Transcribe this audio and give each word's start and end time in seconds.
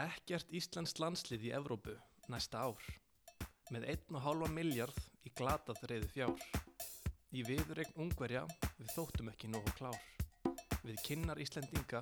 Ekkert 0.00 0.48
Íslands 0.56 0.94
landslið 0.96 1.42
í 1.44 1.50
Evrópu 1.52 1.92
næsta 2.32 2.62
ár 2.64 2.84
með 3.74 3.84
1,5 3.92 4.46
miljard 4.54 4.96
í 5.28 5.32
glatað 5.36 5.82
reyðu 5.90 6.08
fjár. 6.14 6.44
Í 7.36 7.42
viðregn 7.44 7.98
ungverja 8.00 8.46
við 8.78 8.94
þóttum 8.94 9.28
ekki 9.34 9.50
nógu 9.52 9.74
klár. 9.76 9.98
Við 10.86 11.02
kinnar 11.04 11.42
Íslendinga 11.44 12.00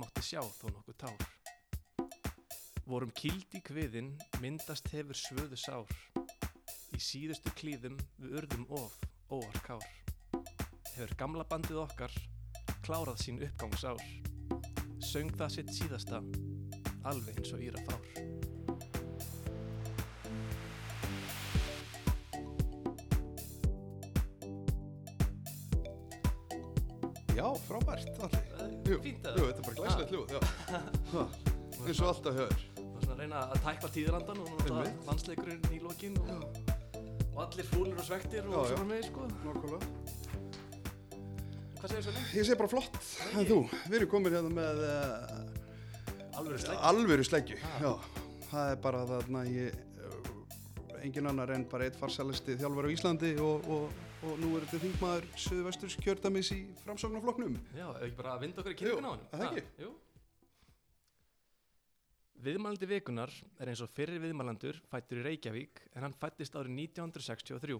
mátti 0.00 0.24
sjá 0.24 0.40
þó 0.40 0.70
nokkuð 0.70 0.98
tár. 1.02 1.26
Vorum 2.88 3.12
kild 3.20 3.52
í 3.58 3.60
kviðin 3.68 4.14
myndast 4.40 4.88
hefur 4.94 5.20
svöðu 5.20 5.60
sár. 5.60 5.92
Í 6.96 7.02
síðustu 7.02 7.52
klíðum 7.58 8.00
við 8.16 8.40
urðum 8.40 8.64
of 8.80 8.96
óar 9.28 9.60
kár. 9.66 9.86
Hefur 10.94 11.16
gamla 11.20 11.44
bandið 11.52 11.84
okkar 11.84 12.16
klárað 12.80 13.26
sín 13.26 13.44
uppgangsár. 13.44 14.00
Söng 15.04 15.36
það 15.36 15.58
sitt 15.58 15.76
síðasta 15.76 16.24
alveg 17.12 17.38
eins 17.42 17.52
og 17.56 17.62
Íra 17.66 17.82
Fár. 17.86 18.02
Já, 27.36 27.44
frábært 27.68 28.08
allir. 28.24 28.76
Jú, 28.86 28.96
Fínt 29.04 29.26
jú, 29.26 29.32
að 29.32 29.50
þetta 29.50 29.60
er 29.60 29.66
bara 29.66 29.76
glæslegt 29.80 30.12
ljóð, 30.14 30.32
já. 30.32 30.40
Ha, 31.12 31.24
eins 31.84 32.00
og 32.00 32.08
alltaf 32.12 32.38
höfður. 32.38 32.62
var 32.78 33.02
svona 33.04 33.16
að 33.16 33.20
reyna 33.20 33.42
að 33.52 33.58
tækla 33.66 33.90
tíðrandan 33.96 34.40
og 34.40 34.48
nota 34.54 34.68
Einmitt. 34.70 35.02
landsleikurinn 35.10 35.66
í 35.76 35.80
lokin 35.84 36.16
og, 36.22 36.46
og 37.34 37.42
allir 37.44 37.68
fúlir 37.68 37.98
og 38.00 38.06
svektir 38.08 38.48
og 38.48 38.54
Já, 38.54 38.62
já. 38.62 38.70
svona 38.72 38.88
með 38.94 39.04
sko. 39.10 39.26
Nákvæmlega. 39.44 39.90
Hvað 41.76 41.92
segir 41.92 42.06
Svenni? 42.06 42.24
Ég 42.38 42.48
segi 42.48 42.58
bara 42.62 42.72
flott, 42.72 42.96
en 43.36 43.50
þú, 43.50 43.58
við 43.84 43.98
erum 44.00 44.12
komin 44.14 44.32
hérna 44.38 44.54
með 44.56 44.80
uh, 44.86 45.45
Alveg 46.46 46.62
sleik. 46.62 46.80
alvöru 46.90 47.26
sleggju. 47.26 47.58
Já, 47.82 47.92
það 48.50 48.72
er 48.72 48.80
bara 48.86 49.02
þarna 49.10 49.42
ég, 49.50 49.76
uh, 50.06 50.98
engin 51.02 51.30
annar 51.32 51.52
en 51.56 51.66
bara 51.70 51.88
eitt 51.88 51.98
farsælisti 51.98 52.56
þjálfur 52.60 52.86
á 52.86 52.90
Íslandi 52.94 53.32
og, 53.42 53.66
og, 53.66 54.02
og 54.22 54.40
nú 54.42 54.52
er 54.56 54.66
þetta 54.66 54.82
þingmaður 54.86 55.28
Suðvesturs 55.42 55.98
kjördamis 56.04 56.52
í 56.54 56.60
framsóknarflokknum. 56.84 57.58
Já, 57.74 57.88
ef 57.96 58.06
ekki 58.06 58.18
bara 58.22 58.36
að 58.36 58.46
vinda 58.46 58.62
okkur 58.62 58.76
í 58.76 58.78
kynningun 58.82 59.08
á 59.08 59.12
hann. 59.12 59.26
það 59.34 59.46
ekki? 59.50 59.66
Jú. 59.84 59.92
Viðmælandi 62.46 62.86
vikunar 62.86 63.32
er 63.58 63.72
eins 63.72 63.80
og 63.82 63.90
fyrri 63.90 64.20
viðmælandur 64.22 64.78
fættur 64.90 65.22
í 65.22 65.26
Reykjavík 65.26 65.80
en 65.96 66.04
hann 66.06 66.14
fættist 66.20 66.54
árið 66.54 66.76
1963. 66.84 67.78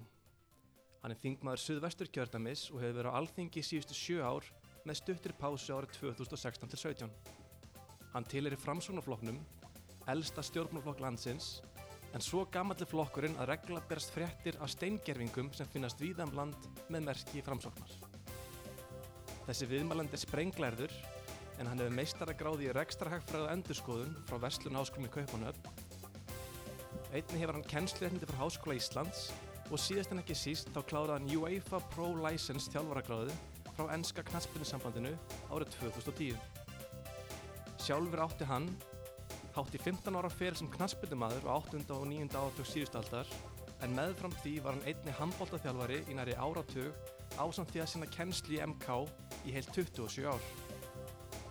Hann 1.05 1.15
er 1.15 1.21
þingmaður 1.23 1.63
Suðvestur 1.63 2.11
kjördamis 2.11 2.67
og 2.73 2.81
hefur 2.83 2.97
verið 2.99 3.15
á 3.15 3.19
alþingi 3.21 3.63
síðustu 3.63 3.95
sjö 3.95 4.25
ár 4.27 4.49
með 4.89 4.99
stuttir 5.05 5.37
pásu 5.39 5.77
árið 5.77 6.01
2016-17. 6.01 7.13
Hann 8.17 8.25
tilir 8.25 8.55
í 8.55 8.57
framsóknarflokknum, 8.57 9.37
elsta 10.09 10.41
stjórnmálflokk 10.47 11.03
landsins, 11.05 11.59
en 12.17 12.23
svo 12.25 12.47
gamalli 12.49 12.87
flokkurinn 12.89 13.37
að 13.37 13.51
regla 13.51 13.83
berast 13.91 14.15
fréttir 14.15 14.57
af 14.65 14.71
steingerfingum 14.73 15.51
sem 15.53 15.69
finnast 15.69 16.01
víða 16.01 16.25
um 16.25 16.33
land 16.39 16.57
með 16.89 17.11
merki 17.11 17.45
framsóknar. 17.45 17.93
Þessi 19.45 19.69
viðmælandi 19.69 20.17
er 20.17 20.25
sprenglærður 20.25 20.97
en 21.61 21.69
hann 21.69 21.85
hefur 21.85 21.97
meistaragráði 21.99 22.71
í 22.71 22.75
rekstrahagfræðu 22.79 23.53
endurskoðun 23.53 24.17
frá 24.31 24.41
Vestlun 24.47 24.81
Háskólinn 24.81 25.11
í 25.11 25.15
Kaupanöfn. 25.19 25.71
Einnig 27.13 27.37
hefur 27.37 27.59
hann 27.59 27.69
kennsluréttindi 27.69 28.33
frá 28.33 28.47
Háskóla 28.47 28.81
Íslands 28.81 29.27
og 29.69 29.77
síðast 29.83 30.17
en 30.17 30.25
ekki 30.25 30.41
síst 30.41 30.73
þá 30.73 30.87
kláraði 30.89 31.19
hann 31.19 31.35
UEFA 31.37 31.85
Pro 31.93 32.15
License 32.25 32.73
þjálfaragráðu 32.73 33.37
frá 33.75 33.91
Enska 33.93 34.25
knaspinusambandinu 34.33 35.13
árið 35.51 35.83
2010. 35.83 36.56
Sjálfur 37.87 38.19
átti 38.19 38.47
hann 38.51 38.65
hátt 39.55 39.75
í 39.77 39.79
15 39.79 40.17
ára 40.19 40.27
fyrir 40.27 40.57
sem 40.59 40.67
knaspindumadur 40.67 41.45
á 41.47 41.55
8. 41.55 41.85
og 41.95 42.09
9. 42.11 42.25
áratug 42.35 42.67
síðust 42.67 42.97
aldar 42.99 43.29
en 43.87 43.93
meðfram 43.95 44.33
því 44.41 44.55
var 44.65 44.75
hann 44.75 44.89
einnig 44.91 45.15
handbóltaþjálfari 45.15 46.01
í 46.11 46.17
næri 46.19 46.33
áratug 46.35 46.97
ásamt 47.39 47.71
því 47.71 47.85
að 47.85 47.93
sinna 47.93 48.09
kennslu 48.17 48.57
í 48.57 48.59
MK 48.65 48.97
í 49.47 49.55
heilt 49.55 49.71
27 49.77 50.27
ár. 50.27 50.43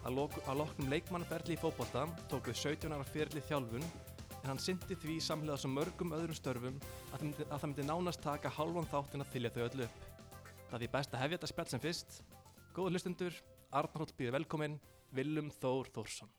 Að, 0.03 0.12
lok, 0.18 0.35
að 0.44 0.59
loknum 0.59 0.91
leikmannferðli 0.91 1.56
í 1.56 1.62
fótbolta 1.62 2.03
tók 2.28 2.50
við 2.52 2.59
17 2.66 2.97
ára 2.97 3.07
fyrirli 3.13 3.44
þjálfun 3.47 3.85
en 3.85 4.50
hann 4.50 4.59
syndi 4.59 4.97
því 5.06 5.16
samlega 5.23 5.62
svo 5.62 5.72
mörgum 5.72 6.12
öðrum 6.17 6.35
störfum 6.35 6.81
að 6.81 7.13
það 7.13 7.23
myndi, 7.29 7.46
að 7.47 7.62
það 7.62 7.69
myndi 7.69 7.85
nánast 7.88 8.25
taka 8.25 8.52
hálfan 8.57 8.91
þáttin 8.91 9.23
að 9.23 9.31
þylja 9.38 9.53
þau 9.56 9.63
öll 9.69 9.88
upp. 9.88 10.03
Það 10.73 10.84
er 10.84 10.94
best 11.00 11.16
að 11.16 11.23
hefja 11.23 11.40
þetta 11.40 11.52
spjall 11.53 11.67
sem 11.72 11.85
fyrst. 11.88 12.19
Góður 12.75 12.97
hlustundur, 12.97 13.40
Arnar 13.72 14.03
Hóll 14.03 14.17
býður 14.19 14.38
velkominn, 14.41 14.78
Willum 15.16 15.48
Þór 15.62 15.88
Þórsson. 15.96 16.31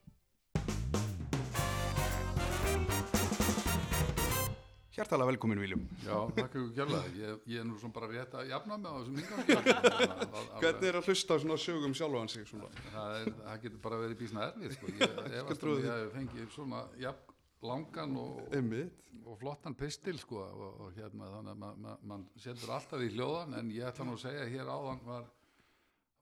Hjartalega 4.97 5.29
velkomin, 5.29 5.59
Viljum. 5.61 5.81
Já, 6.01 6.15
þakka 6.33 6.43
ykkur 6.47 6.69
kjærlega. 6.73 7.09
Ég, 7.21 7.41
ég 7.53 7.61
er 7.61 7.65
nú 7.69 7.75
svona 7.77 7.93
bara 7.93 8.07
rétt 8.09 8.31
að 8.33 8.47
jafna 8.49 8.77
mig 8.81 8.89
á 8.89 8.97
þessum 8.97 9.19
ingangsgjörnum. 9.21 10.47
Hvernig 10.63 10.87
er 10.89 10.97
að 10.97 11.09
hlusta 11.11 11.37
á 11.37 11.41
svona 11.43 11.57
sögum 11.61 11.93
sjálfan 11.97 12.31
sig 12.33 12.47
svona? 12.49 12.69
Það, 12.87 13.17
er, 13.19 13.29
það 13.43 13.59
getur 13.65 13.83
bara 13.83 13.99
verið 14.01 14.21
bísna 14.23 14.47
erfið, 14.47 14.73
sko. 14.77 14.93
Ég 14.97 15.19
efast 15.41 15.65
um 15.67 15.73
því. 15.75 15.83
ég 15.85 16.01
hef 16.01 16.15
fengið 16.17 16.49
svona 16.55 16.81
jafn 17.01 17.35
langan 17.69 18.17
og, 18.21 18.41
Einmitt. 18.57 19.05
og 19.25 19.37
flottan 19.41 19.77
pistil, 19.77 20.17
sko. 20.21 20.41
Og, 20.49 20.81
og 20.87 20.97
hérna, 20.97 21.29
þannig 21.35 21.53
að 21.53 21.61
man, 21.65 21.81
man, 21.85 22.03
man 22.13 22.25
setur 22.41 22.73
alltaf 22.79 23.05
í 23.05 23.11
hljóðan, 23.13 23.57
en 23.61 23.73
ég 23.73 23.89
ætla 23.91 24.09
nú 24.09 24.17
að 24.17 24.23
segja 24.25 24.45
að 24.47 24.53
hér 24.55 24.73
áðan 24.73 25.05
var, 25.05 25.29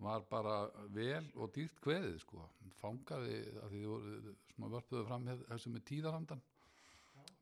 var 0.04 0.26
bara 0.30 0.58
vel 0.94 1.24
og 1.40 1.54
dýrt 1.56 1.80
kveðið, 1.84 2.18
sko. 2.24 2.44
Fangaði, 2.82 3.40
að 3.64 3.72
því 3.74 3.86
voru, 3.90 4.36
svona 4.52 4.72
vörpuðu 4.76 5.08
fram 5.08 5.30
þessu 5.48 5.72
með 5.72 5.86
tíðarandan 5.90 6.44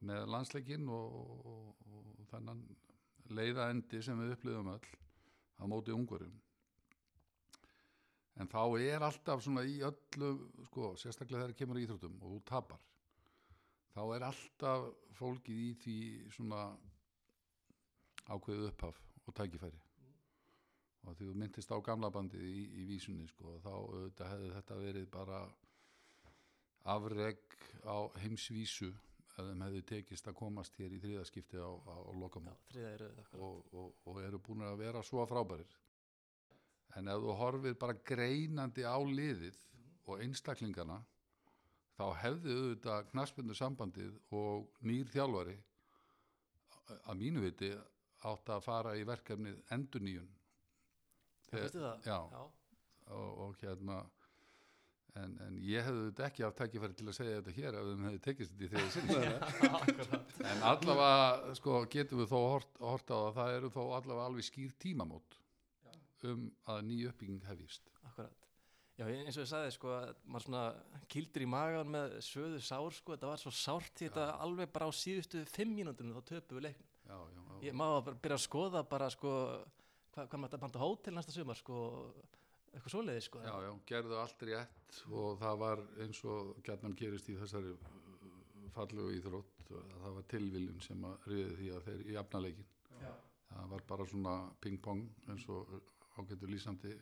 með 0.04 0.26
landsleikinn 0.32 0.90
og, 0.92 1.20
og, 1.50 1.84
og 1.90 2.24
þennan 2.32 2.64
leiðaendi 3.34 4.02
sem 4.04 4.20
við 4.20 4.36
upplifum 4.36 4.72
öll 4.74 4.90
á 5.60 5.64
móti 5.70 5.94
ungurum 5.96 6.34
en 8.42 8.50
þá 8.50 8.62
er 8.82 9.06
alltaf 9.06 9.44
svona 9.46 9.64
í 9.68 9.78
öllu 9.86 10.32
sko, 10.68 10.94
sérstaklega 11.00 11.46
þegar 11.46 11.60
kemur 11.60 11.80
í 11.80 11.86
íþróttum 11.86 12.18
og 12.22 12.36
þú 12.36 12.42
tapar 12.50 12.84
þá 13.94 14.04
er 14.16 14.28
alltaf 14.30 14.90
fólkið 15.20 15.64
í 15.68 15.72
því 15.84 15.98
svona 16.34 16.66
ákveðu 18.34 18.70
upphaf 18.72 19.00
og 19.24 19.38
tækifæri 19.38 19.83
og 21.04 21.18
því 21.18 21.30
þú 21.30 21.36
myndist 21.42 21.74
á 21.74 21.78
gamla 21.84 22.10
bandið 22.14 22.44
í, 22.48 22.60
í 22.82 22.86
vísunni 22.88 23.28
sko, 23.28 23.58
þá 23.64 23.72
auðvitað 23.74 24.34
hefði 24.34 24.52
þetta 24.58 24.80
verið 24.80 25.08
bara 25.14 25.40
afreg 26.94 27.42
á 27.88 27.98
heimsvísu 28.24 28.92
ef 29.34 29.48
þeim 29.48 29.64
hefði 29.66 29.82
tekist 29.90 30.28
að 30.30 30.38
komast 30.38 30.76
hér 30.78 30.94
í 30.94 31.00
þriðaskipti 31.02 31.58
á, 31.58 31.70
á, 31.70 31.96
á 32.06 32.12
þetta. 32.20 32.54
og, 33.40 33.64
og, 33.74 33.96
og 34.10 34.20
eru 34.22 34.40
búin 34.44 34.66
að 34.68 34.84
vera 34.84 35.02
svo 35.06 35.26
frábærir. 35.30 35.72
En 36.98 37.10
ef 37.10 37.24
þú 37.24 37.38
horfir 37.40 37.80
bara 37.82 37.98
greinandi 38.06 38.86
á 38.86 38.98
liðið 39.02 39.58
og 40.06 40.22
einstaklingana 40.22 41.00
þá 41.98 42.06
hefði 42.22 42.54
auðvitað 42.60 43.10
knaspindu 43.12 43.58
sambandið 43.58 44.14
og 44.36 44.70
nýr 44.86 45.10
þjálfari 45.14 45.58
að 46.94 47.20
mínu 47.20 47.44
viti 47.46 47.74
átt 48.28 48.54
að 48.54 48.66
fara 48.66 48.96
í 49.00 49.06
verkefnið 49.08 49.60
Já, 49.70 50.24
veistu 50.24 50.43
það? 51.54 52.04
já, 52.08 52.20
Já. 52.34 52.44
og, 53.18 53.40
og 53.46 53.56
hérna 53.62 53.98
en, 55.22 55.34
en 55.46 55.58
ég 55.62 55.86
hefði 55.86 56.04
auðvitað 56.04 56.28
ekki 56.28 56.46
haft 56.48 56.60
tækifæri 56.62 56.98
til 56.98 57.08
að 57.12 57.18
segja 57.20 57.40
þetta 57.40 57.56
hér 57.60 57.78
ef 57.80 57.90
þeim 57.90 58.06
hefði 58.08 58.22
tekist 58.28 58.56
þetta 58.58 58.84
í 58.84 58.94
þegar 59.08 59.46
Akkurat. 59.80 60.36
En 60.52 60.64
allavega 60.72 61.56
sko, 61.60 61.80
getum 61.94 62.24
við 62.24 62.32
þó 62.34 62.40
hort, 62.42 62.80
hort 62.82 63.14
á 63.14 63.18
að 63.20 63.34
það 63.38 63.58
eru 63.60 63.74
þó 63.76 63.82
allavega 63.84 64.30
alveg 64.30 64.48
skýr 64.50 64.74
tímamót 64.82 65.38
um 66.24 66.48
að 66.72 66.82
ný 66.88 66.98
uppbygging 67.10 67.44
hefjist. 67.50 67.90
Akkurat. 68.08 68.44
Já, 68.94 69.08
eins 69.10 69.36
og 69.36 69.42
ég 69.44 69.50
sagði, 69.50 69.72
sko, 69.74 69.90
að 69.92 70.12
maður 70.30 70.44
svona 70.46 70.64
kildur 71.12 71.44
í 71.44 71.48
magan 71.50 71.90
með 71.92 72.12
söðu 72.24 72.60
sár, 72.64 72.94
sko, 72.94 73.16
þetta 73.16 73.32
var 73.32 73.42
svo 73.42 73.52
sárt 73.58 73.90
því 73.98 74.08
þetta 74.08 74.28
alveg 74.46 74.70
bara 74.72 74.88
á 74.88 74.92
síðustu 74.94 75.42
fimm 75.50 75.74
mínúndunum 75.76 76.20
þá 76.20 76.28
töpum 76.30 76.60
við 76.60 76.68
leiknum. 76.68 76.90
Já, 77.10 77.16
já, 77.18 77.40
já. 77.42 77.56
Ég 77.66 77.76
má 77.76 77.86
bara 78.06 78.20
byrja 78.24 78.38
að 78.38 78.44
skoða 78.46 78.84
bara, 78.88 79.10
sko, 79.12 79.34
hvað, 80.14 80.30
hvað 80.30 80.40
maður 80.40 80.52
þetta 80.52 80.62
banta 80.64 80.84
hótel 80.84 81.16
næsta 81.18 81.36
sumar, 81.36 81.60
sko, 81.60 81.80
eitthvað 82.72 82.96
svoleiði, 82.96 83.26
sko. 83.28 83.42
já, 83.46 83.54
já, 83.66 83.72
gerðu 83.92 84.20
allt 84.22 84.46
rétt 84.50 85.00
og 85.10 85.40
það 85.42 85.60
var 85.64 85.84
eins 86.06 86.22
og 86.30 86.54
gætnan 86.66 86.98
gerist 87.00 87.30
í 87.34 87.38
þessari 87.40 87.74
uh, 87.74 88.68
fallegu 88.76 89.16
íþrótt 89.20 89.74
að 89.74 89.96
það 90.04 90.18
var 90.20 90.28
tilviljun 90.34 90.84
sem 90.86 91.08
að 91.10 91.28
riði 91.32 91.56
því 91.60 91.72
að 91.74 91.88
þeir 91.88 92.04
í 92.04 92.16
jafnaleikin. 92.18 92.70
Já. 93.00 93.12
Það 93.54 93.72
var 93.74 93.84
bara 93.90 94.06
svona 94.10 94.36
ping-pong 94.62 95.04
eins 95.30 95.48
og 95.54 95.74
ágættur 96.18 96.52
lýsandi 96.52 96.94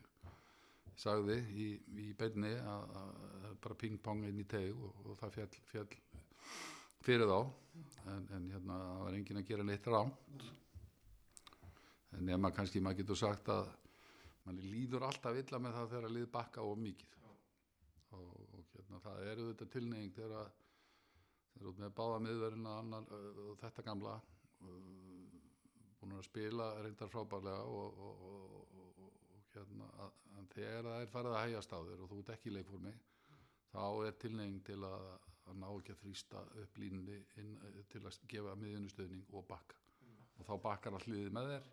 sagði 1.00 1.38
í, 1.56 1.68
í 2.04 2.08
beinni 2.18 2.52
að, 2.60 2.96
að 3.02 3.56
bara 3.64 3.78
ping-pong 3.84 4.26
inn 4.28 4.40
í 4.42 4.48
teg 4.48 4.72
og, 4.76 5.04
og 5.06 5.20
það 5.20 5.38
fjall, 5.38 5.52
fjall 5.72 5.88
fyrir 7.02 7.32
þá 7.32 7.40
en, 8.12 8.26
en 8.36 8.50
hérna 8.54 8.80
það 8.82 9.04
var 9.06 9.18
enginn 9.18 9.42
að 9.42 9.48
gera 9.50 9.68
neitt 9.68 9.88
rámt 9.90 10.46
en 12.18 12.26
nema 12.28 12.52
kannski 12.56 12.82
maður 12.84 13.02
getur 13.02 13.20
sagt 13.22 13.52
að 13.54 13.70
mann 14.46 14.62
líður 14.72 15.08
alltaf 15.08 15.38
illa 15.38 15.60
með 15.62 15.78
það 15.78 15.92
þegar 15.94 16.08
að 16.10 16.16
lið 16.18 16.28
bakka 16.36 16.66
of 16.66 16.80
mikið. 16.82 17.18
Og, 18.12 18.32
og 18.58 18.74
hérna 18.76 19.00
það 19.06 19.28
eru 19.32 19.48
þetta 19.52 19.70
tilneying 19.76 20.14
þegar 20.16 20.38
að 20.42 20.50
þeir 21.52 21.62
eru 21.62 21.72
út 21.72 21.82
með 21.84 21.96
báða 22.00 22.22
miðverðina 22.26 22.78
annar, 22.82 23.08
og 23.46 23.58
þetta 23.62 23.86
gamla 23.88 24.18
búin 26.02 26.18
að 26.18 26.26
spila 26.28 26.68
reyndar 26.82 27.12
frábærlega 27.12 27.64
og, 27.70 28.00
og, 28.08 28.22
og, 28.82 29.12
hérna 29.52 29.88
að, 30.04 30.14
þegar 30.56 30.88
það 30.88 31.02
er 31.02 31.12
farið 31.12 31.36
að 31.36 31.44
hægjast 31.46 31.76
á 31.76 31.80
þér 31.88 32.04
og 32.04 32.12
þú 32.12 32.20
ert 32.22 32.32
ekki 32.36 32.50
í 32.50 32.54
leikformi 32.56 32.94
þá 33.72 33.84
er 34.08 34.18
tilneying 34.24 34.64
til 34.68 34.80
að, 34.88 35.06
að 35.52 35.60
ná 35.62 35.68
ekki 35.70 35.94
að 35.96 36.02
þrýsta 36.06 36.44
upp 36.64 36.80
línunni 36.82 37.20
inn, 37.42 37.54
til 37.92 38.02
að 38.08 38.20
gefa 38.32 38.56
miðjunu 38.60 38.92
stöðning 38.92 39.36
og 39.36 39.46
bakka. 39.48 39.78
Og 40.40 40.48
þá 40.48 40.54
bakkar 40.64 40.98
all 40.98 41.06
liðið 41.08 41.36
með 41.38 41.52
þér 41.52 41.70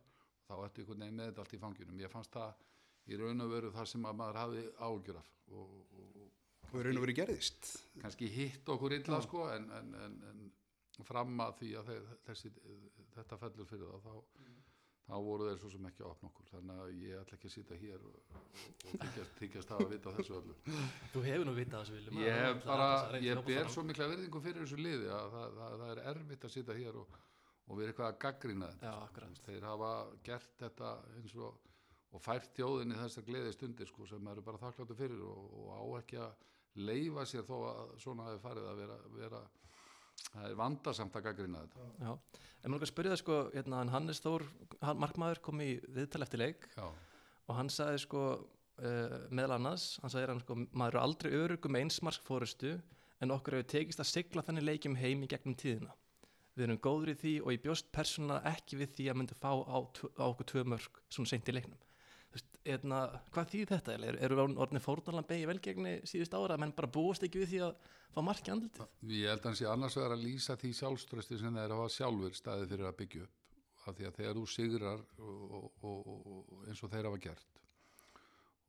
þá 0.48 0.54
ertu 0.64 0.82
einhvern 0.82 1.04
veginn 1.04 1.18
með 1.20 1.30
þetta 1.30 1.44
allt 1.44 1.54
í 1.54 1.62
fangjunum 1.62 2.02
ég 2.02 2.12
fannst 2.12 2.36
það 2.36 2.66
í 3.08 3.18
raun 3.20 3.44
og 3.44 3.52
veru 3.52 3.72
það 3.72 3.90
sem 3.92 4.06
að 4.08 4.20
maður 4.20 4.40
hafði 4.42 4.64
ágjur 4.88 5.18
af. 5.20 5.32
Og, 5.48 5.74
og, 5.98 6.22
og 6.68 6.78
í 6.78 6.84
raun 6.84 7.00
og 7.00 7.04
verið 7.06 7.20
gerðist. 7.22 7.72
kannski 8.02 8.30
hitt 8.32 8.72
okkur 8.74 8.96
illa 8.98 9.20
sko 9.24 9.48
en, 9.54 9.68
en, 9.78 9.94
en, 10.04 10.16
en 10.28 11.06
fram 11.08 11.44
að 11.44 11.60
því 11.62 11.74
að 11.80 11.92
þessi, 12.26 12.52
þetta 13.14 13.38
fellur 13.44 13.68
fyrir 13.68 13.92
það 13.92 14.08
þá, 14.08 14.48
þá 15.08 15.14
voru 15.28 15.46
þeir 15.48 15.60
svo 15.62 15.70
sem 15.72 15.88
ekki 15.88 16.04
að 16.04 16.10
opna 16.10 16.30
okkur. 16.32 16.50
Þannig 16.50 16.82
að 16.84 16.92
ég 17.04 17.22
ætla 17.22 17.38
ekki 17.38 17.50
að 17.50 17.54
sitja 17.54 17.78
hér 17.84 18.08
og, 18.08 18.18
og, 18.40 18.66
og 18.90 19.32
þykjast, 19.38 19.72
hafa 19.74 19.88
vita 19.92 20.14
þessu 20.18 20.36
öllu. 20.40 20.58
Þú 21.14 21.24
hefur 21.28 21.48
nú 21.48 21.56
vitað 21.56 21.84
þessu 21.86 21.98
viljum 21.98 22.20
ég 22.24 22.60
bara, 22.66 22.90
ég 23.24 23.42
ber 23.48 23.72
svo 23.72 23.86
mikla 23.88 24.10
verðingu 24.12 24.44
fyrir 24.44 24.64
þessu 24.66 24.80
liði 24.82 25.08
að 25.14 25.32
það, 25.36 25.58
það, 25.62 25.80
það 25.82 25.94
er 25.94 26.04
erfitt 26.12 26.48
að 26.48 26.54
sitja 26.58 26.78
hér 26.82 27.00
og, 27.04 27.18
og 27.69 27.79
vera 27.79 27.93
eitthvað 27.93 28.11
að 28.11 28.20
gaggrina 28.25 28.69
þetta 28.73 28.91
Já, 28.91 28.94
akkurat. 29.05 29.41
Þeir 29.47 29.67
hafa 29.69 29.91
gert 30.25 30.55
þetta 30.65 30.93
eins 31.19 31.35
og 31.37 31.65
og 32.15 32.25
fært 32.25 32.53
þjóðinni 32.56 32.99
þessar 32.99 33.26
gleði 33.26 33.55
stundir 33.55 33.88
sko, 33.88 34.06
sem 34.09 34.29
eru 34.32 34.44
bara 34.44 34.61
þakkláttu 34.62 34.97
fyrir 34.97 35.25
og, 35.29 35.49
og 35.61 35.73
á 35.76 35.82
ekki 36.00 36.20
að 36.25 36.44
leifa 36.88 37.25
sér 37.29 37.47
þó 37.49 37.56
að 37.69 37.94
svona 38.00 38.29
hafi 38.29 38.43
farið 38.43 38.69
að 38.70 38.82
vera, 38.82 38.99
vera 39.17 39.41
það 40.29 40.47
er 40.49 40.59
vandarsamt 40.59 41.19
að 41.19 41.26
gaggrina 41.29 41.65
þetta. 41.65 41.88
Já, 42.05 42.44
en 42.62 42.73
maður 42.73 42.93
spyrja 42.93 43.15
það 43.15 43.23
sko, 43.23 43.41
hérna, 43.55 43.81
hann 43.82 43.93
Hannes 43.94 44.23
Þór, 44.25 44.47
hann, 44.81 45.03
markmaður 45.05 45.43
kom 45.44 45.65
í 45.65 45.73
viðtal 45.99 46.25
eftir 46.25 46.43
leik 46.43 46.69
já, 46.75 46.87
og 46.88 47.59
hann 47.59 47.73
sagði 47.73 48.03
sko 48.06 48.25
uh, 48.38 49.19
meðal 49.29 49.59
annars, 49.59 49.91
hann 50.03 50.15
sagði 50.15 50.32
hann 50.32 50.44
sko 50.44 50.59
maður 50.70 50.94
eru 50.94 51.05
aldrei 51.05 51.32
örugum 51.43 51.81
einsmarsk 51.82 52.25
fórustu 52.26 52.79
en 53.19 53.35
okkur 53.35 53.59
hefur 53.59 53.73
tekist 53.75 54.00
að 54.00 54.12
sigla 54.12 54.47
þannig 54.47 54.69
leikjum 54.69 54.99
heim 54.99 55.25
í 55.26 55.31
gegnum 55.31 55.59
tíðina 55.59 55.93
við 56.58 56.66
erum 56.66 56.81
góður 56.84 57.12
í 57.12 57.19
því 57.19 57.34
og 57.43 57.52
ég 57.55 57.62
bjóst 57.64 57.93
persónulega 57.94 58.55
ekki 58.55 58.81
við 58.81 58.94
því 58.96 59.10
að 59.10 59.20
myndi 59.20 59.38
fá 59.38 59.52
á, 59.55 59.78
á 59.78 60.25
okkur 60.28 60.50
tvö 60.52 60.64
mörg 60.75 61.00
svona 61.08 61.31
seint 61.31 61.49
í 61.49 61.55
leiknum. 61.55 61.84
Þú 62.28 62.37
veist, 62.37 62.58
hérna, 62.66 62.99
hvað 63.32 63.52
þýð 63.55 63.70
þetta 63.72 63.94
er, 63.94 64.19
eru 64.26 64.37
við 64.37 64.58
orðinni 64.60 64.84
fórnalan 64.84 65.28
begi 65.28 65.49
velgegni 65.49 65.94
síðust 66.08 66.34
ára 66.37 66.58
að 66.58 66.64
menn 66.64 66.75
bara 66.76 66.90
búast 66.93 67.25
ekki 67.25 67.40
við 67.40 67.52
því 67.55 67.62
að 67.69 67.93
fá 68.12 68.20
marki 68.26 68.52
andlitið? 68.52 68.90
Ég 69.14 69.32
held 69.32 69.40
að 69.40 69.49
hann 69.49 69.58
sé 69.62 69.69
annars 69.70 69.96
vegar 69.96 70.16
að 70.16 70.25
lýsa 70.26 70.58
því 70.60 70.72
sjálfströsti 70.76 71.40
sem 71.40 71.56
þeir 71.56 71.76
hafa 71.76 71.88
sjálfur 71.94 72.37
staðið 72.37 72.75
fyrir 72.75 72.90
að 72.90 72.99
byggja 73.00 73.25
upp 73.25 73.38
af 73.88 73.96
því 73.96 74.08
að 74.08 74.19
þegar 74.19 74.38
þú 74.38 74.44
sigrar 74.52 75.02
og, 75.25 75.70
og, 75.87 76.12
og, 76.12 76.52
eins 76.69 76.82
og 76.84 76.93
þeir 76.93 77.08
hafa 77.08 77.22
gert 77.25 77.62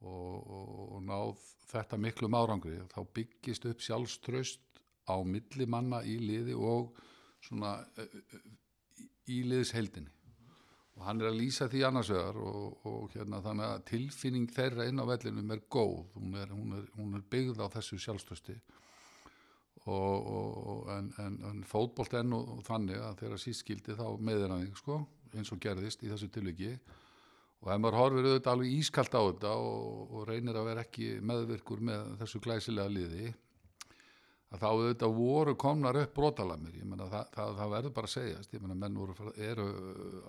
og, 0.08 0.98
náð 1.04 1.46
þetta 1.70 2.00
miklum 2.00 2.38
árangri 2.40 2.80
þá 2.92 3.00
byggist 3.16 3.68
upp 3.70 3.84
sjálfströst 3.84 4.82
á 5.10 5.16
milli 5.26 5.68
manna 5.68 6.02
í 6.06 6.16
liði 6.22 6.56
og 6.56 6.94
svona 7.48 7.78
uh, 7.82 8.06
uh, 8.06 8.48
í 9.30 9.44
liðsheldinni 9.48 10.20
og 11.00 11.06
hann 11.08 11.22
er 11.24 11.30
að 11.30 11.40
lýsa 11.40 11.70
því 11.72 11.86
annars 11.88 12.12
vegar 12.12 12.38
og, 12.44 12.88
og 12.90 13.14
hérna 13.16 13.40
þannig 13.44 13.66
að 13.70 13.84
tilfinning 13.88 14.50
þeirra 14.52 14.88
inn 14.90 15.00
á 15.00 15.08
vellinum 15.08 15.54
er 15.56 15.62
góð. 15.72 16.02
Hún 16.18 16.36
er, 16.36 16.52
hún 16.52 16.76
er, 16.76 16.90
hún 16.98 17.16
er 17.16 17.24
byggð 17.32 17.62
á 17.64 17.68
þessu 17.78 18.00
sjálfströsti 18.04 18.58
og, 19.88 20.28
og, 20.28 20.82
en, 20.92 21.08
en, 21.24 21.38
en 21.50 21.62
fótbolt 21.68 22.18
enn 22.20 22.36
og, 22.36 22.58
þannig 22.68 23.00
að 23.00 23.22
þegar 23.24 23.42
síst 23.46 23.64
skildi 23.64 23.96
þá 23.96 24.06
þig 24.20 24.82
sko 24.82 25.00
eins 25.38 25.54
og 25.54 25.62
gerðist 25.64 26.04
í 26.04 26.10
þessu 26.12 26.28
tilviki. 26.34 26.74
Og 27.60 27.72
ef 27.72 27.80
maður 27.80 28.00
horfir 28.00 28.28
auðvitað 28.28 28.54
alveg 28.54 28.76
ískalt 28.76 29.16
á 29.16 29.22
þetta 29.22 29.54
og, 29.56 30.12
og 30.16 30.28
reynir 30.28 30.60
að 30.60 30.68
vera 30.68 30.84
ekki 30.84 31.10
meðvirkur 31.24 31.80
með 31.80 32.12
þessu 32.20 32.44
glæsilega 32.44 32.92
liði 32.92 33.32
að 34.50 34.64
þá 34.64 34.68
auðvitað 34.70 35.18
voru 35.18 35.56
komnar 35.62 36.00
upp 36.02 36.16
brotalamir, 36.18 36.78
ég 36.80 36.88
menna 36.90 37.10
það, 37.10 37.28
það, 37.36 37.52
það 37.60 37.74
verður 37.76 37.96
bara 37.98 38.10
að 38.10 38.14
segjast, 38.16 38.54
ég 38.56 38.64
menna 38.64 38.78
menn 38.82 38.98
voru, 38.98 39.34
eru 39.38 39.68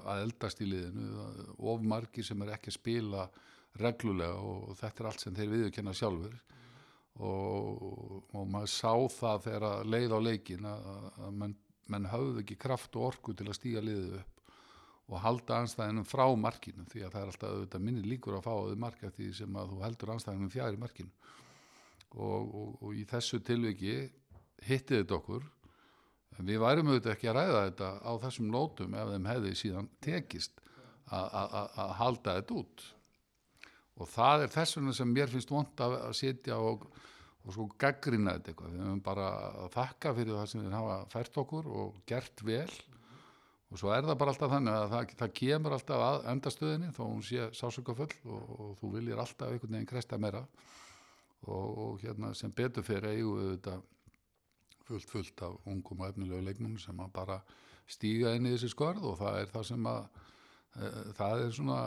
að 0.04 0.24
eldast 0.26 0.60
í 0.60 0.68
liðinu 0.68 1.28
of 1.72 1.86
margir 1.92 2.26
sem 2.26 2.44
er 2.44 2.52
ekki 2.56 2.72
að 2.72 2.76
spila 2.76 3.28
reglulega 3.80 4.42
og 4.44 4.74
þetta 4.80 5.02
er 5.02 5.08
allt 5.10 5.24
sem 5.24 5.36
þeir 5.36 5.52
viðurkenna 5.54 5.94
sjálfur 5.96 6.36
og, 7.20 7.86
og 8.34 8.44
maður 8.50 8.72
sá 8.74 8.92
það 9.14 9.46
þegar 9.46 9.88
leið 9.94 10.16
á 10.16 10.20
leikin 10.20 10.68
að, 10.68 10.90
að 11.24 11.40
menn, 11.42 11.56
menn 11.90 12.10
hafðu 12.10 12.44
ekki 12.44 12.60
kraft 12.60 12.98
og 12.98 13.08
orku 13.12 13.34
til 13.36 13.48
að 13.48 13.58
stíga 13.60 13.84
liðið 13.84 14.20
upp 14.20 14.36
og 15.10 15.22
halda 15.24 15.58
anstæðinum 15.64 16.06
frá 16.06 16.24
markinu 16.38 16.84
því 16.90 17.02
að 17.02 17.14
það 17.14 17.22
er 17.22 17.30
alltaf 17.32 17.54
auðvitað 17.54 17.86
minni 17.86 18.04
líkur 18.06 18.36
að 18.38 18.44
fá 18.46 18.52
að 18.52 18.68
þau 18.68 18.82
marka 18.84 19.10
því 19.16 19.30
sem 19.40 19.56
að 19.58 19.72
þú 19.72 19.80
heldur 19.84 20.12
anstæðinum 20.14 20.52
fjær 20.52 20.76
í 20.76 20.80
markinu 20.84 21.30
og, 22.16 22.54
og, 22.54 22.70
og 22.82 22.94
í 22.98 23.04
þessu 23.08 23.40
tilviki 23.46 23.94
hittið 24.66 25.02
þetta 25.02 25.18
okkur. 25.20 25.44
En 26.38 26.48
við 26.48 26.60
værum 26.62 26.90
auðvitað 26.90 27.14
ekki 27.16 27.28
að 27.30 27.36
ræða 27.38 27.62
þetta 27.68 27.90
á 28.00 28.12
þessum 28.24 28.50
nótum 28.54 28.96
ef 28.96 29.12
þeim 29.12 29.28
hefði 29.28 29.54
síðan 29.60 29.88
tekist 30.04 30.60
að- 31.10 31.94
halda 31.98 32.36
þetta 32.38 32.58
út. 32.60 32.84
Og 34.00 34.08
það 34.08 34.44
er 34.46 34.52
þess 34.54 34.76
vegna 34.78 34.92
sem 34.96 35.10
mér 35.12 35.32
finnst 35.32 35.50
vond 35.52 35.82
að, 35.84 35.96
sitja 36.16 36.56
og, 36.56 36.86
og 37.44 37.52
sko 37.52 37.66
gaggrina 37.80 38.38
þetta 38.38 38.52
eitthvað. 38.52 38.76
Við 38.76 38.86
höfum 38.86 39.02
bara 39.04 39.26
að 39.64 39.68
þakka 39.74 40.14
fyrir 40.16 40.38
það 40.38 40.48
sem 40.52 40.62
við 40.64 40.78
hafa 40.78 40.96
fært 41.12 41.42
okkur 41.42 41.68
og 41.68 42.00
gert 42.08 42.44
vel. 42.46 42.70
Og 43.70 43.78
svo 43.78 43.92
er 43.94 44.02
það 44.06 44.18
bara 44.18 44.32
alltaf 44.32 44.50
þannig 44.50 44.74
að 44.74 44.88
það, 44.94 45.12
það 45.20 45.34
kemur 45.38 45.74
alltaf 45.76 46.04
að 46.06 46.24
endastöðinni 46.32 46.88
þó 46.96 47.02
hún 47.04 47.20
sé 47.22 47.44
sásökafull 47.54 48.14
og, 48.26 48.48
og 48.56 48.72
þú 48.80 48.94
viljir 48.96 49.20
alltaf 49.22 49.52
einhvern 49.52 49.76
veginn 49.76 49.90
kresta 49.92 50.18
meira 50.18 50.40
og, 51.46 51.78
og 51.84 52.00
hérna 52.02 52.32
sem 52.36 52.52
betur 52.52 52.86
fyrir 52.86 53.10
eigum 53.14 53.38
við 53.40 53.52
þetta 53.54 53.76
fullt 54.88 55.12
fullt 55.12 55.44
af 55.46 55.70
ungum 55.70 56.02
og 56.02 56.10
efnilegu 56.10 56.42
leikmum 56.44 56.78
sem 56.82 57.00
að 57.00 57.12
bara 57.14 57.38
stíga 57.90 58.34
inn 58.36 58.48
í 58.48 58.54
þessi 58.54 58.72
skörð 58.74 59.06
og 59.10 59.18
það 59.20 59.38
er 59.40 59.52
það 59.54 59.66
sem 59.70 59.88
að 59.90 60.00
e, 60.04 60.90
það 61.18 61.44
er 61.44 61.54
svona 61.56 61.78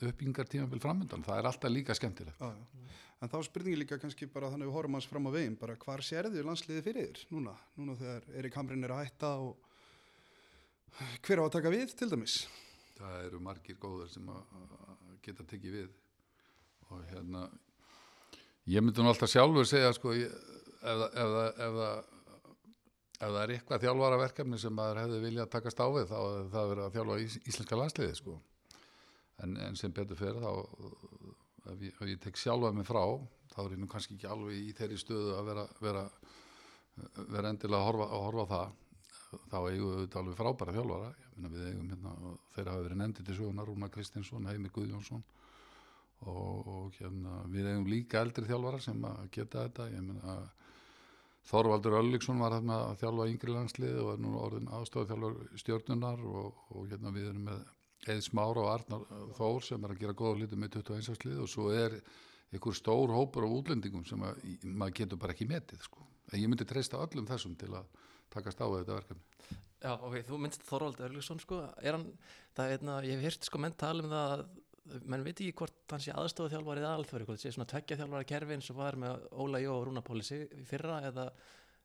uppbyggingar 0.00 0.50
tímafél 0.50 0.82
framöndan, 0.82 1.26
það 1.26 1.40
er 1.40 1.50
alltaf 1.50 1.74
líka 1.74 1.98
skemmtilegt 1.98 2.40
Já, 2.42 2.52
já. 2.52 2.90
En 3.22 3.30
þá 3.30 3.36
spurningi 3.46 3.78
líka 3.78 4.00
kannski 4.02 4.26
bara 4.26 4.48
þannig 4.50 4.66
við 4.66 4.74
horfum 4.74 4.96
hans 4.98 5.06
fram 5.06 5.28
á 5.30 5.34
veginn, 5.34 5.54
bara 5.54 5.76
hvar 5.78 6.00
sérðu 6.02 6.42
landsliði 6.42 6.82
fyrir 6.82 7.04
þér 7.06 7.28
núna? 7.30 7.52
Núna 7.78 7.94
þegar 8.00 8.24
Erik 8.40 8.56
Hamrin 8.58 8.82
er 8.82 8.94
að 8.96 9.04
hætta 9.04 9.30
og 9.38 9.68
hver 11.22 11.38
á 11.38 11.46
að 11.46 11.52
taka 11.54 11.70
við 11.70 11.94
til 12.00 12.10
dæmis? 12.10 12.40
það 13.02 13.26
eru 13.26 13.40
margir 13.42 13.78
góðar 13.80 14.10
sem 14.12 14.28
að 14.30 14.56
að 14.56 15.12
geta 15.24 15.46
tekið 15.52 15.76
við 15.76 15.92
og 16.90 17.04
hérna 17.10 17.46
ég 18.70 18.84
myndi 18.84 19.02
nú 19.02 19.10
alltaf 19.10 19.30
sjálfur 19.30 19.66
segja 19.66 19.92
sko 19.96 20.14
ég, 20.14 20.30
ef, 20.82 21.04
ef, 21.10 21.36
ef, 21.66 21.80
ef 23.18 23.28
það 23.32 23.40
er 23.42 23.54
eitthvað 23.56 23.84
þjálfara 23.86 24.20
verkefni 24.22 24.58
sem 24.58 24.74
maður 24.76 25.02
hefði 25.02 25.20
viljað 25.26 25.52
takast 25.54 25.82
á 25.82 25.86
við 25.94 26.08
þá 26.10 26.18
hefði 26.20 26.48
það 26.54 26.72
verið 26.72 26.84
að 26.84 26.96
þjálfa 26.96 27.18
ís, 27.24 27.38
íslenska 27.46 27.78
landsliði 27.80 28.18
sko. 28.18 28.38
En, 29.42 29.56
en 29.66 29.78
sem 29.78 29.94
betur 29.94 30.18
fyrir 30.18 30.42
þá 30.42 30.52
ef 31.72 31.82
ég, 31.86 32.02
ég 32.12 32.22
tek 32.22 32.38
sjálfa 32.38 32.72
mig 32.74 32.86
frá 32.86 33.02
þá 33.52 33.58
er 33.64 33.74
ég 33.74 33.82
nú 33.82 33.88
kannski 33.90 34.16
ekki 34.16 34.30
alveg 34.30 34.58
í 34.58 34.72
þeirri 34.76 35.00
stöðu 35.00 35.34
að 35.36 35.50
vera, 35.50 35.66
vera, 35.82 36.06
vera 37.34 37.52
endilega 37.52 37.82
að 37.82 37.88
horfa, 37.90 38.08
að 38.08 38.24
horfa 38.26 38.46
það. 38.52 38.78
Þá 39.48 39.58
eigum 39.58 39.92
við 39.96 40.16
alveg 40.20 40.38
frábæra 40.38 40.74
þjálfara. 40.76 41.10
Við 41.42 41.66
eigum 41.68 41.92
hérna, 41.92 42.14
og 42.28 42.40
þeir 42.54 42.70
hafa 42.72 42.84
verið 42.86 43.00
nefndi 43.00 43.26
til 43.26 43.36
söguna 43.38 43.66
Rúna 43.68 43.88
Kristinsson, 43.92 44.48
Heimir 44.48 44.72
Guðjónsson 44.74 45.22
og, 46.30 46.66
og 46.72 46.98
hérna 46.98 47.42
við 47.52 47.70
eigum 47.72 47.86
líka 47.90 48.22
eldri 48.22 48.46
þjálfara 48.48 48.80
sem 48.82 49.06
að 49.08 49.22
geta 49.34 49.66
þetta. 49.66 49.88
Ég 49.92 50.04
meina 50.06 50.36
Þorvaldur 51.50 51.98
Öllíksson 51.98 52.42
var 52.42 52.54
hérna 52.54 52.78
að 52.88 53.00
þjálfa 53.00 53.28
yngri 53.32 53.54
landslið 53.56 53.96
og 54.04 54.10
er 54.12 54.20
nú 54.22 54.34
orðin 54.38 54.68
aðstofað 54.76 55.40
stjórnunar 55.58 56.20
og, 56.22 56.60
og 56.70 56.84
hérna 56.90 57.14
við 57.14 57.32
erum 57.32 57.48
með 57.50 57.64
Eið 58.02 58.22
Smára 58.26 58.62
og 58.62 58.68
Arnar 58.70 59.02
Þór 59.38 59.66
sem 59.66 59.84
er 59.84 59.94
að 59.94 60.00
gera 60.02 60.18
góða 60.18 60.38
hluti 60.38 60.58
með 60.58 60.78
21 60.80 61.10
áslið 61.12 61.42
og 61.42 61.50
svo 61.50 61.68
er 61.74 61.98
einhver 62.52 62.76
stór 62.76 63.12
hópur 63.14 63.46
af 63.46 63.54
útlendingum 63.58 64.06
sem 64.06 64.22
að, 64.26 64.40
maður 64.66 64.96
getur 65.00 65.20
bara 65.22 65.34
ekki 65.34 65.48
metið 65.50 65.84
sko. 65.86 66.06
ég 66.34 66.48
myndi 66.48 66.66
treysta 66.68 67.00
öllum 67.02 67.28
þessum 67.28 67.54
til 67.58 67.70
að 67.78 67.86
takast 68.32 68.60
á 68.60 68.66
þetta 68.66 68.98
verkefni. 68.98 69.22
Já, 69.82 69.92
ok, 69.98 70.16
þú 70.28 70.38
minnst 70.38 70.66
Þorvald 70.66 71.00
Örlugsson 71.02 71.40
sko, 71.42 71.58
er 71.82 71.96
hann, 71.96 72.06
það 72.56 72.64
er 72.64 72.76
hérna, 72.76 72.98
ég 73.06 73.18
hef 73.18 73.26
hýrt 73.26 73.48
sko 73.48 73.60
menn 73.62 73.74
tala 73.78 74.04
um 74.04 74.12
það 74.12 74.34
að 74.36 74.44
menn 74.84 75.24
veit 75.24 75.36
ekki 75.36 75.54
hvort 75.62 75.94
hann 75.94 76.02
sé 76.02 76.14
aðstofa 76.14 76.52
þjálfari 76.56 76.82
eða 76.82 76.94
alþjóri, 76.98 77.26
hvort 77.28 77.42
sé 77.42 77.52
svona 77.54 77.68
tveggja 77.70 78.00
þjálfari 78.00 78.28
kerfi 78.28 78.56
eins 78.56 78.70
og 78.72 78.78
var 78.80 78.98
með 78.98 79.26
Óla 79.44 79.60
Jó 79.62 79.74
og 79.76 79.84
Rúna 79.88 80.02
í 80.02 80.64
fyrra 80.68 81.00
eða, 81.08 81.26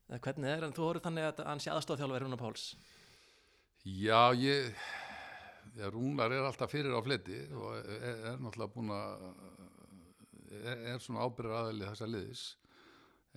eða 0.10 0.22
hvernig 0.26 0.54
er, 0.54 0.66
en 0.66 0.74
þú 0.74 0.88
horfður 0.88 1.06
þannig 1.10 1.28
að 1.30 1.44
hann 1.46 1.62
sé 1.62 1.74
aðstofa 1.74 2.02
þjálfari 2.02 2.26
Rúna 2.26 2.40
Páls? 2.42 2.72
Já, 3.88 4.34
ég 4.34 4.74
já, 5.78 5.90
Rúnar 5.94 6.34
er 6.34 6.46
alltaf 6.48 6.72
fyrir 6.74 6.96
á 6.96 7.02
fleti 7.06 7.40
og 7.54 7.76
er, 7.78 8.24
er 8.34 8.40
náttúrulega 8.42 8.74
búin 8.74 8.94
að 8.96 9.28
er, 10.58 10.86
er 10.94 11.04
svona 11.04 11.28
ábyrður 11.28 11.58
aðali 11.60 11.90
þessa 11.90 12.10
liðis 12.10 12.46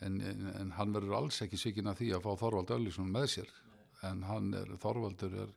en, 0.00 0.20
en, 0.24 0.46
en 0.56 0.72
hann 0.78 0.94
verður 0.96 1.18
alls 1.20 1.40
ekki 1.44 1.60
svikinn 1.60 1.90
að 1.90 2.00
því 2.02 2.12
að 2.16 2.26
fá 2.26 2.30
Þorvald 2.44 2.72
Öllísson 2.76 3.12
með 3.12 3.28
sér 3.34 3.52
en 4.08 4.24
hann 4.28 4.54
er, 4.56 4.72
Þorvaldur 4.80 5.36
er, 5.44 5.52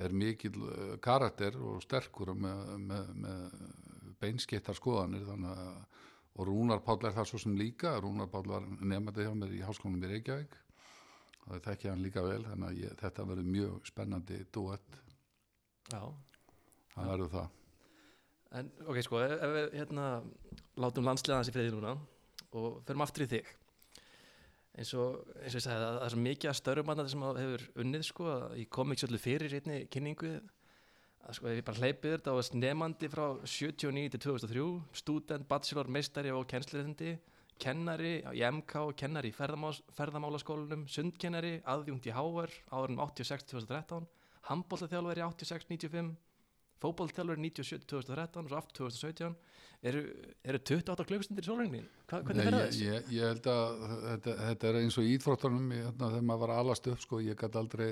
er 0.00 0.14
mikil 0.14 0.56
uh, 0.66 0.94
karakter 1.02 1.56
og 1.60 1.82
sterkur 1.84 2.34
með, 2.34 2.74
með, 2.82 3.12
með 3.26 4.14
beinskettar 4.22 4.76
skoðanir 4.78 5.26
þannig 5.28 5.64
að 5.64 6.02
og 6.34 6.48
Rúnar 6.48 6.80
Páll 6.82 7.06
er 7.06 7.14
það 7.14 7.28
svo 7.30 7.40
sem 7.44 7.54
líka 7.58 7.94
Rúnar 8.02 8.26
Páll 8.30 8.48
var 8.50 8.64
nefndi 8.66 9.22
hjá 9.22 9.34
mér 9.38 9.52
í 9.54 9.62
háskólanum 9.62 10.02
í 10.02 10.10
Reykjavík. 10.10 10.56
Og 11.44 11.50
það 11.52 11.66
þekki 11.68 11.90
hann 11.90 12.02
líka 12.02 12.24
vel 12.24 12.40
þannig 12.42 12.70
að 12.70 12.78
ég, 12.80 12.94
þetta 13.02 13.26
verður 13.28 13.50
mjög 13.54 13.90
spennandi 13.90 14.38
duett, 14.54 14.96
Já, 15.92 16.00
það 16.94 17.10
verður 17.12 17.30
það. 17.34 17.60
En 18.58 18.70
ok 18.88 19.00
sko, 19.04 19.20
ef, 19.20 19.44
við 19.54 19.76
hérna 19.78 20.06
látum 20.80 21.06
landsliðans 21.06 21.50
í 21.50 21.54
friði 21.54 21.74
núna 21.74 21.92
og 22.54 22.80
förum 22.88 23.04
aftur 23.04 23.26
í 23.26 23.30
þig 23.34 23.50
eins 24.74 24.90
og, 24.98 25.20
eins 25.40 25.54
og 25.54 25.60
ég 25.60 25.64
sagði 25.64 25.76
að 25.78 25.84
það 25.98 26.04
er 26.06 26.14
svo 26.14 26.24
mikið 26.24 26.50
að 26.50 26.58
störum 26.60 26.88
manna 26.90 27.06
sem 27.10 27.24
hefur 27.26 27.66
unnið 27.84 28.06
sko 28.08 28.32
ég 28.58 28.70
kom 28.74 28.92
ekki 28.92 29.04
svolítið 29.04 29.24
fyrir 29.24 29.56
einni 29.60 29.78
kynningu. 29.92 30.32
Að 31.24 31.38
sko 31.38 31.48
ef 31.48 31.60
ég 31.60 31.66
bara 31.68 31.80
hleypið 31.80 32.16
þetta 32.16 32.34
og 32.36 32.56
nefandi 32.60 33.08
frá 33.12 33.24
79 33.48 34.10
til 34.12 34.24
2003 34.26 34.66
student, 35.00 35.46
bachelor, 35.48 35.88
meistari 35.88 36.34
og 36.34 36.44
kennslureðindi 36.50 37.14
kennari 37.60 38.18
í 38.34 38.42
MK, 38.44 38.82
kennari 38.98 39.30
í 39.30 39.34
ferðamál, 39.34 39.72
ferðamálaskólanum 39.94 40.88
sundkennari, 40.90 41.60
aðjungt 41.70 42.08
í 42.10 42.12
HR 42.12 42.52
árunum 42.74 43.00
86-2013 43.06 44.08
handbóltaþjálfari 44.48 45.24
86-95 45.24 46.14
fótballtjálfur 46.82 47.40
97-2013 47.40 48.42
og 48.42 48.50
svo 48.50 48.58
aftur 48.58 48.90
2017 48.90 49.36
eru, 49.88 50.02
eru 50.44 50.60
28 50.60 51.06
klukkstundir 51.08 51.44
í 51.44 51.48
sólregnin 51.48 51.86
Hva, 52.08 52.20
hvernig 52.20 52.40
Nei, 52.40 52.46
fer 52.48 52.58
ég, 52.58 52.80
ég, 52.84 53.12
ég 53.18 53.32
held 53.32 53.48
að 53.52 53.84
þetta, 54.08 54.36
þetta 54.48 54.68
er 54.70 54.78
eins 54.80 54.98
og 55.00 55.08
íþróttunum 55.10 55.70
hérna, 55.74 56.10
þegar 56.14 56.26
maður 56.30 56.44
var 56.44 56.54
alast 56.58 56.90
upp 56.92 57.02
sko, 57.04 57.20
ég 57.24 57.38
gæti 57.40 57.60
aldrei 57.60 57.88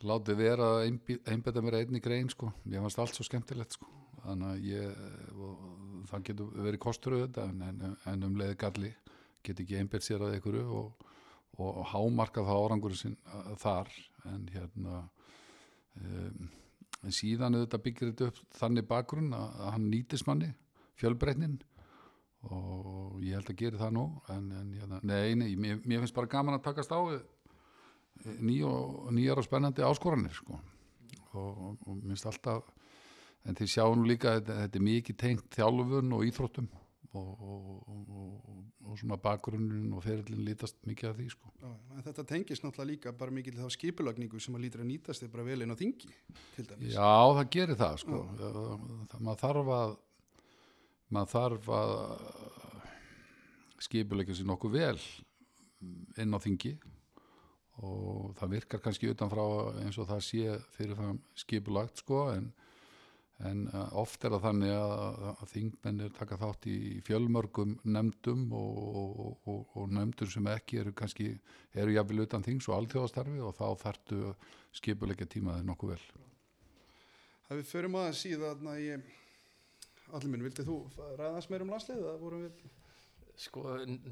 látið 0.00 0.40
vera 0.40 0.68
að 0.78 0.82
einbetta 1.28 1.62
mér 1.64 1.80
einni 1.82 2.00
grein 2.00 2.30
sko. 2.32 2.52
ég 2.72 2.80
fannst 2.80 3.02
allt 3.02 3.18
svo 3.18 3.26
skemmtilegt 3.26 3.76
sko. 3.76 3.88
þannig 4.24 4.50
að 4.50 4.66
ég 4.70 5.04
og, 5.36 5.66
það 6.10 6.26
getur 6.30 6.54
verið 6.66 6.82
kostur 6.86 7.16
auðvitað 7.18 7.52
en, 7.52 7.62
en, 7.68 7.96
en 8.12 8.26
um 8.28 8.38
leiði 8.40 8.58
galli 8.60 8.94
get 9.46 9.60
ekki 9.62 9.78
einbett 9.80 10.04
sér 10.04 10.24
að 10.24 10.36
einhverju 10.36 10.64
og, 10.80 11.04
og 11.60 11.84
hámarka 11.92 12.44
það 12.44 12.64
árangur 12.64 12.96
sin, 12.96 13.16
að, 13.32 13.52
þar 13.62 13.92
en 14.30 14.48
hérna 14.52 15.02
um, 16.00 16.50
en 17.00 17.14
síðan 17.16 17.56
auðvitað 17.56 17.84
byggir 17.86 18.10
þetta 18.10 18.28
upp 18.30 18.58
þannig 18.58 18.88
bakgrunn 18.88 19.32
að, 19.36 19.54
að 19.60 19.72
hann 19.76 19.88
nýtist 19.92 20.28
manni 20.28 20.50
fjölbreytnin 21.00 21.58
og 22.48 23.20
ég 23.20 23.36
held 23.36 23.52
að 23.52 23.60
gera 23.60 23.80
það 23.82 23.94
nú 23.98 24.04
en, 24.32 24.50
en 24.56 24.72
hérna, 24.78 25.00
nei, 25.04 25.34
nei, 25.36 25.50
mér, 25.60 25.80
mér 25.84 26.04
finnst 26.04 26.16
bara 26.16 26.30
gaman 26.32 26.56
að 26.56 26.66
takast 26.70 26.92
á 26.92 27.00
og, 27.00 27.18
nýjar 28.40 29.40
og 29.40 29.44
spennandi 29.46 29.84
áskoranir 29.84 30.36
sko. 30.36 30.60
og, 31.36 31.58
og, 31.86 31.96
minnst 32.00 32.28
alltaf 32.28 32.68
en 33.44 33.56
þið 33.56 33.72
sjáum 33.74 34.00
nú 34.00 34.08
líka 34.08 34.32
að 34.32 34.40
þetta, 34.40 34.56
þetta 34.64 34.80
er 34.80 34.86
mikið 34.88 35.20
tengt 35.20 35.56
þjálfun 35.56 36.16
og 36.16 36.24
íþróttum 36.28 36.70
og, 37.10 37.30
og, 37.42 37.86
og, 37.90 38.58
og 38.86 38.98
svona 38.98 39.16
bakgrunnin 39.20 39.92
og 39.96 40.04
ferillin 40.04 40.44
lítast 40.46 40.76
mikið 40.86 41.08
af 41.10 41.16
því 41.18 41.26
sko. 41.32 41.50
Já, 41.60 41.70
þetta 42.06 42.24
tengist 42.28 42.64
náttúrulega 42.64 42.90
líka 42.92 43.12
bara 43.18 43.34
mikil 43.34 43.56
þá 43.58 43.66
skipulagningu 43.74 44.40
sem 44.42 44.54
að 44.54 44.64
lítur 44.66 44.84
að 44.84 44.90
nýtast 44.92 45.24
þið 45.24 45.32
bara 45.32 45.46
vel 45.48 45.64
inn 45.64 45.74
á 45.74 45.80
þingi 45.80 46.12
til. 46.54 46.66
Já, 46.86 47.10
það 47.40 47.42
gerir 47.56 47.80
það 47.80 47.98
sko. 48.04 48.22
það, 48.38 49.18
maður 49.18 49.42
þarf 49.42 49.72
að 49.78 49.96
maður 51.14 51.34
þarf 51.34 51.68
að 51.74 51.92
skipuleika 53.80 54.36
sér 54.36 54.48
nokkuð 54.50 54.76
vel 54.76 54.96
inn 56.20 56.36
á 56.36 56.38
þingi 56.42 56.74
og 57.80 58.34
það 58.36 58.56
virkar 58.56 58.82
kannski 58.84 59.10
utanfrá 59.10 59.44
eins 59.80 59.98
og 60.00 60.08
það 60.10 60.24
sé 60.26 60.56
fyrirfram 60.74 61.20
skipulagt 61.38 62.02
sko 62.02 62.26
en, 62.34 62.50
en 63.48 63.62
uh, 63.72 63.86
oft 64.02 64.24
er 64.24 64.34
það 64.34 64.44
þannig 64.48 64.74
að, 64.76 65.22
að 65.30 65.52
þingmennir 65.54 66.12
taka 66.18 66.38
þátt 66.42 66.68
í 66.68 66.78
fjölmörgum 67.06 67.78
nefndum 67.88 68.50
og, 68.52 68.82
og, 68.90 69.30
og, 69.48 69.62
og 69.80 69.94
nefndur 69.96 70.32
sem 70.32 70.50
ekki 70.52 70.82
eru 70.82 70.92
kannski 70.96 71.30
eru 71.72 71.96
jafnvel 71.96 72.26
utan 72.26 72.44
þings 72.44 72.68
og 72.68 72.82
alþjóðastarfi 72.82 73.40
og 73.46 73.56
þá 73.56 73.66
þartu 73.86 74.34
skipuleika 74.76 75.28
tímaði 75.30 75.64
nokkuð 75.70 75.94
vel. 75.94 76.04
Það 77.48 77.62
við 77.62 77.72
förum 77.72 77.96
aðeins 77.98 78.20
síðan 78.26 78.68
að 78.70 78.84
ég 78.84 79.08
Allir 80.16 80.30
minn, 80.34 80.44
vildi 80.48 80.66
þú 80.66 80.76
ræðast 81.20 81.50
meir 81.52 81.64
um 81.66 81.74
landslið? 81.76 82.04
Það 82.08 82.20
vorum 82.26 82.46
við 82.48 82.68
Sko, 83.40 83.62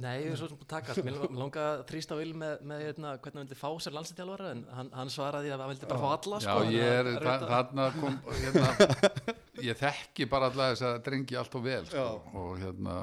nei, 0.00 0.22
ég 0.22 0.30
er 0.32 0.38
svo 0.40 0.46
sem 0.48 0.56
búin 0.56 0.64
að 0.64 0.70
taka 0.70 0.94
allt. 0.94 1.04
Mér 1.04 1.16
lang- 1.18 1.34
langaði 1.42 1.72
að 1.74 1.80
þrýsta 1.90 2.16
vil 2.16 2.30
með, 2.40 2.62
með 2.70 2.78
hérna, 2.86 3.10
hvernig 3.20 3.36
hann 3.36 3.42
vildi 3.50 3.58
fá 3.60 3.68
sér 3.84 3.92
landslítjálfara 3.92 4.52
en 4.54 4.62
hann, 4.72 4.88
hann 4.96 5.10
svaraði 5.12 5.50
að 5.52 5.60
hann 5.64 5.72
vildi 5.74 5.88
bara 5.90 6.00
fá 6.00 6.08
alla 6.14 6.38
Já, 6.38 6.46
sko, 6.46 6.70
ég 6.72 6.94
er, 6.94 7.10
þannig 7.26 7.82
að- 7.84 7.98
kom 7.98 8.16
hérna, 8.38 8.70
ég 9.68 9.80
þekki 9.82 10.28
bara 10.32 10.48
alla 10.48 10.70
þess 10.70 10.86
að 10.88 10.96
drengi 11.10 11.36
allt 11.42 11.58
og 11.60 11.66
vel 11.66 11.82
sko. 11.90 12.06
Já. 12.06 12.40
og 12.40 12.56
hérna 12.62 12.96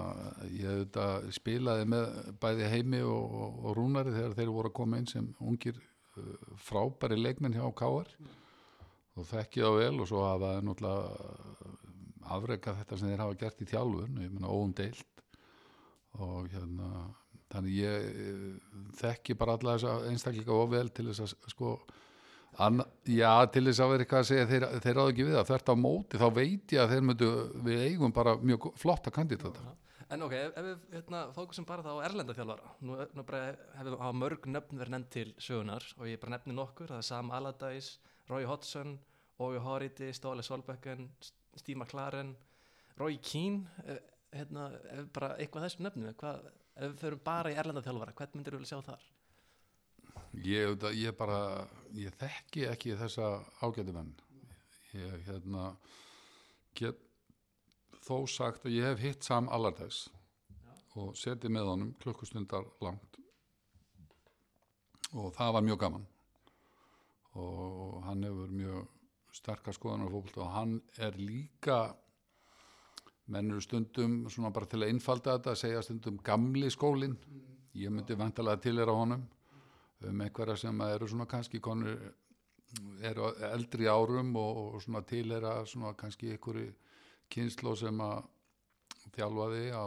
ég 0.50 0.82
þetta, 0.82 1.06
spilaði 1.38 1.86
með 1.94 2.18
bæði 2.42 2.72
heimi 2.74 3.04
og, 3.06 3.38
og, 3.46 3.62
og 3.70 3.78
rúnari 3.84 4.16
þegar 4.18 4.36
þeir 4.42 4.54
voru 4.58 4.74
að 4.74 4.78
koma 4.82 5.04
inn 5.04 5.12
sem 5.14 5.30
ungir 5.46 5.78
uh, 5.78 6.36
frábæri 6.66 7.22
leikmenn 7.22 7.54
hjá 7.60 7.68
Káar 7.84 8.10
og 9.14 9.30
þekki 9.30 9.62
það 9.62 9.78
vel 9.84 9.96
og 10.02 10.10
svo 10.10 10.25
hafa 10.25 10.56
þeir 10.58 10.66
náttúrulega 10.72 11.75
afrekað 12.36 12.79
þetta 12.82 12.98
sem 13.00 13.12
þeir 13.12 13.24
hafa 13.24 13.38
gert 13.44 13.62
í 13.62 13.70
þjálfun 13.70 14.24
ég 14.24 14.34
meina 14.34 14.53
óum 14.53 14.74
deilt 14.75 15.24
og 16.15 16.50
hérna 16.53 16.89
þannig 17.51 17.77
ég 17.82 18.10
eh, 18.10 18.82
þekki 19.00 19.38
bara 19.38 19.58
alla 19.58 19.77
þessa 19.77 20.10
einstakleika 20.10 20.55
og 20.55 20.74
vel 20.74 20.89
til 20.89 21.10
þess 21.12 21.25
að 21.27 21.53
sko 21.53 21.77
Anna, 22.55 22.86
já, 23.03 23.44
til 23.51 23.65
þess 23.67 23.82
að 23.84 23.89
vera 23.91 24.03
eitthvað 24.05 24.22
að 24.22 24.27
segja 24.29 24.44
þeir, 24.48 24.65
þeir 24.79 24.94
ráðu 24.96 25.12
ekki 25.12 25.24
við 25.27 25.34
það, 25.36 25.48
þvert 25.50 25.72
á 25.72 25.75
móti 25.75 26.20
þá 26.22 26.27
veit 26.38 26.75
ég 26.75 26.84
að 26.86 26.94
þeir 26.94 27.01
myndu, 27.10 27.32
við 27.65 27.82
eigum 27.89 28.13
bara 28.15 28.36
mjög 28.39 28.70
flotta 28.79 29.12
kandidata 29.12 29.74
En 30.13 30.22
ok, 30.22 30.36
ef, 30.38 30.58
við 30.62 30.84
hérna, 30.94 31.24
fókusum 31.34 31.65
bara 31.67 31.82
þá 31.82 31.98
á 31.98 32.05
erlenda 32.05 32.36
þjálfara. 32.38 32.74
Nú, 32.86 32.98
nú 33.17 33.24
hefur 33.25 33.96
hafa 33.98 34.13
mörg 34.13 34.46
nöfn 34.46 34.77
verið 34.77 34.94
nefnd 34.94 35.10
til 35.15 35.32
sögunar 35.41 35.88
og 35.98 36.05
ég 36.05 36.22
bara 36.22 36.36
nefni 36.36 36.53
nokkur. 36.53 36.91
Það 36.94 37.01
er 37.01 37.08
Sam 37.08 37.32
Allardyce, 37.34 38.12
Roy 38.29 38.46
Hodgson 38.46 38.94
Ói 39.39 39.58
Horiti, 39.60 40.13
Stóli 40.15 40.44
Solbecken 40.46 41.10
Steve 41.55 41.79
McLaren 41.79 42.35
Roy 43.00 43.17
Keane 43.24 43.65
eh, 43.85 44.00
hérna, 44.35 44.69
ef 44.93 45.12
bara 45.15 45.35
eitthvað 45.39 45.67
þessum 45.67 45.88
nöfnum 45.88 46.15
hvað, 46.19 46.47
ef 46.75 46.89
við 46.93 47.03
förum 47.03 47.25
bara 47.25 47.51
í 47.51 47.59
erlenda 47.59 47.83
þjálfara 47.85 48.15
hvern 48.15 48.35
myndir 48.35 48.55
þú 48.55 48.62
vilja 48.63 48.75
sjá 48.75 48.89
þar? 48.91 49.12
ég, 50.43 50.83
ég 50.95 51.15
bara, 51.17 51.67
ég 51.95 52.13
þekki 52.19 52.65
ekki 52.69 52.95
þessa 53.00 53.39
ágætu 53.63 53.93
menn. 53.95 54.13
Ég 54.95 55.25
hérna 55.27 55.74
get 56.75 57.00
þó 58.05 58.25
sagt 58.29 58.65
að 58.65 58.77
ég 58.77 58.89
hef 58.91 59.03
hitt 59.03 59.27
Sam 59.27 59.50
Allardyce 59.51 60.12
og 60.95 61.15
setið 61.19 61.51
með 61.51 61.71
honum 61.71 61.93
klukkustundar 62.03 62.67
langt. 62.83 63.19
Og 65.15 65.31
það 65.35 65.55
var 65.55 65.65
mjög 65.65 65.81
gaman. 65.83 66.05
Og 67.35 68.03
hann 68.05 68.24
hefur 68.24 68.51
mjög 68.51 68.91
sterkar 69.36 69.75
skoðanar 69.75 70.12
fólk 70.13 70.38
og 70.39 70.51
hann 70.54 70.75
er 71.01 71.18
líka 71.20 71.80
mennur 73.32 73.63
stundum 73.63 74.25
svona 74.30 74.51
bara 74.54 74.70
til 74.70 74.84
að 74.84 74.92
einfalda 74.94 75.38
þetta 75.38 75.56
segja 75.60 75.82
stundum 75.86 76.20
gamli 76.24 76.70
skólin 76.74 77.18
ég 77.75 77.92
myndi 77.92 78.18
vantalega 78.18 78.62
til 78.63 78.80
er 78.80 78.92
á 78.92 78.96
honum 78.96 79.25
um 80.06 80.22
einhverja 80.22 80.56
sem 80.58 80.82
eru 80.88 81.08
svona 81.08 81.25
kannski 81.25 81.60
konur 81.60 81.98
eru 83.01 83.32
eldri 83.51 83.88
árum 83.88 84.36
og, 84.36 84.58
og 84.75 84.82
svona 84.84 85.01
tilera 85.08 85.58
svona 85.65 85.94
kannski 85.98 86.32
einhverju 86.36 86.74
kynslo 87.32 87.75
sem 87.75 88.01
að 88.01 88.27
þjálfaði 89.15 89.65
á 89.74 89.86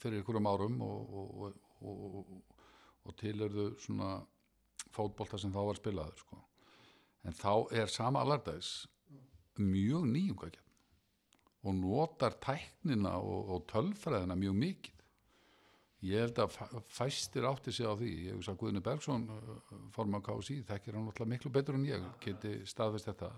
fyrir 0.00 0.20
einhverjum 0.20 0.48
árum 0.48 0.80
og, 0.86 1.14
og, 1.20 1.56
og, 1.82 2.32
og 3.04 3.16
tilurðu 3.18 3.72
svona 3.82 4.14
fótbolta 4.92 5.38
sem 5.38 5.52
þá 5.52 5.60
var 5.66 5.78
spilaður 5.78 6.22
sko. 6.22 6.38
En 7.24 7.36
þá 7.36 7.52
er 7.82 7.90
sama 7.92 8.22
allardæs 8.24 8.72
mjög 9.60 10.08
nýjungakjarn 10.10 10.70
og 11.62 11.76
notar 11.78 12.34
tæknina 12.42 13.14
og, 13.22 13.50
og 13.54 13.66
tölfræðina 13.70 14.34
mjög 14.34 14.56
mikið. 14.58 15.02
Ég 16.02 16.24
held 16.24 16.38
að 16.42 16.54
fæ- 16.56 16.80
fæstir 16.90 17.44
átti 17.46 17.70
sig 17.70 17.86
á 17.86 17.94
því. 17.94 18.08
Ég 18.26 18.34
hugsa 18.34 18.56
að 18.56 18.58
Guðni 18.58 18.80
Bergson 18.82 19.28
forman 19.94 20.24
KSI, 20.26 20.56
þekkir 20.66 20.96
hann 20.98 21.06
alltaf 21.06 21.28
miklu 21.30 21.52
betur 21.54 21.78
en 21.78 21.84
ég 21.86 22.02
geti 22.24 22.56
staðfest 22.66 23.06
þetta. 23.12 23.30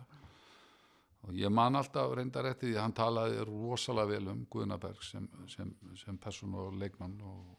Og 1.28 1.36
ég 1.36 1.52
man 1.52 1.76
alltaf 1.76 2.14
reyndar 2.16 2.48
eftir 2.48 2.70
því 2.70 2.78
að 2.78 2.82
hann 2.86 2.96
talaði 2.96 3.44
rosalega 3.50 4.10
vel 4.14 4.32
um 4.32 4.40
Guðna 4.48 4.78
Berg 4.80 5.04
sem, 5.04 5.28
sem, 5.52 5.74
sem 6.00 6.16
person 6.20 6.56
og 6.56 6.72
leikmann 6.80 7.18
og, 7.20 7.52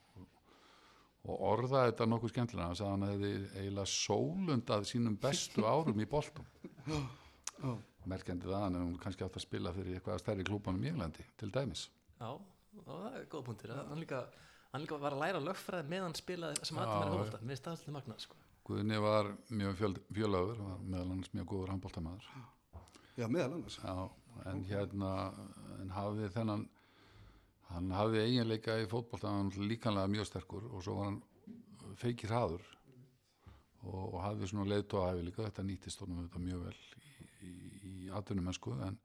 og, 1.26 1.36
orðaði 1.52 1.92
þetta 1.92 2.10
nokkuð 2.14 2.34
skemmtilega. 2.34 2.70
Hann 2.70 2.80
sagði 2.80 2.90
að 2.90 2.96
hann 2.96 3.10
hefði 3.10 3.34
eiginlega 3.60 3.92
sólundað 3.92 4.88
sínum 4.90 5.20
bestu 5.22 5.68
árum 5.74 6.02
í 6.02 6.10
boltum 6.10 6.48
merkjandi 8.10 8.50
það 8.50 8.64
hann 8.64 8.78
hefði 8.80 8.98
kannski 9.04 9.26
átt 9.26 9.38
að 9.40 9.46
spila 9.46 9.74
fyrir 9.76 9.98
eitthvað 9.98 10.22
stærri 10.22 10.46
klúbanum 10.48 10.84
í 10.86 10.90
Englandi 10.92 11.26
til 11.40 11.52
dæmis. 11.54 11.88
Já, 12.20 12.32
og 12.32 12.90
það 12.90 13.06
er 13.20 13.30
góð 13.32 13.46
punktir 13.50 13.74
hann 13.76 14.02
líka, 14.02 14.22
hann 14.74 14.84
líka 14.84 15.00
var 15.02 15.16
að 15.16 15.24
læra 15.24 15.42
lögfræði 15.44 15.90
meðan 15.92 16.10
hann 16.10 16.20
spilaði 16.20 16.68
sem 16.70 16.82
aðtum 16.82 17.00
er 17.00 17.08
já. 17.08 17.14
hófaldar, 17.16 17.48
mér 17.50 17.62
staðslega 17.62 17.96
magnað 17.98 18.22
sko. 18.26 18.42
Guðni 18.66 19.00
var 19.02 19.32
mjög 19.54 19.80
fjöl, 19.82 19.96
fjölöfur 20.18 20.62
var 20.62 20.86
meðal 20.86 21.10
annars 21.16 21.34
mjög 21.34 21.50
góður 21.52 21.74
handbóltamæður 21.76 22.30
Já, 23.16 23.28
meðal 23.32 23.52
annars. 23.56 23.78
Já, 23.80 23.96
en 24.52 24.64
hérna 24.68 25.12
en 25.80 25.92
hafði 25.96 26.32
þennan 26.34 26.66
hann 27.72 27.92
hafði 27.96 28.24
eiginleika 28.26 28.78
í 28.82 28.90
fótbolta 28.90 29.32
hann 29.32 29.50
var 29.52 29.70
líkanlega 29.72 30.12
mjög 30.12 30.30
sterkur 30.30 30.68
og 30.72 30.84
svo 30.86 31.00
var 31.00 31.10
hann 31.10 31.22
feikir 32.00 32.32
hraður 32.32 32.64
og, 33.86 34.14
og 34.16 34.22
hafði 34.24 34.50
svona 34.50 34.70
leiðtóa 34.72 35.12
líka. 35.22 35.46
Þetta 35.48 35.66
nýttist 35.66 36.02
honum 36.04 36.24
þetta 36.26 36.44
mjög 36.44 36.64
vel 36.68 36.76
í, 36.76 37.28
í, 37.50 37.54
í 37.92 37.96
atvinnumennsku 38.16 38.76
en 38.88 38.98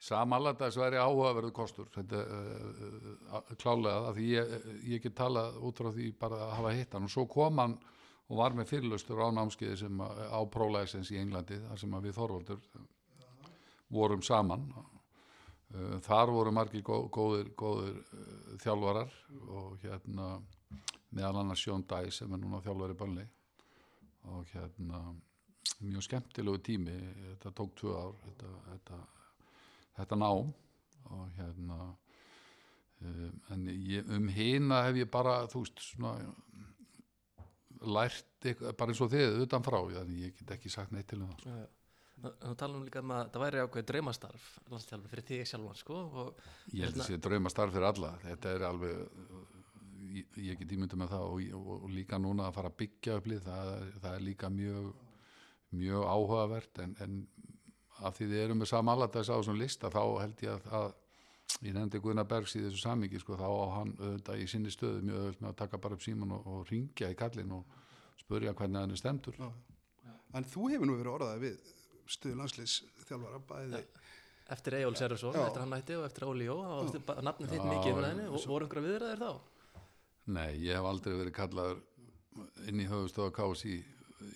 samanlega 0.00 0.64
þess 0.64 0.80
væri 0.80 1.00
áhugaverðu 1.00 1.52
kostur. 1.56 1.88
Þetta 1.94 2.22
uh, 2.26 3.54
klálega 3.60 4.10
að 4.10 4.20
því 4.20 4.28
ég, 4.32 4.54
ég 4.94 5.04
get 5.04 5.18
talað 5.18 5.58
út 5.66 5.82
frá 5.82 5.90
því 5.94 6.12
bara 6.20 6.44
að 6.46 6.54
hafa 6.58 6.76
hitt 6.76 6.96
hann. 6.96 7.08
Og 7.08 7.14
svo 7.14 7.26
kom 7.30 7.60
hann 7.62 7.76
og 8.30 8.38
var 8.38 8.54
með 8.54 8.70
fyrirlustur 8.70 9.20
á 9.20 9.28
námskeiði 9.34 9.82
sem 9.82 10.00
að, 10.06 10.24
á 10.30 10.40
prólæsins 10.54 11.10
í 11.12 11.18
Englandi 11.20 11.58
þar 11.66 11.82
sem 11.82 11.98
að 11.98 12.08
við 12.08 12.16
Þorvaldur 12.20 12.64
vorum 13.90 14.22
saman. 14.22 14.70
uh, 14.70 14.99
þar 16.02 16.32
voru 16.34 16.52
margir 16.54 16.82
gó, 16.82 17.04
góðir, 17.12 17.52
góðir 17.58 17.98
uh, 18.00 18.56
þjálfarar 18.62 19.12
og 19.54 19.76
hérna 19.84 20.30
meðal 21.14 21.42
annars 21.42 21.62
Sjón 21.62 21.84
Dæ 21.86 22.10
sem 22.14 22.32
er 22.34 22.42
núna 22.42 22.62
þjálfari 22.64 22.96
bönni 22.98 23.26
og 24.30 24.50
hérna 24.50 25.02
mjög 25.80 26.04
skemmtilegu 26.06 26.60
tími 26.64 26.96
þetta 26.96 27.54
tók 27.56 27.72
tvö 27.78 27.94
ár 27.96 28.18
þetta, 28.26 28.52
þetta, 28.66 29.00
þetta 29.96 30.20
nám. 30.20 30.52
Og 31.10 31.30
hérna 31.38 31.78
um, 33.00 33.40
en 33.54 33.66
ég, 33.70 34.06
um 34.12 34.28
hina 34.30 34.84
hef 34.86 35.00
ég 35.00 35.10
bara 35.10 35.40
þú 35.50 35.64
veist 35.64 35.82
svona 35.86 36.14
lært 37.80 38.44
eitthvað, 38.44 38.74
bara 38.76 38.92
eins 38.92 39.00
og 39.00 39.12
þið 39.14 39.44
utanfrá, 39.46 39.80
þannig 39.94 40.26
ég 40.26 40.34
get 40.36 40.56
ekki 40.58 40.72
sagt 40.72 40.92
neitt 40.92 41.08
til 41.10 41.22
um 41.22 41.30
það 41.32 41.46
sko. 41.46 41.60
Þú 42.20 42.54
talum 42.60 42.82
líka 42.84 43.00
um 43.00 43.12
að 43.16 43.30
það 43.32 43.42
væri 43.46 43.60
ákveð 43.64 43.86
draumastarf 43.90 44.46
landstjálfur 44.70 45.12
fyrir 45.14 45.26
þig 45.30 45.46
sjálfan 45.48 45.78
sko, 45.80 46.00
og 46.22 46.42
Ég 46.74 46.84
held 46.88 47.00
að 47.00 47.06
sé 47.08 47.16
drauma 47.24 47.52
starf 47.52 47.72
fyrir 47.76 47.88
alla 47.90 48.10
þetta 48.24 48.54
er 48.58 48.64
alveg 48.68 48.98
ég, 50.18 50.26
ég 50.50 50.58
get 50.60 50.74
ímyndið 50.76 51.00
með 51.00 51.12
það 51.14 51.24
og, 51.30 51.46
og, 51.60 51.70
og 51.86 51.94
líka 51.94 52.18
núna 52.20 52.48
að 52.50 52.56
fara 52.58 52.72
að 52.72 52.78
byggja 52.82 53.16
upplið 53.20 53.44
það, 53.46 53.70
er- 53.78 53.94
það 54.04 54.16
er 54.18 54.24
líka 54.26 54.50
mjög 54.52 54.90
mjög 55.80 56.04
áhugavert 56.10 56.82
en, 56.84 56.94
en 57.04 57.16
af 58.04 58.16
því 58.16 58.28
þið 58.32 58.40
erum 58.44 58.60
með 58.64 58.70
samanlætaðis 58.72 59.30
á 59.30 59.36
þessum 59.38 59.58
lista 59.60 59.90
þá 59.92 60.00
held 60.24 60.44
ég 60.44 60.54
að, 60.56 60.70
að 60.80 61.66
ég 61.68 61.74
nefndi 61.76 62.00
Guðna 62.02 62.24
Bergs 62.28 62.54
í 62.56 62.62
þessu 62.64 62.80
samingi 62.84 63.20
sko, 63.22 63.36
þá 63.38 63.46
á 63.48 63.66
hann 63.78 63.92
auðvitað 64.00 64.40
í 64.44 64.46
sinni 64.50 64.70
stöðu 64.72 65.02
mjög 65.06 65.20
auðvitað 65.24 65.44
með 65.44 65.50
að 65.54 65.58
taka 65.64 65.80
bara 65.84 65.96
upp 65.98 66.04
síman 66.04 66.32
og, 66.36 66.46
og 66.52 66.64
ringja 66.72 67.10
í 67.12 67.18
kallin 67.18 67.52
og 67.58 67.76
spurja 68.20 68.52
hvernig 68.56 68.80
hann 68.82 68.94
er 68.96 69.00
stemtur 69.00 69.36
Já. 69.40 69.50
En 70.38 70.46
þú 70.46 70.68
hefur 70.72 70.86
nú 70.90 70.96
verið 71.00 71.14
orðað 71.16 71.40
við 71.44 71.70
stuðu 72.10 72.36
landsliðs 72.40 72.74
þjálfara 73.08 73.40
bæði. 73.50 73.82
eftir 74.50 74.76
Eyjól 74.80 74.96
Serfsson, 74.98 75.36
eftir 75.44 75.62
hann 75.64 75.76
hætti 75.76 75.96
og 76.00 76.04
eftir 76.08 76.26
Óli 76.26 76.48
Jó 76.48 76.56
þá 76.64 76.98
var 77.12 77.22
nafnið 77.28 77.52
þitt 77.54 77.68
mikið 77.70 77.94
um 78.00 78.04
henni 78.08 78.26
og 78.30 78.44
voru 78.50 78.66
einhverja 78.66 78.88
viðræðir 78.88 79.22
þá 79.22 79.32
Nei, 80.30 80.50
ég 80.62 80.76
hef 80.78 80.84
aldrei 80.90 81.14
verið 81.16 81.34
kallaður 81.38 81.80
inn 82.70 82.82
í 82.82 82.86
höfustofa 82.90 83.32
KSI 83.34 83.78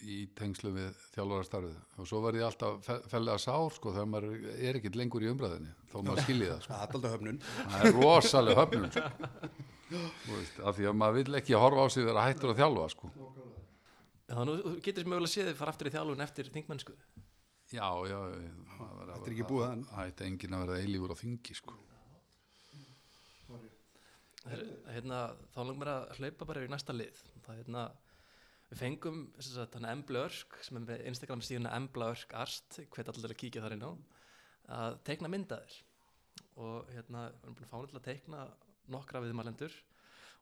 í 0.09 0.17
tengslu 0.39 0.71
við 0.75 0.95
þjálfarastarfið 1.13 2.01
og 2.01 2.09
svo 2.09 2.21
verði 2.25 2.41
ég 2.41 2.47
alltaf 2.49 2.79
fe- 2.87 3.03
fellega 3.13 3.43
sár 3.43 3.75
sko 3.77 3.93
þegar 3.93 4.09
maður 4.15 4.47
er 4.55 4.79
ekkert 4.81 4.97
lengur 4.97 5.27
í 5.27 5.29
umræðinni 5.31 5.75
þó 5.93 5.99
maður 6.07 6.23
skilji 6.25 6.49
það 6.49 6.63
sko. 6.65 6.73
Það 6.73 6.81
er 6.87 6.95
alltaf 6.97 7.13
höfnun. 7.15 7.39
það 7.75 7.85
er 7.91 7.99
rosalega 7.99 8.65
höfnum 8.65 8.89
sko. 8.95 9.51
Þú 9.95 10.39
veist, 10.39 10.57
af 10.65 10.79
því 10.79 10.89
að 10.89 10.97
maður 11.03 11.19
vill 11.21 11.39
ekki 11.43 11.59
horfa 11.61 11.85
á 11.85 11.87
sig 11.93 12.07
þegar 12.09 12.25
hættur 12.31 12.55
að 12.55 12.63
þjálfa 12.63 12.87
sko. 12.95 13.11
Já, 14.25 14.35
að 14.41 14.53
þú 14.65 14.73
getur 14.89 15.11
mögulega 15.13 15.35
séð 15.37 15.51
þig 15.53 15.59
fara 15.61 15.75
aftur 15.77 15.91
í 15.91 15.95
þjálfun 15.95 16.25
eftir 16.25 16.49
þingmennsku 16.57 16.97
já, 17.75 17.89
já 18.11 18.21
Þetta 18.75 19.29
er 19.29 19.35
ekki 19.35 19.47
búið 19.49 19.67
enn. 19.71 19.85
Það 19.91 20.11
ætti 20.11 20.27
enginn 20.29 20.57
að 20.57 20.65
vera 20.65 20.79
eilífur 20.83 21.15
á 21.15 21.17
þingi 21.21 21.57
sko. 21.59 21.77
Her, 24.45 24.63
hérna, 24.93 25.21
þá 25.55 25.61
langar 25.63 25.79
mér 25.81 25.91
að 25.95 26.19
hlaupa 26.19 26.49
bara 26.49 26.61
yfir 26.61 26.69
í 26.69 26.73
næsta 26.75 26.97
lið. 26.97 27.21
Það, 27.47 27.61
hérna, 27.63 27.85
við 28.69 28.83
fengum 28.83 29.23
sem 29.39 29.55
sagt, 29.55 29.79
hann 29.79 29.89
Embla 29.89 30.27
Örk 30.27 30.59
sem 30.67 30.81
er 30.81 30.85
með 30.85 31.07
Instagram 31.13 31.45
stíðuna 31.45 31.73
Embla 31.79 32.11
Örk 32.13 32.37
Arst 32.43 32.79
hvet 32.83 33.11
allir 33.13 33.33
að 33.33 33.41
kíkja 33.41 33.65
þar 33.65 33.77
inn 33.79 33.87
á 33.89 33.93
að 34.75 34.99
teikna 35.05 35.31
myndaðir 35.33 35.79
og 36.61 36.93
hérna, 36.93 37.27
við 37.33 37.47
erum 37.47 37.57
búin 37.57 37.67
að 37.67 37.73
fá 37.73 37.77
hann 37.79 37.91
til 37.91 37.99
að 37.99 38.07
teikna 38.11 38.45
nokkra 38.95 39.25
viðmælendur. 39.25 39.75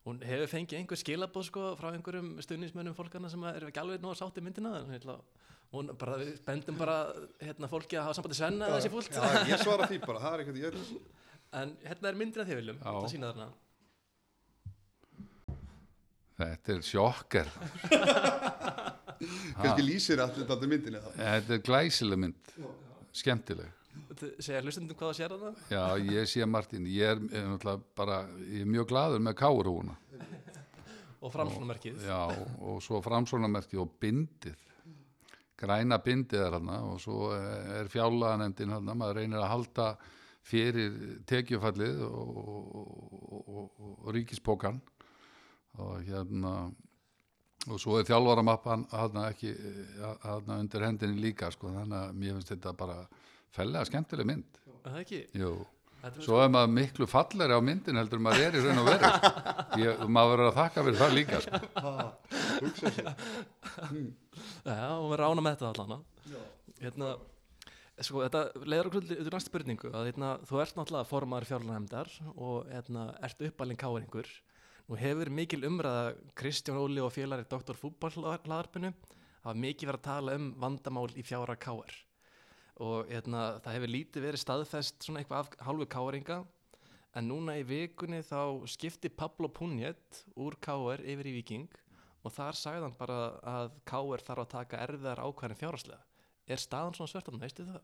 Hún 0.02 0.18
hefur 0.26 0.50
fengið 0.50 0.80
einhver 0.80 0.98
skilabóð 0.98 1.46
sko, 1.46 1.64
frá 1.78 1.92
einhverjum 1.92 2.34
stuðnismönnum 2.42 2.96
fólkana 2.98 3.30
sem 3.30 3.44
eru 3.52 3.70
ekki 3.70 3.82
alveg 3.82 4.02
nóg 4.02 4.16
að 4.16 4.22
sátti 4.24 4.42
myndina 4.42 4.74
en 4.80 4.90
hérna, 4.90 5.20
hún 5.72 5.90
bara, 5.98 6.18
við 6.20 6.30
bendum 6.46 6.76
bara 6.78 6.96
hérna, 7.40 7.68
fólki 7.72 7.96
að 7.98 8.06
hafa 8.08 8.16
sambandi 8.18 8.38
svenna 8.38 8.64
eða 8.68 8.78
þessi 8.78 8.92
fólk 8.92 9.10
Já, 9.16 9.22
ég 9.48 9.64
svara 9.64 9.84
því 9.90 9.98
bara, 10.04 10.22
það 10.22 10.32
er 10.34 10.38
eitthvað 10.44 10.62
ég... 10.62 10.72
en 11.62 11.68
hérna 11.86 12.06
er 12.10 12.16
myndir 12.22 12.40
að 12.44 12.48
þið 12.50 12.58
viljum 12.60 12.78
það 12.82 13.12
sína 13.12 13.26
þarna. 13.32 13.48
Þetta 16.42 16.68
er 16.74 16.80
sjokker. 16.86 17.48
Kannski 19.60 19.84
lýsir 19.84 20.22
allir 20.22 20.48
þetta 20.48 20.68
myndinni 20.68 21.02
þá. 21.02 21.10
Þetta 21.18 21.56
er 21.56 21.62
glæsileg 21.68 22.20
mynd. 22.24 22.52
Skemmtileg. 23.14 23.78
Segja 24.42 24.62
hlustundum 24.62 24.96
hvað 24.98 25.12
það 25.12 25.18
sér 25.18 25.34
þarna? 25.34 25.66
Já, 25.72 25.82
ég 26.16 26.30
sé 26.30 26.46
Martin, 26.48 26.86
ég 26.90 27.14
er, 27.14 27.20
er 27.32 27.46
náttúrulega 27.50 27.96
bara, 27.98 28.18
ég 28.48 28.64
er 28.64 28.72
mjög 28.72 28.88
gladur 28.92 29.22
með 29.22 29.36
káurhúuna. 29.40 29.96
og 31.22 31.30
framslumarkið 31.30 32.00
Já, 32.08 32.22
og 32.66 32.80
svo 32.82 32.98
framsónamerkið 33.04 33.84
og 33.84 33.92
bindið. 34.02 34.58
Græna 35.62 35.98
bindið 36.02 36.46
er 36.46 36.56
hana 36.58 36.80
og 36.90 37.00
svo 37.02 37.30
er 37.36 37.90
fjárlaganefndin 37.92 38.74
hana, 38.74 38.96
maður 38.98 39.20
reynir 39.20 39.42
að 39.42 39.52
halda 39.52 39.88
fyrir 40.42 40.96
tekjufallið 41.30 42.00
og, 42.06 42.38
og, 42.42 42.88
og, 43.22 43.44
og, 43.46 43.92
og 43.92 44.08
ríkispókan 44.16 44.80
og 45.82 46.00
hérna 46.08 46.54
og 47.70 47.78
svo 47.78 48.00
er 48.00 48.08
þjálfaramappan 48.08 48.88
ekki 49.28 49.52
hana 50.24 50.58
undir 50.58 50.82
hendinni 50.82 51.22
líka 51.22 51.52
sko, 51.54 51.70
þannig 51.70 51.98
að 52.00 52.18
mér 52.18 52.34
finnst 52.38 52.50
þetta 52.56 52.74
bara 52.74 52.96
fellega 53.54 53.86
skemmtileg 53.86 54.26
mynd. 54.26 54.58
Er 54.82 54.88
það 54.88 55.00
ekki 55.04 55.22
Jú. 55.38 55.52
Svo 56.22 56.40
er 56.42 56.48
maður 56.50 56.72
miklu 56.76 57.06
falleri 57.10 57.54
á 57.54 57.60
myndin 57.62 58.00
heldur 58.00 58.22
maður 58.22 58.48
er 58.48 58.56
í 58.58 58.62
raun 58.64 58.80
og 58.82 58.88
veru. 58.88 59.10
Ég, 59.82 60.00
maður 60.06 60.32
verður 60.32 60.48
að 60.48 60.56
þakka 60.58 60.86
fyrir 60.86 60.98
það 61.02 61.14
líka. 61.18 61.42
Sko. 61.44 61.60
Sér. 62.80 63.12
Já, 64.66 64.88
og 64.96 65.06
við 65.12 65.20
rána 65.22 65.44
með 65.44 65.60
þetta 65.60 65.70
allan 65.84 66.02
hérna, 66.82 67.14
sko, 68.02 68.22
þetta 68.24 68.42
leiður 68.66 68.90
okkur 68.90 69.08
til 69.08 69.26
næstu 69.28 69.50
spurningu 69.50 69.92
að 69.92 70.08
hérna, 70.10 70.32
þú 70.48 70.62
ert 70.64 70.78
náttúrulega 70.78 71.10
formaður 71.10 71.48
fjárlunarhemdar 71.50 72.12
og 72.34 72.70
hérna, 72.70 73.08
ert 73.26 73.44
uppalinn 73.48 73.80
káringur 73.80 74.30
nú 74.88 74.98
hefur 74.98 75.30
mikil 75.32 75.62
umræða 75.68 76.14
Kristján 76.38 76.80
Óli 76.80 77.02
og 77.02 77.12
félari 77.14 77.46
Dr. 77.48 77.78
Fútballhlaðarpinu 77.78 78.92
hafa 79.42 79.58
mikið 79.58 79.92
verið 79.92 80.00
að 80.00 80.08
tala 80.08 80.38
um 80.38 80.50
vandamál 80.62 81.10
í 81.14 81.26
fjára 81.26 81.56
káar 81.58 81.94
og 82.80 83.10
hérna, 83.10 83.60
það 83.60 83.76
hefur 83.76 83.92
lítið 83.92 84.26
verið 84.26 84.42
staðfest 84.42 85.04
svona 85.04 85.20
eitthvað 85.20 85.42
af 85.42 85.66
hálfu 85.66 85.88
káringa 85.92 86.38
en 87.18 87.28
núna 87.28 87.58
í 87.60 87.64
vikunni 87.68 88.22
þá 88.24 88.64
skipti 88.70 89.10
Pablo 89.12 89.50
Punjet 89.52 90.22
úr 90.40 90.56
káar 90.62 91.02
yfir 91.04 91.28
í 91.28 91.36
Viking 91.36 91.68
og 92.22 92.32
þar 92.32 92.56
sagði 92.56 92.86
hann 92.86 92.96
bara 92.96 93.18
að 93.42 93.72
K.R. 93.88 94.24
þarf 94.24 94.44
að 94.44 94.52
taka 94.54 94.80
erfiðar 94.86 95.20
ákvæðin 95.26 95.58
fjárhagslega. 95.58 96.04
Er 96.46 96.60
staðan 96.60 96.96
svona 96.96 97.10
svört 97.10 97.32
veistu 97.42 97.66
það? 97.66 97.82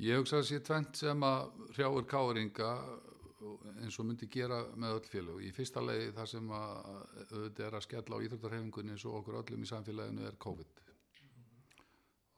Ég 0.00 0.18
hugsa 0.18 0.40
að 0.40 0.48
sé 0.48 0.60
tvent 0.64 0.98
sem 0.98 1.26
að 1.26 1.50
hrjáir 1.76 2.06
káringa 2.10 2.70
eins 3.82 3.98
og 4.00 4.08
myndi 4.08 4.26
gera 4.32 4.62
með 4.80 4.96
öll 4.96 5.10
félög. 5.10 5.42
Í 5.44 5.52
fyrsta 5.54 5.82
legi 5.84 6.10
það 6.16 6.30
sem 6.32 6.50
að 6.56 6.72
auðvitað 7.28 7.66
er 7.66 7.76
að 7.76 7.84
skella 7.86 8.18
á 8.18 8.24
íþróttarhefingunni 8.24 8.94
eins 8.94 9.04
og 9.08 9.20
okkur 9.20 9.38
öllum 9.42 9.66
í 9.66 9.70
samfélaginu 9.70 10.26
er 10.28 10.40
COVID. 10.46 10.82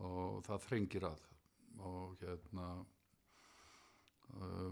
Og 0.06 0.42
það 0.46 0.66
þrengir 0.66 1.08
að. 1.08 1.24
Og 1.84 2.16
hérna 2.22 2.66
uh, 4.40 4.70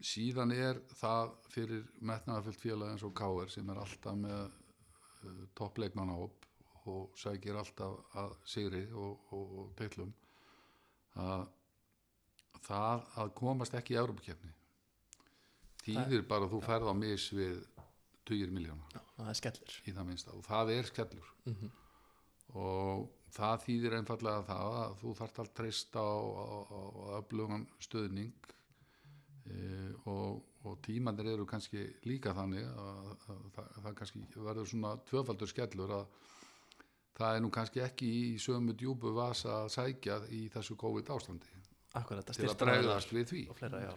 síðan 0.00 0.52
er 0.56 0.80
það 0.96 1.34
fyrir 1.52 1.84
metnaðarfyllt 2.00 2.60
félag 2.60 2.94
eins 2.94 3.04
og 3.06 3.14
K.R. 3.16 3.52
sem 3.52 3.70
er 3.72 3.80
alltaf 3.82 4.18
með 4.20 4.42
uh, 4.46 5.44
toppleikmannahóp 5.58 6.44
og 6.86 7.16
sækir 7.18 7.56
alltaf 7.58 8.16
að 8.16 8.34
sigri 8.46 8.84
og, 8.94 9.24
og, 9.34 9.54
og 9.62 9.72
teitlum 9.78 10.12
að 11.16 11.46
það 12.66 13.06
að 13.22 13.32
komast 13.38 13.74
ekki 13.78 13.96
í 13.96 13.98
Európa-kefni 14.00 14.52
þýðir 15.86 16.26
bara 16.28 16.46
að 16.46 16.54
þú 16.54 16.60
ferð 16.66 16.90
á 16.90 16.94
mis 16.98 17.26
við 17.34 17.58
20 18.26 18.54
miljóna 18.54 18.86
Já, 18.94 19.00
það 19.16 19.32
er 19.32 19.38
skellir. 19.40 19.74
í 19.86 19.94
það 19.96 20.08
minnsta 20.10 20.34
og 20.36 20.46
það 20.46 20.72
er 20.76 20.88
skellur 20.92 21.34
Mm 21.46 21.56
og 22.56 23.06
það 23.36 23.64
þýðir 23.66 23.96
einfallega 23.98 24.44
það 24.48 24.76
að 24.82 24.94
þú 25.02 25.14
þarft 25.20 25.40
að 25.42 25.50
treysta 25.60 26.02
á, 26.02 26.16
á, 26.16 26.46
á, 26.66 26.80
á 26.80 27.06
öflugan 27.20 27.66
stöðning 27.84 28.52
e, 29.50 29.58
og, 30.08 30.40
og 30.64 30.78
tímanir 30.86 31.32
eru 31.34 31.46
kannski 31.48 31.84
líka 32.08 32.32
þannig 32.36 32.64
að, 32.70 33.12
að, 33.28 33.44
það, 33.58 33.68
það 33.84 33.98
kannski 34.00 34.24
verður 34.36 34.72
svona 34.72 34.94
tvöfaldur 35.10 35.52
skellur 35.52 35.94
að 36.00 36.08
það 37.16 37.36
er 37.36 37.44
nú 37.44 37.52
kannski 37.52 37.84
ekki 37.84 38.08
í 38.22 38.24
sömu 38.40 38.76
djúbu 38.76 39.12
vasa 39.16 39.62
að 39.62 39.70
sækja 39.76 40.18
í 40.36 40.46
þessu 40.52 40.76
COVID 40.80 41.14
ástandi. 41.14 41.54
Akkurat, 41.96 42.28
að 42.28 42.42
til 42.42 42.50
að 42.50 42.58
bregðast 42.60 43.12
við 43.14 43.30
því. 43.30 43.42
fleira, 43.56 43.94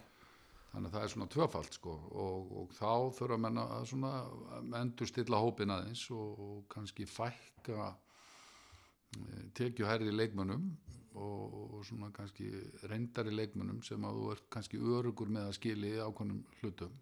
þannig 0.69 0.91
að 0.91 0.93
það 0.95 1.05
er 1.05 1.11
svona 1.13 1.31
tvöfald 1.33 1.73
sko 1.75 1.95
og, 2.23 2.51
og 2.61 2.75
þá 2.77 2.91
þurfa 3.17 3.39
menn 3.43 3.59
að 3.63 3.87
svona 3.91 4.11
endur 4.79 5.09
stilla 5.09 5.41
hópin 5.41 5.73
aðeins 5.73 6.05
og, 6.15 6.43
og 6.45 6.61
kannski 6.71 7.07
fækka 7.09 7.89
tekjuherri 9.57 10.11
leikmönnum 10.13 10.65
og, 11.19 11.53
og 11.75 11.85
svona 11.85 12.11
kannski 12.15 12.49
reyndari 12.89 13.33
leikmönnum 13.33 13.81
sem 13.85 14.03
að 14.05 14.19
þú 14.19 14.31
ert 14.33 14.49
kannski 14.53 14.79
örugur 14.79 15.31
með 15.33 15.49
að 15.49 15.57
skili 15.57 15.93
ákveðnum 15.97 16.43
hlutum. 16.59 16.93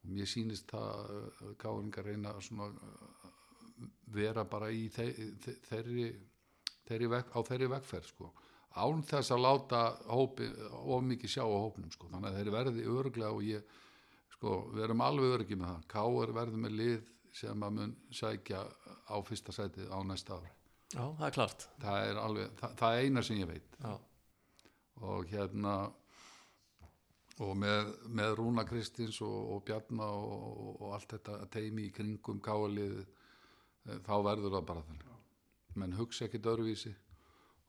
Og 0.00 0.12
mér 0.16 0.28
sýnist 0.28 0.70
það 0.70 1.54
gáðingar 1.60 2.08
reyna 2.08 2.34
að 2.34 2.46
svona 2.48 2.68
uh, 2.70 3.30
vera 4.12 4.44
bara 4.48 4.70
í 4.72 4.88
þe 4.92 5.06
þe 5.44 5.56
þeirri, 5.68 6.06
þeirri 6.88 7.10
veg, 7.14 7.34
á 7.36 7.38
þeirri 7.50 7.70
vegferð 7.74 8.10
sko. 8.14 8.32
Án 8.80 9.02
þess 9.02 9.34
að 9.34 9.44
láta 9.44 9.80
hópi, 10.08 10.46
of 10.70 11.02
mikið 11.04 11.34
sjá 11.34 11.42
á 11.42 11.50
hópnum 11.52 11.90
sko. 11.92 12.08
þannig 12.10 12.30
að 12.30 12.38
þeir 12.38 12.52
verði 12.54 12.86
örglega 12.86 13.32
og 13.34 13.42
ég 13.44 13.74
sko, 14.36 14.60
við 14.74 14.86
erum 14.86 15.04
alveg 15.04 15.36
örgi 15.38 15.58
með 15.58 15.74
það. 15.74 15.88
Káur 15.94 16.34
verði 16.38 16.62
með 16.64 16.78
lið 16.82 17.10
sem 17.40 17.66
að 17.66 17.76
mun 17.76 17.98
sækja 18.14 18.64
á 19.10 19.16
fyrsta 19.26 19.54
sætið 19.54 19.90
á 19.90 19.98
næsta 20.06 20.38
ári 20.38 20.59
Já, 20.90 21.04
það 21.04 21.26
er 21.26 21.34
klart. 21.36 21.66
það 21.78 22.04
er 22.08 22.20
alveg, 22.20 22.54
það, 22.58 22.76
það 22.80 22.94
er 22.96 23.04
eina 23.06 23.22
sem 23.26 23.40
ég 23.40 23.50
veit. 23.50 23.76
Já, 23.78 23.92
og 25.10 25.28
hérna 25.30 25.74
og 27.40 27.52
með, 27.56 27.92
með 28.12 28.34
Rúna 28.40 28.64
Kristins 28.68 29.20
og, 29.24 29.36
og 29.54 29.62
Bjarna 29.68 30.08
og, 30.12 30.74
og, 30.74 30.88
allt 30.96 31.14
þetta 31.14 31.38
teimi 31.54 31.86
í 31.88 31.92
kringum 31.94 32.40
káalið 32.44 32.98
þá 34.04 34.16
verður 34.26 34.58
það 34.58 34.66
bara 34.72 34.84
þannig. 34.88 35.06
Menn 35.80 35.96
hugsa 35.96 36.26
ekkit 36.26 36.50
öðruvísi. 36.50 36.92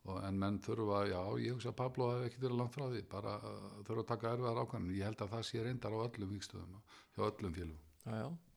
Og, 0.01 0.17
en 0.25 0.39
menn 0.41 0.57
þurfa, 0.65 1.03
já 1.11 1.21
ég 1.43 1.53
hugsa 1.53 1.69
að 1.69 1.77
Pablo 1.83 2.09
hafi 2.09 2.27
ekkit 2.27 2.45
verið 2.47 2.57
langt 2.57 2.73
frá 2.73 2.87
því. 2.89 3.03
Bara 3.11 3.35
uh, 3.37 3.81
þurfa 3.85 4.01
að 4.01 4.09
taka 4.09 4.31
erfiðar 4.33 4.61
ákvæmni, 4.63 4.97
ég 4.97 5.07
held 5.07 5.21
að 5.21 5.33
það 5.35 5.47
sé 5.47 5.65
reyndar 5.65 5.93
á 5.93 5.99
öllum 6.07 6.31
vikstöðum, 6.33 6.79
hjá 7.13 7.23
öllum 7.27 7.53
félugum 7.53 7.87
já, 8.05 8.15
já. 8.17 8.50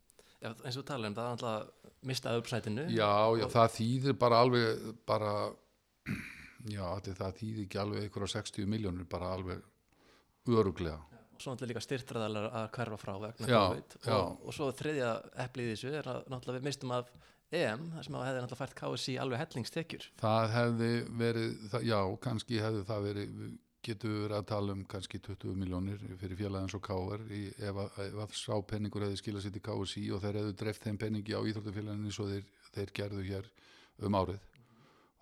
Eins 0.52 0.78
og 0.80 0.86
tala 0.88 1.10
um 1.10 1.16
það 1.16 1.24
er 1.24 1.34
alltaf 1.36 1.92
mistaði 2.04 2.42
uppsætinu. 2.42 2.86
Já, 2.92 3.12
já, 3.40 3.46
það 3.54 3.74
þýðir 3.78 4.16
bara 4.20 4.40
alveg 4.44 4.86
bara 5.08 5.34
já, 6.68 6.86
það 7.06 7.38
þýðir 7.40 7.64
ekki 7.66 7.80
alveg 7.80 8.06
einhverja 8.06 8.32
60 8.38 8.70
miljónir 8.70 9.08
bara 9.08 9.32
alveg 9.38 9.64
öruglega 10.52 11.00
Og 11.34 11.42
svo 11.42 11.50
náttúrulega 11.50 11.72
líka 11.72 11.82
styrtraðalar 11.82 12.44
að 12.54 12.66
hverfa 12.76 12.98
frá 13.00 13.14
vegna 13.18 13.48
Já. 13.50 13.62
Og, 14.14 14.44
og 14.44 14.54
svo 14.54 14.68
þriðja 14.76 15.14
eplið 15.46 15.70
í 15.70 15.72
þessu 15.72 15.94
er 15.98 16.10
að 16.12 16.20
náttúrulega 16.30 16.60
við 16.60 16.68
mistum 16.68 16.92
af 16.94 17.08
EM, 17.54 17.88
þar 17.94 18.06
sem 18.06 18.16
hefði 18.18 18.42
náttúrulega 18.44 18.60
fært 18.60 18.76
KSI 18.78 19.14
alveg 19.22 19.40
hellingstekjur. 19.42 20.06
það 20.20 20.44
hefði 20.54 20.90
verið, 21.22 21.50
það, 21.72 21.84
já, 21.90 21.98
kannski 22.26 22.60
hefði 22.62 22.84
það 22.88 23.08
verið, 23.08 23.34
við 23.84 23.90
getum 23.92 24.14
verið 24.22 24.36
að 24.38 24.46
tala 24.48 24.72
um 24.74 24.82
kannski 24.88 25.18
20 25.20 25.56
miljónir 25.60 26.00
fyrir 26.20 26.38
félagans 26.38 26.74
og 26.76 26.82
káar 26.86 27.20
ef, 27.28 27.76
að- 27.76 28.34
sá 28.38 28.54
penningur 28.64 29.04
hefði 29.04 29.18
skilað 29.20 29.44
sér 29.44 29.52
til 29.52 29.62
KSI 29.66 30.04
og 30.14 30.22
þeir 30.22 30.38
hefðu 30.40 30.54
dreift 30.56 30.82
þeim 30.86 30.98
penningi 30.98 31.34
á 31.36 31.40
íþróttufélaginu 31.44 32.08
eins 32.08 32.20
og 32.20 32.30
þeir, 32.32 32.44
þeir 32.74 32.92
gerðu 32.96 33.24
hér 33.28 33.50
um 34.00 34.14
árið. 34.14 34.40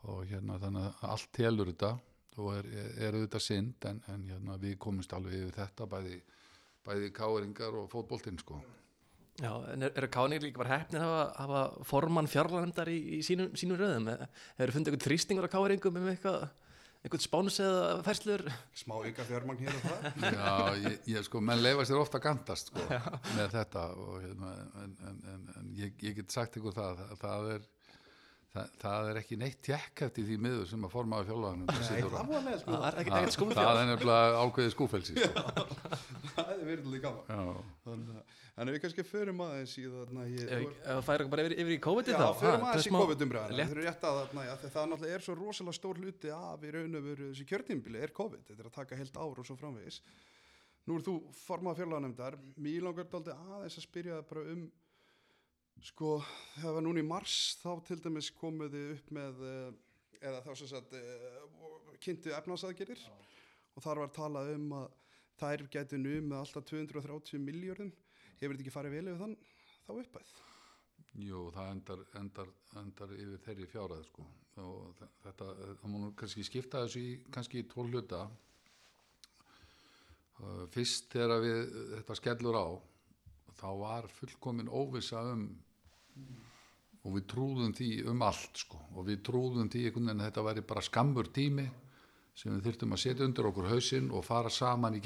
Og 0.04 0.26
hérna 0.30 0.58
þannig 0.58 0.86
að 0.86 1.10
allt 1.10 1.32
telur 1.32 1.66
þetta 1.72 1.98
og 2.38 2.52
er, 2.56 2.68
er 2.98 3.12
auðvitað 3.18 3.42
synd 3.44 3.88
en, 3.90 4.00
en 4.08 4.22
hérna 4.30 4.58
við 4.58 4.78
komumst 4.78 5.12
alveg 5.12 5.34
yfir 5.42 5.58
þetta 5.58 5.86
bæði, 5.90 6.22
bæði 6.86 7.10
káeringar 7.12 7.76
og 7.82 7.90
fótboltinn 7.92 8.38
sko. 8.40 8.62
Já, 9.40 9.52
en 9.72 9.82
er, 9.82 9.92
er 9.96 10.06
Káni 10.12 10.38
líka 10.38 10.60
bara 10.60 10.76
heppnir 10.76 11.02
að 11.02 11.32
hafa, 11.40 11.60
formann 11.88 12.28
fjárlægndar 12.28 12.90
í, 12.92 12.98
í 13.16 13.20
sínum, 13.24 13.54
sínum 13.56 13.78
röðum? 13.80 14.10
Hefur 14.58 14.74
fundið 14.76 14.92
eitthvað 14.92 15.06
þrýstingur 15.08 15.46
á 15.48 15.54
káringum 15.54 15.96
um 15.98 16.08
eitthvað, 16.12 16.42
eitthvað 17.02 17.24
spáns 17.24 17.58
eða 17.62 17.98
færslur? 18.06 18.44
smá 18.78 18.94
ykkar 19.10 19.26
fjármagn 19.26 19.62
hér 19.64 19.74
og 19.74 19.86
það 19.86 20.02
Já, 20.38 20.52
ég, 20.86 20.98
ég 21.16 21.26
sko, 21.26 21.42
menn 21.42 21.62
leifa 21.62 21.86
sér 21.88 22.00
ofta 22.02 22.20
að 22.20 22.26
gantast 22.28 22.70
sko, 22.70 22.84
með 23.36 23.56
þetta 23.56 23.86
og 23.98 24.16
hérna, 24.22 24.52
en, 24.84 24.96
en, 25.10 25.22
en, 25.34 25.46
en 25.58 25.72
ég, 25.78 25.96
ég 26.06 26.18
get 26.20 26.34
sagt 26.34 26.60
ykkur 26.60 26.76
það, 26.78 27.02
það, 27.02 27.18
það 27.24 27.50
er 27.56 27.66
það, 28.52 28.68
það 28.82 29.08
er 29.12 29.18
ekki 29.22 29.38
neitt 29.40 29.60
tjekk 29.64 30.02
eftir 30.06 30.26
því 30.28 30.36
miður 30.44 30.66
sem 30.68 30.84
að 30.86 30.92
það 32.18 32.28
var 32.32 32.44
með 32.46 32.58
sko. 32.62 32.74
Það 32.76 32.86
er 32.90 32.98
ekkert 33.02 33.36
skúfið 33.36 33.58
það 33.62 33.80
er 33.82 33.88
nefnilega 33.92 34.42
ákveðið 34.42 34.74
skúfelsi 34.76 35.16
sko. 35.16 35.44
það 36.36 36.52
er 36.52 36.62
verið 36.68 37.00
gaman. 37.06 37.24
Já, 37.32 38.22
Þannig 38.52 38.74
við 38.76 38.82
kannski 38.84 39.02
förum 39.08 39.38
aðeins 39.46 39.72
í 39.80 39.82
við 39.88 41.04
færum 41.06 41.30
bara 41.32 41.44
yfir, 41.46 41.54
yfir 41.62 41.72
í 41.72 41.78
COVID-ið 41.86 42.12
Já, 42.12 42.18
þá? 42.20 42.34
förum 42.42 42.64
aðeins 42.66 42.74
í 42.74 42.80
er 42.82 42.92
smá- 42.92 43.00
COVID-umræðina 43.00 43.56
létt- 43.56 43.70
Það 43.72 43.78
er 43.78 43.86
rétt 43.88 44.02
að 44.04 44.18
þarna, 44.18 44.42
já, 44.44 44.52
þegar 44.60 44.74
það 44.74 44.90
náttúrulega 44.90 45.14
er 45.16 45.24
svo 45.24 45.36
rosalega 45.38 45.76
stór 45.78 46.00
hluti 46.02 46.32
af 46.36 46.66
í 46.68 46.72
raun 46.74 46.98
og 47.00 47.06
veru 47.06 47.28
þessi 47.30 47.46
kjörtímbili 47.48 48.02
er 48.04 48.12
COVID, 48.18 48.42
þetta 48.50 48.60
er 48.60 48.68
að 48.68 48.76
taka 48.76 48.98
heilt 49.00 49.16
ár 49.16 49.40
og 49.40 49.48
svo 49.48 49.56
framvegis. 49.56 50.02
Nú 50.84 50.98
er 51.00 51.06
þú 51.08 51.14
formað 51.46 51.80
fjárlaganefndar. 51.80 52.36
Mér 52.60 52.84
langar 52.84 53.08
daldi 53.08 53.32
aðeins 53.32 53.78
að 53.80 53.86
spyrja 53.88 54.20
það 54.20 54.28
bara 54.34 54.44
um 54.52 54.62
sko, 55.82 56.16
það 56.60 56.76
var 56.76 56.84
núna 56.86 57.02
í 57.02 57.06
mars 57.06 57.36
þá 57.62 57.70
til 57.88 57.98
dæmis 58.04 58.30
komuð 58.38 58.74
þið 58.76 58.92
upp 58.96 59.10
með 59.18 59.42
eh, 59.48 59.72
eða 60.22 60.42
þá 60.46 60.52
sem 60.60 60.70
sagt 60.70 60.94
eh, 60.98 61.40
kynntu 62.02 62.34
efnarsaðgerir 62.38 63.02
og 63.74 63.84
þar 63.84 64.02
var 64.04 64.14
talað 64.14 64.52
um 64.56 64.68
að 64.78 64.88
þær 65.42 65.66
gætu 65.74 65.98
nú 65.98 66.14
með 66.28 66.38
alltaf 66.42 66.68
230 66.70 67.42
miljörðum 67.42 67.92
hefur 68.38 68.54
þetta 68.54 68.64
ekki 68.66 68.74
farið 68.74 68.96
vel 68.98 69.06
yfir 69.10 69.22
þann 69.24 69.36
þá 69.86 69.92
uppæð 69.96 70.32
jú, 71.22 71.40
það 71.52 71.72
endar, 71.74 72.04
endar, 72.20 72.52
endar 72.80 73.16
yfir 73.18 73.42
þeirri 73.46 73.66
fjárað 73.68 74.06
sko. 74.06 74.24
og 74.62 74.94
þe- 75.00 75.10
þetta, 75.26 75.48
það 75.82 75.92
nú 75.92 76.12
kannski 76.16 76.44
skipta 76.46 76.84
þessu 76.86 77.02
í 77.02 77.10
kannski 77.32 77.60
í 77.62 77.66
tól 77.68 77.86
hluta. 77.88 78.22
Uh, 80.42 80.64
fyrst 80.72 81.12
þegar 81.12 81.42
við 81.44 81.58
þetta 81.98 82.16
skellur 82.18 82.56
á 82.58 82.66
þá 83.60 83.68
var 83.78 84.08
fullkomin 84.10 84.70
óvissa 84.72 85.20
um 85.34 85.44
og 87.02 87.16
við 87.16 87.24
trúðum 87.32 87.72
því 87.74 87.92
um 88.12 88.26
allt 88.26 88.64
sko. 88.64 88.78
Og 88.96 89.08
við 89.08 89.22
trúðum 89.26 89.70
því 89.72 89.86
einhvern 89.88 90.10
veginn 90.10 90.22
að 90.22 90.28
þetta 90.30 90.46
væri 90.48 90.66
bara 90.72 90.84
skammur 90.86 91.30
tími 91.34 91.66
sem 92.32 92.54
við 92.54 92.66
þurftum 92.66 92.94
að 92.96 93.00
setja 93.02 93.26
undir 93.26 93.46
okkur 93.50 93.68
hausinn 93.68 94.08
og 94.16 94.24
fara 94.24 94.50
saman 94.52 94.94
í 94.96 95.02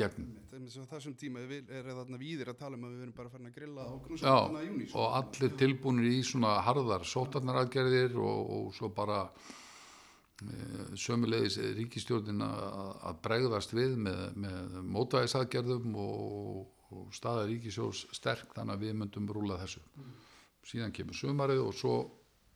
að 0.82 0.90
þessum 0.92 1.14
tíma 1.18 1.42
er, 1.42 1.88
þarna 1.88 2.18
víðir 2.20 2.52
að 2.52 2.58
tala 2.60 2.78
um 2.78 2.84
að 2.86 2.92
við 2.92 3.00
verum 3.02 3.16
bara 3.16 3.32
farin 3.32 3.48
að 3.48 3.56
grilla 3.56 3.86
knúsum 4.04 4.58
í 4.60 4.66
júni 4.68 4.86
sko. 4.86 5.00
og 5.02 5.16
allir 5.18 5.56
tilbúinir 5.62 6.06
í 6.12 6.20
svona 6.26 6.52
harðar 6.66 7.06
sótarnaraðgerðir 7.10 8.14
og, 8.22 8.52
og 8.56 8.68
svo 8.78 8.92
bara 8.94 9.18
e, 9.26 10.60
sömulegis 11.02 11.58
ríkistjórnin 11.80 12.46
að 12.46 12.94
að 13.10 13.20
bregðast 13.26 13.74
við 13.74 13.98
með, 14.06 14.22
með 14.46 14.78
mótvæðisaðgerðum 14.94 15.98
og, 16.06 16.62
og 16.94 17.10
staða 17.16 17.48
ríkisjós 17.50 18.06
sterk 18.14 18.54
þannig 18.54 18.78
að 18.78 18.86
við 18.86 18.96
myndum 19.02 19.34
rúla 19.34 19.58
þessu 19.64 19.82
síðan 20.66 20.94
kemur 20.94 21.16
sumarið 21.16 21.62
og 21.62 21.74
svo 21.76 21.96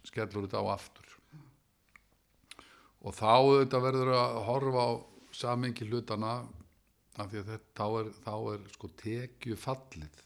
skellur 0.06 0.46
þetta 0.46 0.62
á 0.62 0.66
aftur. 0.74 1.06
Og 3.00 3.14
þá 3.16 3.28
auðvitað 3.32 3.86
verður 3.86 4.14
að 4.16 4.40
horfa 4.48 4.82
á 4.84 4.90
samengi 5.32 5.86
hlutana 5.88 6.40
af 7.20 7.30
því 7.30 7.40
að 7.40 7.52
þetta, 7.52 7.70
þá 7.76 7.86
er, 8.00 8.10
þá 8.24 8.34
er 8.52 8.66
sko 8.74 8.90
tekju 9.00 9.56
fallið 9.60 10.20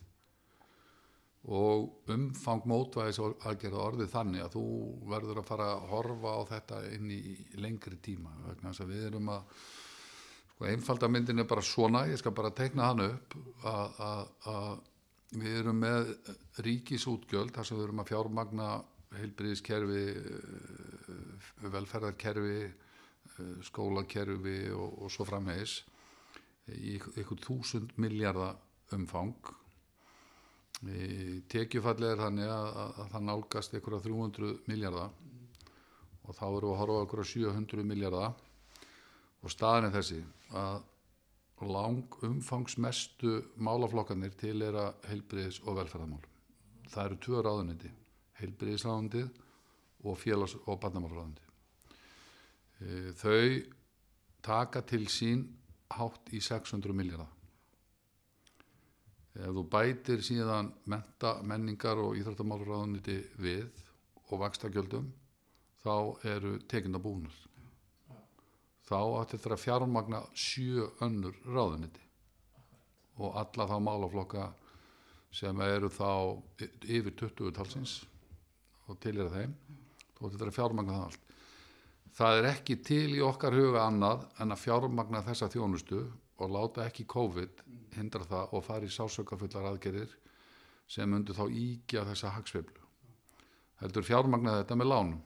og 1.44 2.08
umfang 2.08 2.64
mótvæðis 2.68 3.20
aðgerða 3.20 3.82
orðið 3.84 4.12
þannig 4.14 4.44
að 4.46 4.54
þú 4.54 4.66
verður 5.10 5.40
að 5.42 5.48
fara 5.50 5.66
að 5.74 5.88
horfa 5.90 6.30
á 6.32 6.40
þetta 6.54 6.78
inn 6.96 7.10
í 7.12 7.34
lengri 7.60 7.98
tíma 8.00 8.32
vegna 8.46 8.70
þess 8.70 8.84
að 8.84 8.92
við 8.94 9.02
erum 9.10 9.28
að 9.34 9.58
sko 10.54 10.68
einfaldamyndin 10.70 11.42
er 11.44 11.50
bara 11.50 11.66
svona 11.66 12.06
ég 12.08 12.20
skal 12.22 12.32
bara 12.36 12.54
teikna 12.56 12.88
hann 12.88 13.04
upp 13.10 13.36
að 13.68 14.80
við 15.40 15.58
erum 15.60 15.80
með 15.82 16.10
ríkisútgjöld 16.64 17.54
þar 17.54 17.66
sem 17.68 17.78
við 17.78 17.86
erum 17.88 18.02
að 18.02 18.10
fjármagna 18.12 18.68
heilbriðiskerfi 19.14 20.04
velferðarkerfi 21.74 22.60
eh, 22.64 23.58
skólakerfi 23.66 24.58
og, 24.74 25.02
og 25.04 25.12
svo 25.12 25.26
framvegis 25.28 25.80
í 26.74 26.96
ykkur 26.96 27.42
þúsund 27.44 27.92
miljardar 28.00 28.56
umfang. 28.94 29.36
Tekjufallið 31.52 32.10
er 32.10 32.20
þannig 32.20 32.50
að, 32.50 32.66
að, 32.80 32.96
að 33.02 33.12
það 33.12 33.26
nálgast 33.28 33.76
ykkur 33.78 33.98
300 34.04 34.56
miljardar 34.68 35.12
og 36.24 36.36
þá 36.36 36.44
erum 36.48 36.64
við 36.64 36.72
að 36.72 36.80
horfa 36.80 37.04
ykkur 37.06 37.22
700 37.30 37.86
miljardar 37.88 38.34
og 39.44 39.52
staðan 39.52 39.88
er 39.88 39.94
þessi 39.98 40.20
að 40.56 40.82
lang 41.62 42.14
umfangsmestu 42.26 43.42
málaflokkanir 43.56 44.34
til 44.38 44.62
er 44.66 44.74
að 44.74 44.94
heilbriðis 45.10 45.60
og 45.64 45.76
velferðarmál 45.78 46.24
það 46.90 47.04
eru 47.04 47.16
tvö 47.26 47.42
ráðuniti 47.46 47.90
heilbriðisráðundið 48.40 49.28
og 50.04 50.18
félags- 50.18 50.58
og 50.66 50.80
barnamálráðundið 50.82 51.46
þau 53.20 53.46
taka 54.42 54.82
til 54.82 55.06
sín 55.08 55.46
hátt 55.94 56.32
í 56.34 56.40
600 56.42 56.92
miljardar 56.92 57.30
ef 59.34 59.50
þú 59.54 59.62
bætir 59.70 60.22
síðan 60.22 60.72
menta, 60.90 61.42
menningar 61.42 61.98
og 61.98 62.16
íþróttamálurraðuniti 62.18 63.16
við 63.38 63.66
og 64.30 64.40
vakstakjöldum 64.42 65.06
þá 65.84 65.96
eru 66.34 66.58
tekinda 66.70 66.98
búnir 66.98 67.34
þá 68.84 68.98
átti 69.20 69.38
þetta 69.38 69.54
að 69.56 69.62
fjármagna 69.64 70.20
sjö 70.36 70.88
önnur 71.04 71.36
ráðuniti 71.46 72.02
og 73.22 73.36
alla 73.38 73.66
þá 73.70 73.76
málaflokka 73.86 74.48
sem 75.34 75.60
eru 75.66 75.90
þá 75.90 76.10
yfir 76.86 77.14
20 77.18 77.54
talsins 77.54 78.00
og 78.88 78.98
til 79.02 79.16
er 79.18 79.30
þeim. 79.32 79.54
Þá 80.14 80.20
átti 80.26 80.34
þetta 80.36 80.50
að 80.50 80.58
fjármagna 80.58 80.98
það 80.98 81.06
allt. 81.08 81.30
Það 82.14 82.38
er 82.38 82.48
ekki 82.52 82.76
til 82.86 83.16
í 83.16 83.22
okkar 83.26 83.56
huga 83.56 83.88
annað 83.88 84.26
en 84.42 84.54
að 84.54 84.62
fjármagna 84.62 85.24
þessa 85.26 85.48
þjónustu 85.50 86.04
og 86.38 86.52
láta 86.54 86.84
ekki 86.86 87.06
COVID 87.10 87.64
hindra 87.96 88.26
það 88.28 88.54
og 88.54 88.64
fara 88.66 88.86
í 88.86 88.94
sásökafullar 88.94 89.66
aðgerðir 89.70 90.14
sem 90.90 91.10
myndu 91.10 91.34
þá 91.34 91.44
íkja 91.48 92.04
þessa 92.10 92.34
hagsveiflu. 92.36 92.82
Heldur 93.80 94.06
fjármagna 94.06 94.58
þetta 94.60 94.78
með 94.78 94.90
lánum. 94.92 95.22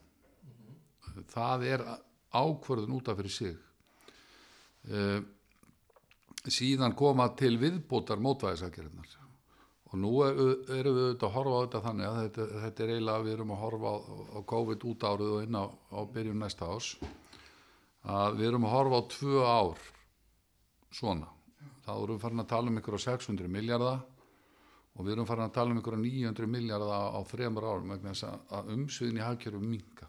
Það 1.29 1.65
er 1.69 1.85
ákvörðun 2.33 2.97
út 2.99 3.09
af 3.09 3.19
fyrir 3.21 3.35
sig. 3.35 3.57
Uh, 4.89 5.21
síðan 6.49 6.95
koma 6.97 7.29
til 7.37 7.57
viðbótar 7.61 8.21
mótvæðisagerðnar 8.23 9.17
og 9.89 9.97
nú 9.97 10.11
er, 10.25 10.37
erum 10.77 10.97
við 10.97 11.07
auðvitað 11.07 11.29
að 11.29 11.35
horfa 11.35 11.55
á 11.57 11.63
þetta 11.63 11.81
þannig 11.87 12.07
að 12.09 12.19
þetta, 12.19 12.47
þetta 12.65 12.85
er 12.85 12.91
eiginlega 12.93 13.25
við 13.25 13.35
erum 13.35 13.53
að 13.55 13.63
horfa 13.63 13.93
á, 13.93 13.97
á 14.37 14.39
COVID 14.53 14.85
út 14.91 15.07
árið 15.09 15.31
og 15.33 15.47
inn 15.47 15.57
á, 15.57 15.65
á 15.69 16.01
byrjun 16.13 16.43
næsta 16.43 16.69
ás 16.69 16.91
að 18.09 18.37
við 18.39 18.51
erum 18.51 18.69
að 18.69 18.75
horfa 18.77 19.01
á 19.01 19.03
tvö 19.15 19.41
ár 19.49 19.89
svona. 20.99 21.33
Þá 21.85 21.91
erum 21.95 22.15
við 22.15 22.23
farin 22.27 22.45
að 22.45 22.51
tala 22.53 22.71
um 22.71 22.79
ykkur 22.81 22.99
á 23.01 23.07
600 23.07 23.53
miljardar 23.53 24.05
og 24.99 25.07
við 25.07 25.15
erum 25.15 25.29
farin 25.29 25.49
að 25.49 25.57
tala 25.57 25.73
um 25.73 25.81
ykkur 25.81 25.97
á 25.97 26.01
900 26.05 26.53
miljardar 26.53 26.93
á, 26.93 27.03
á 27.17 27.21
þremur 27.33 27.69
árum 27.69 27.93
vegna 27.95 28.13
þess 28.13 28.29
að, 28.29 28.73
umsviðin 28.77 29.21
í 29.21 29.25
hagkjörum 29.25 29.69
minka 29.73 30.08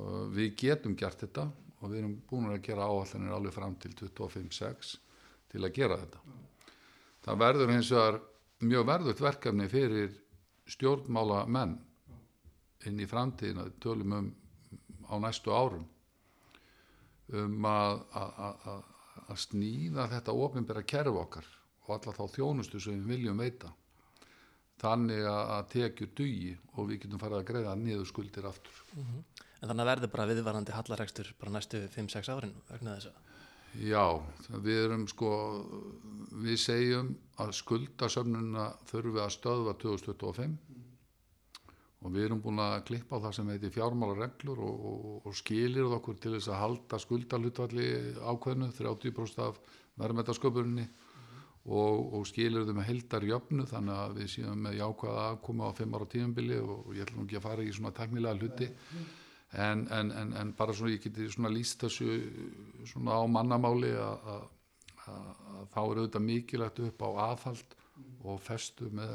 og 0.00 0.32
við 0.32 0.54
getum 0.62 0.96
gert 0.98 1.20
þetta 1.24 1.46
og 1.82 1.90
við 1.90 1.98
erum 2.00 2.18
búin 2.28 2.50
að 2.52 2.62
gera 2.68 2.88
áallanir 2.88 3.34
alveg 3.36 3.54
fram 3.54 3.74
til 3.82 3.92
25.6 3.98 4.92
til 5.52 5.62
að 5.62 5.74
gera 5.76 5.98
þetta. 6.00 6.20
Það 7.22 7.40
verður 7.42 7.72
hins 7.74 7.90
vegar 7.92 8.20
mjög 8.62 8.86
verðut 8.88 9.22
verkefni 9.22 9.66
fyrir 9.70 10.14
stjórnmála 10.70 11.42
menn 11.50 11.74
inn 12.86 13.02
í 13.02 13.08
framtíðina 13.10 13.68
tölum 13.82 14.14
um 14.18 14.30
á 15.12 15.14
næstu 15.20 15.52
árum 15.52 15.84
um 17.32 17.66
að, 17.68 18.00
að, 18.16 18.32
að, 18.72 18.80
að 19.28 19.40
sníða 19.44 20.08
þetta 20.12 20.34
ofinbæra 20.46 20.82
kerfi 20.88 21.20
okkar 21.22 21.48
og 21.86 21.94
alla 21.96 22.14
þá 22.16 22.36
þjónustu 22.36 22.80
sem 22.80 23.00
við 23.00 23.16
viljum 23.16 23.42
veita 23.42 23.72
þannig 24.82 25.26
að, 25.30 25.42
að 25.56 25.68
tekjur 25.76 26.14
dugi 26.18 26.52
og 26.76 26.88
við 26.90 27.04
getum 27.04 27.22
farið 27.22 27.40
að 27.40 27.48
greiða 27.50 27.74
niður 27.78 28.08
skuldir 28.10 28.48
aftur. 28.50 28.80
En 28.98 29.68
þannig 29.70 29.84
að 29.84 29.90
verður 29.92 30.14
bara 30.16 30.30
viðvarandi 30.32 30.74
hallarekstur 30.74 31.34
bara 31.38 31.54
næstu 31.54 31.84
5-6 31.94 32.32
árin 32.34 32.56
vegna 32.70 32.96
þess 32.98 33.12
að 33.12 33.28
Já, 33.80 34.20
við 34.60 34.82
erum 34.82 35.06
sko, 35.08 35.30
við 36.44 36.58
segjum 36.60 37.14
að 37.40 37.54
skuldasöfnuna 37.56 38.66
þurfi 38.90 39.22
að 39.22 39.30
stöðva 39.32 39.72
2025 39.80 40.58
og 42.02 42.12
við 42.12 42.26
erum 42.26 42.42
búin 42.44 42.60
að 42.60 42.82
klippa 42.90 43.16
á 43.16 43.22
það 43.24 43.36
sem 43.38 43.52
heitir 43.54 43.72
fjármálareglur 43.72 44.60
og, 44.60 44.84
og, 44.90 45.14
og 45.30 45.38
skilir 45.38 45.88
okkur 45.96 46.18
til 46.20 46.34
þess 46.34 46.50
að 46.52 46.60
halda 46.60 47.00
skuldalutvalli 47.00 47.88
ákveðnu, 48.20 48.68
30% 48.76 49.40
af 49.46 49.62
verðmættasköpuninni 50.02 50.84
og, 51.62 52.14
og 52.18 52.24
skilir 52.26 52.66
þau 52.66 52.74
með 52.74 52.88
heldar 52.88 53.26
jöfnu 53.26 53.66
þannig 53.70 53.98
að 54.04 54.14
við 54.18 54.30
séum 54.34 54.62
með 54.64 54.78
jákvæða 54.80 55.26
aðkoma 55.30 55.68
á 55.70 55.78
5 55.78 55.96
ára 55.96 56.08
tíðanbili 56.14 56.56
og 56.58 56.88
ég 56.96 57.04
ætlum 57.06 57.26
ekki 57.26 57.38
að 57.38 57.44
fara 57.44 57.66
í 57.66 57.74
svona 57.74 57.92
teknilega 57.94 58.38
hluti. 58.40 58.68
En, 59.52 59.84
en, 59.92 60.10
en, 60.16 60.32
en 60.40 60.50
bara 60.56 60.74
svona 60.74 60.94
ég 60.94 61.04
geti 61.04 61.28
svona 61.30 61.52
líst 61.52 61.84
þessu 61.84 62.16
svona 62.88 63.20
á 63.20 63.22
mannamáli 63.30 63.92
að, 63.94 64.48
þá 65.70 65.78
er 65.82 66.00
auðvitað 66.00 66.26
mikilvægt 66.26 66.82
upp 66.88 67.06
á 67.06 67.08
aðhald 67.28 67.78
og 68.24 68.42
festu 68.42 68.88
með, 68.96 69.14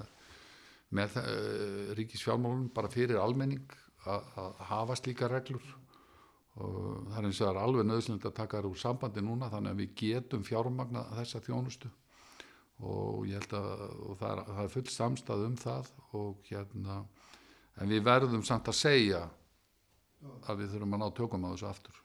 með 0.95 1.19
uh, 1.23 1.91
ríkisfjármálunum 1.99 2.71
bara 2.75 2.91
fyrir 2.93 3.19
almenning 3.19 3.75
að, 4.07 4.31
hafa 4.69 4.95
slíka 4.99 5.27
reglur. 5.31 5.65
Og 6.57 7.07
það 7.11 7.17
er 7.19 7.27
eins 7.27 7.39
og 7.41 7.43
það 7.43 7.49
er 7.51 7.63
alveg 7.65 7.87
nöðsynlegt 7.89 8.29
að 8.29 8.37
taka 8.39 8.61
þær 8.61 8.71
úr 8.71 8.79
sambandi 8.81 9.21
núna 9.25 9.49
þannig 9.51 9.73
að 9.73 9.81
við 9.83 9.95
getum 9.99 10.45
fjármagna 10.47 11.09
þessa 11.17 11.41
þjónustu 11.43 11.91
og 12.85 13.25
ég 13.25 13.39
held 13.39 13.53
að 13.57 13.69
það, 14.19 14.27
er, 14.29 14.41
það 14.47 14.63
er 14.63 14.73
full 14.73 14.89
samstað 14.93 15.45
um 15.47 15.55
það 15.57 15.91
og 16.19 16.49
hérna 16.49 16.97
en 17.77 17.89
við 17.89 18.03
verðum 18.05 18.43
samt 18.45 18.69
að 18.69 18.77
segja 18.77 19.23
að 20.47 20.61
við 20.61 20.73
þurfum 20.73 20.97
að 20.97 21.01
ná 21.01 21.07
tökum 21.17 21.47
á 21.47 21.51
þessu 21.53 21.69
aftur 21.69 22.01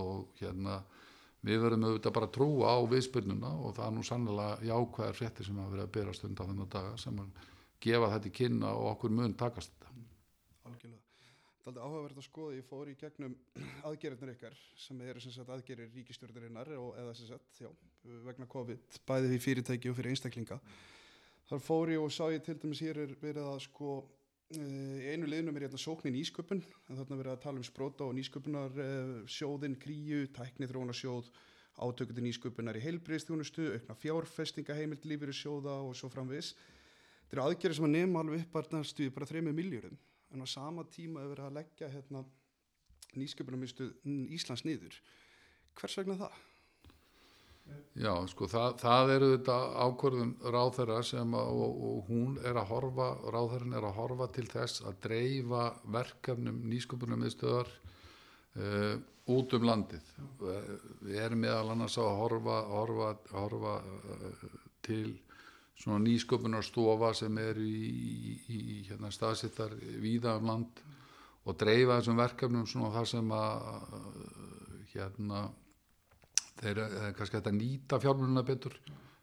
og 0.00 0.40
hérna 0.40 0.78
við 1.44 1.60
verðum 1.62 1.86
auðvitað 1.88 2.16
bara 2.16 2.28
að 2.28 2.34
trúa 2.38 2.72
á 2.72 2.78
viðspyrnuna 2.92 3.52
og 3.62 3.76
það 3.76 3.86
er 3.86 3.94
nú 3.96 4.06
sannlega 4.06 4.70
jákvæðar 4.70 5.18
fréttir 5.20 5.48
sem 5.48 5.60
hafa 5.60 5.74
verið 5.74 5.86
að 5.86 5.94
bera 5.98 6.16
stund 6.16 6.40
á 6.40 6.44
þennan 6.48 6.72
daga 6.72 6.96
sem 7.00 7.20
að 7.22 7.44
gefa 7.84 8.10
þetta 8.14 8.30
í 8.30 8.36
kynna 8.40 8.72
og 8.74 8.90
okkur 8.94 9.14
mun 9.14 9.36
takast 9.38 9.72
þetta 9.74 9.88
Algjörlega. 10.68 11.07
Aldrei 11.68 11.84
áhugavert 11.84 12.16
að 12.16 12.24
skoða, 12.24 12.52
ég 12.56 12.64
fór 12.64 12.88
í 12.88 12.94
gegnum 12.96 13.34
aðgerðnir 13.88 14.30
ykkar 14.32 14.54
sem 14.80 15.00
eru 15.04 15.20
sem 15.20 15.34
sagt 15.34 15.50
aðgerðir 15.52 15.90
ríkistjórnarinnar 15.98 16.70
og 16.78 16.94
eða 16.96 17.16
sem 17.18 17.28
sagt, 17.28 17.60
já, 17.60 17.68
vegna 18.24 18.48
COVID, 18.48 18.96
bæði 19.08 19.28
fyrir 19.28 19.42
fyrirtæki 19.44 19.90
og 19.92 19.98
fyrir 19.98 20.14
einstaklinga. 20.14 20.56
Þar 21.50 21.60
fór 21.66 21.92
ég 21.92 22.00
og 22.00 22.14
sá 22.14 22.24
ég 22.32 22.40
til 22.46 22.56
dæmis 22.62 22.80
hér 22.84 23.02
er 23.04 23.12
verið 23.20 23.50
að 23.50 23.60
sko, 23.66 23.98
eh, 24.56 24.96
í 25.04 25.12
einu 25.12 25.28
liðnum 25.28 25.60
er 25.60 25.66
hérna 25.66 25.82
sóknin 25.82 26.16
ísköpun, 26.22 26.64
en 26.88 27.00
þarna 27.02 27.16
er 27.18 27.22
verið 27.22 27.34
að 27.36 27.44
tala 27.44 27.60
um 27.60 27.68
spróta 27.68 28.08
og 28.08 28.16
nýsköpunar 28.16 28.82
sjóðin, 29.28 29.76
kríu, 29.76 30.24
tækni 30.32 30.72
þróunarsjóð, 30.72 31.28
átökutin 31.84 32.30
nýsköpunar 32.30 32.80
í 32.80 32.86
heilbriðstjónustu, 32.86 33.74
aukna 33.76 34.00
fjárfestinga 34.00 34.76
heimild 34.76 35.04
lífyrir 35.04 35.36
sjóða 35.36 35.82
og 35.84 35.92
svo 35.96 36.08
framvis. 36.08 36.54
Þetta 37.28 37.36
eru 37.36 37.44
aðgerðir 37.44 37.76
sem 37.76 37.88
að 37.90 37.98
nema 37.98 38.22
alveg 38.24 38.46
upp 38.46 38.56
bara 38.56 39.28
þreymið 39.28 39.60
miljórum 39.60 39.98
en 40.34 40.44
á 40.44 40.46
sama 40.48 40.84
tíma 40.92 41.22
hefur 41.22 41.34
verið 41.34 41.48
að 41.48 41.56
leggja 41.58 41.90
hérna, 41.92 42.24
nýsköpunarmistu 43.18 43.88
Íslands 44.36 44.66
niður. 44.68 44.96
Hvers 45.78 45.98
vegna 46.00 46.18
það? 46.20 46.38
Já, 47.98 48.12
sko, 48.30 48.46
það, 48.48 48.76
það 48.80 49.10
eru 49.16 49.28
þetta 49.32 49.56
ákvörðun 49.84 50.30
ráðherra 50.54 50.98
sem 51.04 51.34
að, 51.34 51.48
og, 51.64 51.80
og 51.88 52.08
hún 52.08 52.36
er 52.46 52.60
að 52.60 52.70
horfa, 52.70 53.08
ráðherrin 53.34 53.74
er 53.76 53.86
að 53.88 53.96
horfa 53.98 54.28
til 54.36 54.46
þess 54.48 54.84
að 54.86 55.00
dreifa 55.04 55.64
verkefnum 55.96 56.60
nýsköpunum 56.70 57.24
miðstöðar 57.24 57.72
uh, 58.62 58.94
út 59.34 59.56
um 59.58 59.66
landið. 59.68 60.12
Uh, 60.38 60.70
við 61.02 61.20
erum 61.26 61.42
meðal 61.44 61.74
annars 61.74 61.98
að 62.00 62.12
horfa, 62.22 62.60
horfa, 62.70 63.10
horfa 63.34 63.74
uh, 63.82 64.46
til 64.86 65.18
svona 65.78 66.02
nýsköpunarstofa 66.02 67.12
sem 67.14 67.38
eru 67.42 67.64
í, 67.64 68.34
í, 68.50 68.58
í 68.58 68.78
hérna, 68.88 69.12
staðsittar 69.14 69.76
víða 70.02 70.36
um 70.40 70.50
land 70.50 70.82
og 71.48 71.56
dreifa 71.58 72.00
þessum 72.00 72.18
verkefnum 72.18 72.66
svona 72.68 72.92
þar 72.96 73.10
sem 73.12 73.34
að 73.34 73.58
hérna 74.92 75.44
þeir 76.58 76.82
er 76.82 77.12
kannski 77.16 77.38
hægt 77.38 77.50
að 77.52 77.60
nýta 77.60 78.00
fjármjöluna 78.02 78.44
betur 78.46 78.74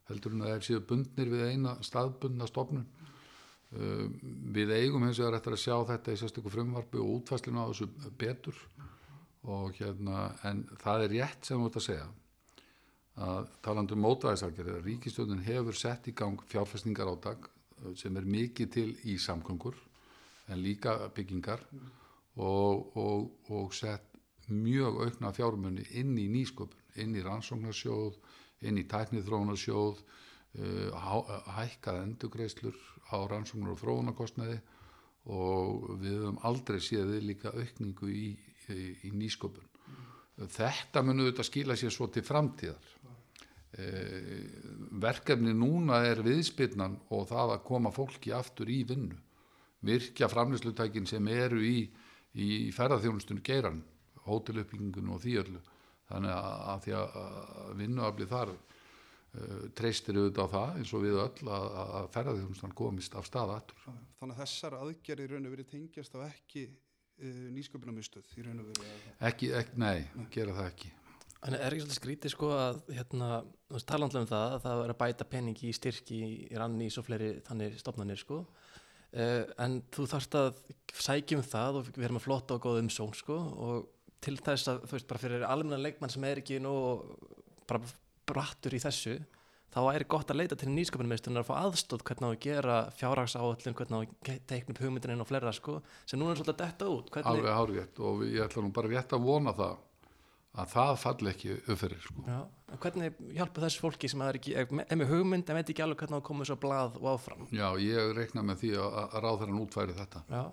heldur 0.10 0.36
en 0.36 0.46
að 0.46 0.54
þeir 0.54 0.68
séu 0.68 0.84
bundnir 0.90 1.32
við 1.32 1.48
eina 1.52 1.76
staðbundna 1.84 2.48
stofnun. 2.50 2.86
Uh, 3.76 4.06
við 4.56 4.72
eigum 4.78 5.04
hins 5.04 5.20
vegar 5.20 5.40
eftir 5.40 5.56
að 5.56 5.64
sjá 5.64 5.76
þetta 5.90 6.14
í 6.14 6.20
sérstöku 6.22 6.52
frumvarfi 6.54 7.02
og 7.02 7.16
útfæslinu 7.18 7.66
á 7.66 7.70
þessu 7.72 8.12
betur 8.22 8.60
og 9.52 9.74
hérna 9.78 10.30
en 10.48 10.64
það 10.82 11.06
er 11.06 11.14
rétt 11.18 11.50
sem 11.50 11.60
þú 11.60 11.70
ert 11.70 11.80
að 11.82 11.88
segja 11.90 12.06
að 13.16 13.50
talandi 13.64 13.96
um 13.96 14.04
mótvæðisargerð 14.04 14.82
ríkistjóðin 14.84 15.44
hefur 15.46 15.78
sett 15.80 16.08
í 16.12 16.16
gang 16.16 16.42
fjárfæstingar 16.52 17.12
átak 17.14 17.50
sem 17.96 18.16
er 18.18 18.28
mikið 18.28 18.72
til 18.72 18.90
í 19.08 19.16
samgöngur 19.22 19.78
en 20.52 20.62
líka 20.62 20.98
byggingar 21.16 21.64
og, 22.36 22.98
og, 22.98 23.32
og 23.50 23.74
sett 23.74 24.16
mjög 24.52 25.00
aukna 25.06 25.32
fjármunni 25.34 25.86
inn 25.98 26.14
í 26.20 26.28
nýsköpun, 26.30 26.82
inn 27.02 27.16
í 27.18 27.24
rannsóknarsjóð, 27.26 28.18
inn 28.68 28.78
í 28.78 28.86
tæknithrónarsjóð, 28.90 30.02
uh, 30.60 31.32
hækkað 31.58 32.02
endugreislur 32.04 32.78
á 33.10 33.18
rannsóknar 33.30 33.74
og 33.74 33.82
þróunarkostnaði 33.82 34.60
og 35.26 35.96
við 36.02 36.20
höfum 36.20 36.42
aldrei 36.46 36.82
séð 36.84 37.16
við 37.16 37.30
líka 37.32 37.54
aukningu 37.56 38.12
í, 38.12 38.28
í, 38.70 38.82
í 39.10 39.14
nýsköpun. 39.16 39.72
Þetta 40.36 41.02
munum 41.02 41.26
auðvitað 41.26 41.48
skila 41.48 41.78
sér 41.80 41.94
svo 41.96 42.10
til 42.12 42.26
framtíðar. 42.26 42.95
Uh, 43.76 44.46
verkefni 45.04 45.52
núna 45.52 45.98
er 46.08 46.22
viðspilnan 46.24 46.94
og 47.12 47.26
það 47.28 47.50
að 47.58 47.64
koma 47.68 47.92
fólki 47.92 48.32
aftur 48.32 48.70
í 48.72 48.78
vinnu. 48.88 49.18
Virkja 49.86 50.30
framlýslutækin 50.32 51.06
sem 51.10 51.28
eru 51.28 51.60
í, 51.60 51.82
í 52.40 52.48
ferðarþjónustunum 52.72 53.44
geiran 53.44 53.82
hóteluppbyggingun 54.26 55.12
og 55.14 55.20
því 55.26 55.36
öllu 55.44 55.60
þannig 56.10 56.32
að, 56.38 56.80
því 56.86 56.96
að 57.02 57.76
vinnuafli 57.82 58.30
þar 58.32 58.54
uh, 58.56 59.68
treystir 59.78 60.22
auðvitað 60.22 60.48
á 60.48 60.54
það 60.56 60.80
eins 60.80 60.96
og 60.96 61.04
við 61.06 61.20
öll 61.28 61.52
að, 61.60 61.70
að- 61.84 62.10
ferðarþjónustan 62.16 62.76
komist 62.80 63.20
af 63.20 63.28
stað 63.28 63.56
aftur. 63.60 63.86
Þannig 64.22 64.36
að 64.38 64.44
þessar 64.46 64.80
aðgerðir 64.80 65.26
í 65.28 65.34
raun 65.36 65.50
og 65.52 65.58
verið 65.58 65.70
tengjast 65.76 66.16
á 66.16 66.20
ekki 66.32 66.68
uh, 66.72 67.48
nýsköpunarmiðstöð 67.60 68.38
í 68.40 68.48
raun 68.48 68.64
og 68.64 68.72
verið 68.72 69.26
Ekki, 69.34 69.52
ekki, 69.60 69.82
nei, 69.84 70.06
gera 70.34 70.56
það 70.62 70.72
ekki. 70.72 70.94
En 71.46 71.54
er 71.54 71.76
ekki 71.76 71.84
svolítið 71.84 72.00
skrítið 72.00 72.34
sko 72.34 72.52
að 72.58 72.78
hérna, 72.96 73.28
þú 73.68 73.76
veist, 73.78 73.88
tala 73.90 74.08
um 74.08 74.30
það 74.30 74.46
að 74.56 74.64
það 74.64 74.80
er 74.84 74.94
að 74.94 75.02
bæta 75.02 75.28
peningi 75.30 75.68
í 75.70 75.76
styrki 75.78 76.22
í 76.26 76.58
rannís 76.58 76.98
og 76.98 77.06
fleiri 77.06 77.36
þannig 77.46 77.76
stofnanir 77.82 78.22
sko. 78.22 78.40
Uh, 79.16 79.44
en 79.62 79.78
þú 79.94 80.08
þarft 80.12 80.40
að 80.40 80.50
sækja 80.92 81.38
um 81.38 81.46
það 81.46 81.78
og 81.80 81.92
við 81.94 82.08
erum 82.08 82.20
að 82.20 82.26
flotta 82.26 82.58
og 82.58 82.66
góða 82.66 82.82
umsón 82.84 83.14
sko 83.16 83.38
og 83.38 83.86
til 84.26 84.36
þess 84.42 84.72
að 84.72 84.82
þú 84.90 84.98
veist 84.98 85.08
bara 85.12 85.22
fyrir 85.22 85.46
almenna 85.48 85.80
leikmann 85.80 86.12
sem 86.12 86.26
er 86.28 86.42
ekki 86.42 86.58
nú 86.64 86.74
bara 87.70 87.80
brattur 88.28 88.76
í 88.76 88.82
þessu 88.82 89.16
þá 89.76 89.80
er 89.92 90.06
gott 90.10 90.32
að 90.32 90.40
leita 90.42 90.58
til 90.60 90.72
nýsköpunarmiðstöðunar 90.74 91.44
að 91.44 91.50
fá 91.50 91.56
aðstóð 91.62 92.04
hvernig 92.08 92.28
á 92.28 92.32
að 92.32 92.44
gera 92.46 92.76
fjárhagsáallin 92.96 93.78
hvernig 93.78 93.96
á 93.96 94.00
að 94.02 94.44
teikna 94.50 94.76
upp 94.76 94.84
hugmyndin 94.84 95.24
og 95.24 95.30
fleira 95.30 95.52
sko 95.56 95.78
sem 96.08 96.20
núna 96.20 96.34
er 96.34 96.40
svolítið 96.40 96.56
að 96.56 96.62
detta 96.64 96.92
út. 96.92 97.12
Hvernig, 97.12 97.32
Alveg 97.32 97.58
hárrétt 97.60 98.00
og 98.00 98.24
ég 98.28 98.46
ætla 98.46 98.64
nú 98.64 98.72
bara 98.76 98.92
rétt 98.94 99.16
að 99.16 99.28
vona 99.28 99.56
það 99.56 99.76
að 100.56 100.72
það 100.72 100.92
falli 101.02 101.32
ekki 101.32 101.56
uppfyrir 101.62 102.04
sko. 102.04 102.26
Hvernig 102.82 103.20
hjálpa 103.38 103.64
þessu 103.66 103.84
fólki 103.84 104.10
sem 104.12 104.24
er 104.26 104.40
ekki, 104.40 104.56
er 104.58 104.72
með 104.72 104.94
er 104.96 105.10
hugmynd 105.12 105.50
en 105.50 105.60
veit 105.60 105.72
ekki 105.72 105.86
alveg 105.86 106.04
hvernig 106.04 106.18
á 106.18 106.22
að 106.22 106.28
koma 106.28 106.48
svo 106.48 106.58
blað 106.60 107.00
og 107.02 107.08
áfram? 107.14 107.48
Já, 107.56 107.68
ég 107.84 108.12
reikna 108.18 108.44
með 108.46 108.62
því 108.64 108.72
að, 108.82 109.00
að 109.06 109.18
ráðherran 109.28 109.62
útfæri 109.62 109.98
þetta. 110.00 110.24
Já, 110.32 110.44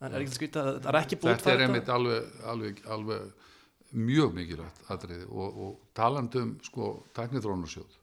en 0.00 0.16
er 0.16 0.26
ekki 0.26 0.50
að 0.50 0.72
það 0.80 0.90
er 0.92 1.00
ekki 1.02 1.20
búið 1.20 1.36
Þetta 1.36 1.54
er 1.54 1.64
einmitt 1.66 1.94
alveg, 1.94 2.34
alveg, 2.54 2.82
alveg 2.96 3.48
mjög 3.90 4.36
mikilvægt 4.38 4.84
atriði 4.94 5.26
og, 5.30 5.62
og 5.64 5.78
talandum 5.98 6.54
sko 6.66 6.92
tæknithrónarsjóð 7.16 7.98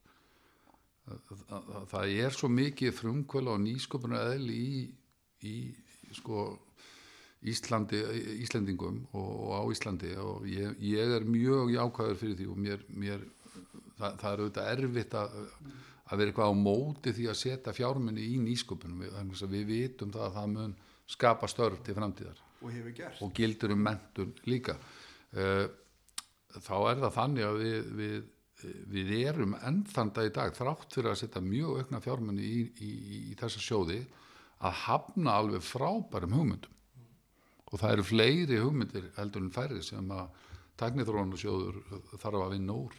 það 1.88 2.14
er 2.20 2.36
svo 2.36 2.50
mikið 2.52 2.96
frumkvöla 2.98 3.54
og 3.56 3.62
nýsköpunar 3.64 4.34
eðli 4.34 4.58
í, 4.58 4.80
í 5.48 5.56
sko 6.18 6.50
Íslandi, 7.46 8.00
Íslendingum 8.42 9.04
og, 9.14 9.28
og 9.48 9.52
á 9.54 9.62
Íslandi 9.74 10.14
og 10.18 10.48
ég, 10.50 10.74
ég 10.82 11.18
er 11.18 11.26
mjög 11.28 11.74
jákvæður 11.76 12.22
fyrir 12.22 12.38
því 12.40 12.48
og 12.50 12.62
mér, 12.64 12.86
mér 12.90 13.26
það, 14.00 14.16
það 14.22 14.30
er 14.32 14.42
auðvitað 14.42 14.72
erfitt 14.74 15.18
að, 15.20 15.36
að 16.08 16.22
vera 16.22 16.32
eitthvað 16.34 16.54
á 16.54 16.56
móti 16.58 17.14
því 17.14 17.28
að 17.30 17.40
setja 17.42 17.76
fjármunni 17.78 18.26
í 18.26 18.40
nýsköpunum. 18.42 19.04
Við, 19.06 19.44
við 19.54 19.68
vitum 19.70 20.14
það 20.16 20.26
að 20.28 20.40
það 20.40 20.56
mun 20.56 20.78
skapa 21.08 21.50
störf 21.52 21.84
til 21.86 21.98
framtíðar. 21.98 22.42
Og 22.66 22.74
og 23.22 23.36
gildur 23.38 23.76
um 23.76 23.84
mentun 23.86 24.34
líka. 24.50 24.78
Uh, 25.38 25.68
þá 26.58 26.76
er 26.90 27.04
það 27.04 27.14
þannig 27.20 27.46
að 27.46 27.60
við, 27.62 27.92
við, 28.00 28.16
við 28.96 29.12
erum 29.20 29.54
ennþanda 29.60 30.26
í 30.26 30.32
dag 30.34 30.56
þrátt 30.58 30.96
fyrir 30.96 31.12
að 31.12 31.20
setja 31.22 31.44
mjög 31.46 31.84
aukna 31.84 32.02
fjármunni 32.02 32.48
í, 32.48 32.64
í, 32.82 32.92
í 33.30 33.38
þessa 33.38 33.62
sjóði 33.62 34.00
að 34.66 34.80
hafna 34.88 35.38
alveg 35.38 35.62
frábærum 35.62 36.34
hugmyndum 36.34 36.77
og 37.72 37.82
það 37.82 37.94
eru 37.96 38.06
fleiri 38.08 38.62
hugmyndir 38.62 39.10
heldur 39.18 39.44
en 39.44 39.52
færri 39.54 39.84
sem 39.84 40.14
að 40.16 40.30
tæknithrónarsjóður 40.80 41.82
þarf 42.22 42.40
að 42.44 42.54
vinna 42.56 42.78
úr. 42.78 42.96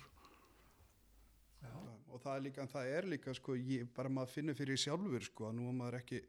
Og 2.09 2.23
það 2.23 2.35
er 2.35 2.45
líka, 2.49 2.67
það 2.67 2.93
er 2.99 3.09
líka 3.13 3.35
sko, 3.37 3.55
ég, 3.55 3.89
bara 3.95 4.11
maður 4.11 4.33
finnur 4.35 4.57
fyrir 4.59 4.81
sjálfur 4.81 5.25
sko, 5.29 5.49
að 5.49 5.59
nú 5.61 5.73
maður 5.77 6.01
ekki 6.01 6.23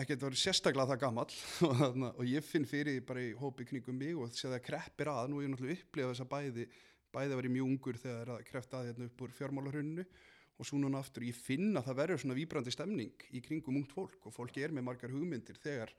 ekkert 0.00 0.24
verið 0.24 0.40
sérstaklega 0.40 0.94
það 0.94 1.02
gamall. 1.02 1.34
Og, 2.18 2.22
ég 2.26 2.46
finn 2.46 2.64
fyrir 2.66 3.02
bara 3.06 3.22
í 3.22 3.34
hópi 3.38 3.66
kringum 3.68 3.98
mig 4.00 4.16
og 4.16 4.32
sé 4.34 4.48
það 4.48 4.64
kreppir 4.70 5.10
að, 5.12 5.28
nú 5.30 5.40
er 5.40 5.46
ég 5.46 5.52
náttúrulega 5.52 5.82
upplifað 5.82 6.14
þess 6.14 6.24
að 6.24 6.30
bæði, 6.32 6.66
bæði 7.14 7.34
að 7.34 7.40
vera 7.42 7.52
mjög 7.56 7.68
ungur 7.68 8.00
þegar 8.00 8.32
það 8.32 8.48
kreppt 8.48 8.78
að 8.78 8.88
hérna 8.88 9.10
upp 9.10 9.26
úr 9.26 9.36
fjármálarhunnu 9.38 10.06
og 10.54 10.68
svo 10.68 10.78
núna 10.78 11.02
aftur, 11.02 11.26
ég 11.26 11.36
finn 11.36 11.74
að 11.74 11.88
það 11.88 12.00
verður 12.00 12.22
svona 12.22 12.38
víbrandi 12.38 12.74
stemning 12.74 13.28
í 13.34 13.42
kringum 13.42 13.80
ungt 13.80 13.94
fólk 13.94 14.28
og 14.28 14.34
fólki 14.34 14.62
er 14.62 14.74
með 14.74 14.86
margar 14.88 15.14
hugmyndir 15.14 15.58
þegar 15.62 15.92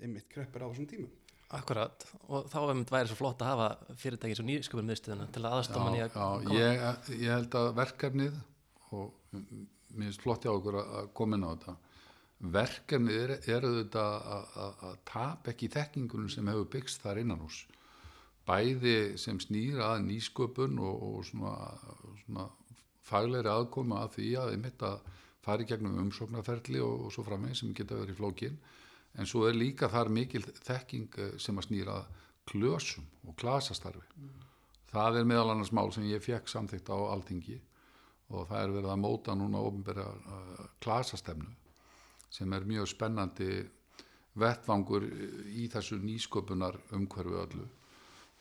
einmitt 0.00 0.28
kreppir 0.32 0.64
á 0.64 0.68
þessum 0.70 0.88
tímum. 0.90 1.10
Akkurat, 1.50 2.04
og 2.30 2.46
þá 2.46 2.58
er 2.60 2.76
mynd 2.78 2.92
væri 2.94 3.10
svo 3.10 3.18
flott 3.18 3.40
að 3.42 3.50
hafa 3.50 3.96
fyrirtæki 3.98 4.36
svo 4.38 4.44
nýsköpunarmiðstöðuna 4.46 5.26
til 5.34 5.42
að 5.42 5.56
aðstofa 5.56 5.86
mann 5.86 5.98
í 5.98 6.02
að 6.04 6.12
já, 6.14 6.52
ég, 6.54 6.84
ég 7.24 7.32
held 7.34 7.56
að 7.58 7.70
verkefnið 7.80 8.36
og 8.94 9.34
mér 9.34 10.04
finnst 10.04 10.22
flott 10.22 10.46
hjá 10.46 10.52
okkur 10.52 10.78
að 10.78 10.92
að 11.00 11.10
koma 11.18 11.38
inn 11.38 11.48
á 11.48 11.50
þetta. 11.50 11.74
Verkefnið 12.54 13.18
er, 13.24 13.34
er 13.50 13.66
auðvitað 13.66 14.30
að, 14.36 14.54
að, 14.64 14.86
að 14.90 14.94
tap 15.10 15.50
ekki 15.50 15.72
þekkingunum 15.74 16.30
sem 16.30 16.52
hefur 16.52 16.70
byggst 16.76 17.02
þar 17.02 17.22
innan 17.24 17.42
hús 17.42 17.64
bæði 18.50 18.96
sem 19.20 19.38
snýra 19.42 19.94
að 19.94 20.06
nýsköpun 20.08 20.78
og, 20.82 21.02
og 21.06 21.24
svona, 21.28 21.54
svona 22.24 22.46
faglegri 23.06 23.52
aðkoma 23.52 24.04
að 24.04 24.14
því 24.16 24.28
að 24.40 24.52
einmitt 24.54 24.84
að 24.86 25.00
fara 25.44 25.64
í 25.64 25.68
gegnum 25.68 25.98
umsóknarferli 26.04 26.82
og, 26.84 27.06
og 27.06 27.14
svo 27.14 27.24
framveginn 27.26 27.58
sem 27.58 27.74
geta 27.76 27.98
verið 28.00 28.20
flókin 28.20 28.58
en 29.18 29.26
svo 29.26 29.46
er 29.48 29.58
líka 29.58 29.88
þar 29.90 30.12
mikil 30.14 30.44
þekking 30.44 31.18
eh, 31.18 31.32
sem 31.38 31.58
að 31.58 31.68
snýra 31.68 31.96
klösum 32.50 33.06
og 33.26 33.36
klasastarfi. 33.38 34.04
Það 34.90 35.20
er 35.20 35.28
meðal 35.28 35.52
annars 35.54 35.72
mál 35.74 35.90
sem 35.94 36.06
ég 36.10 36.22
fekk 36.24 36.50
samþykkt 36.50 36.90
á 36.90 36.98
alþingi 37.14 37.60
og 38.30 38.46
það 38.50 38.62
er 38.62 38.72
verið 38.74 38.92
að 38.92 39.02
móta 39.02 39.34
núna 39.38 39.60
ofinbæra 39.62 40.06
uh, 40.06 40.64
klasastefnu 40.82 41.50
sem 42.30 42.52
er 42.54 42.66
mjög 42.66 42.88
spennandi 42.90 43.50
vettvangur 44.38 45.06
í 45.50 45.66
þessu 45.70 45.98
nýsköpunar 46.02 46.78
umhverfi 46.94 47.38
öllu. 47.42 47.66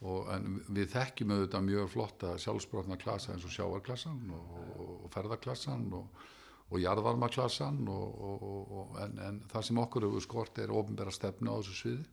Og 0.05 0.29
en 0.32 0.60
við 0.71 0.93
þekkjum 0.93 1.34
auðvitað 1.34 1.65
mjög 1.65 1.89
flotta 1.91 2.36
sjálfsbrotna 2.39 2.97
klasa 3.01 3.34
eins 3.34 3.47
og 3.47 3.51
sjáarklassan 3.51 4.29
og, 4.32 4.53
og, 4.79 5.08
ferðaklassan 5.12 5.89
og, 5.97 6.21
og 6.69 6.82
jarðvarmaklassan 6.84 7.82
og, 7.89 8.21
og, 8.21 8.95
en, 9.03 9.19
en 9.25 9.38
það 9.49 9.65
sem 9.65 9.82
okkur 9.82 10.05
hefur 10.05 10.25
skort 10.25 10.60
er 10.62 10.73
ofinbæra 10.73 11.13
stefnu 11.13 11.55
á 11.55 11.58
þessu 11.60 11.77
sviði. 11.79 12.08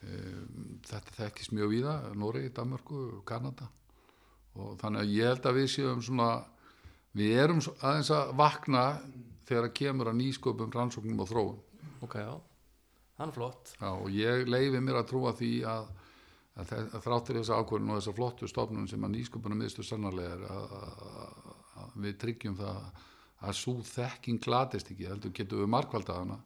Um, 0.00 0.78
þetta 0.88 1.16
þekkist 1.18 1.52
mjög 1.54 1.74
víða 1.74 1.94
Noregi, 2.18 2.50
Danmörku, 2.56 3.20
Kanada. 3.28 3.68
Og 4.58 4.74
þannig 4.80 5.04
að 5.04 5.14
ég 5.14 5.30
held 5.30 5.46
að 5.46 5.58
við 5.60 5.68
séum 5.74 6.02
svona 6.02 6.30
við 7.16 7.36
erum 7.44 7.60
aðeins 7.78 8.10
að 8.14 8.32
vakna 8.38 8.84
þegar 9.46 9.68
að 9.68 9.76
kemur 9.80 10.10
að 10.10 10.18
nýsköpum 10.20 10.72
rannsóknum 10.74 11.22
og 11.22 11.30
þróun. 11.30 11.60
Ok, 12.06 12.16
já, 12.22 12.32
hann 13.20 13.30
er 13.30 13.36
flott. 13.36 13.74
Já, 13.76 13.90
og 13.90 14.08
ég 14.14 14.50
leifi 14.50 14.82
mér 14.82 15.02
að 15.02 15.10
trúa 15.12 15.34
því 15.36 15.52
að, 15.68 15.90
þráttur 17.04 17.40
þessa 17.40 17.60
ákvörðun 17.60 17.94
og 17.94 18.00
þessa 18.00 18.16
flottu 18.16 18.50
stofnun 18.50 18.88
sem 18.90 19.06
að 19.06 19.14
nýsköpunum 19.14 19.62
miðstu 19.62 19.84
sannarlega 19.86 20.38
er 20.38 20.44
að, 20.50 20.74
að, 20.80 21.54
að 21.82 21.96
við 22.06 22.18
tryggjum 22.24 22.58
það 22.58 23.06
að 23.40 23.56
svo 23.56 23.76
þekking 23.86 24.40
glatist 24.44 24.90
ekki, 24.92 25.08
heldur 25.08 25.32
getum 25.36 25.62
við 25.62 25.72
markvalda 25.72 26.20
hana 26.20 26.40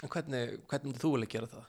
En 0.00 0.08
hvernig, 0.08 0.60
hvernig 0.70 0.86
myndir 0.86 1.02
þú 1.02 1.10
vilja 1.16 1.30
gera 1.34 1.48
það? 1.50 1.64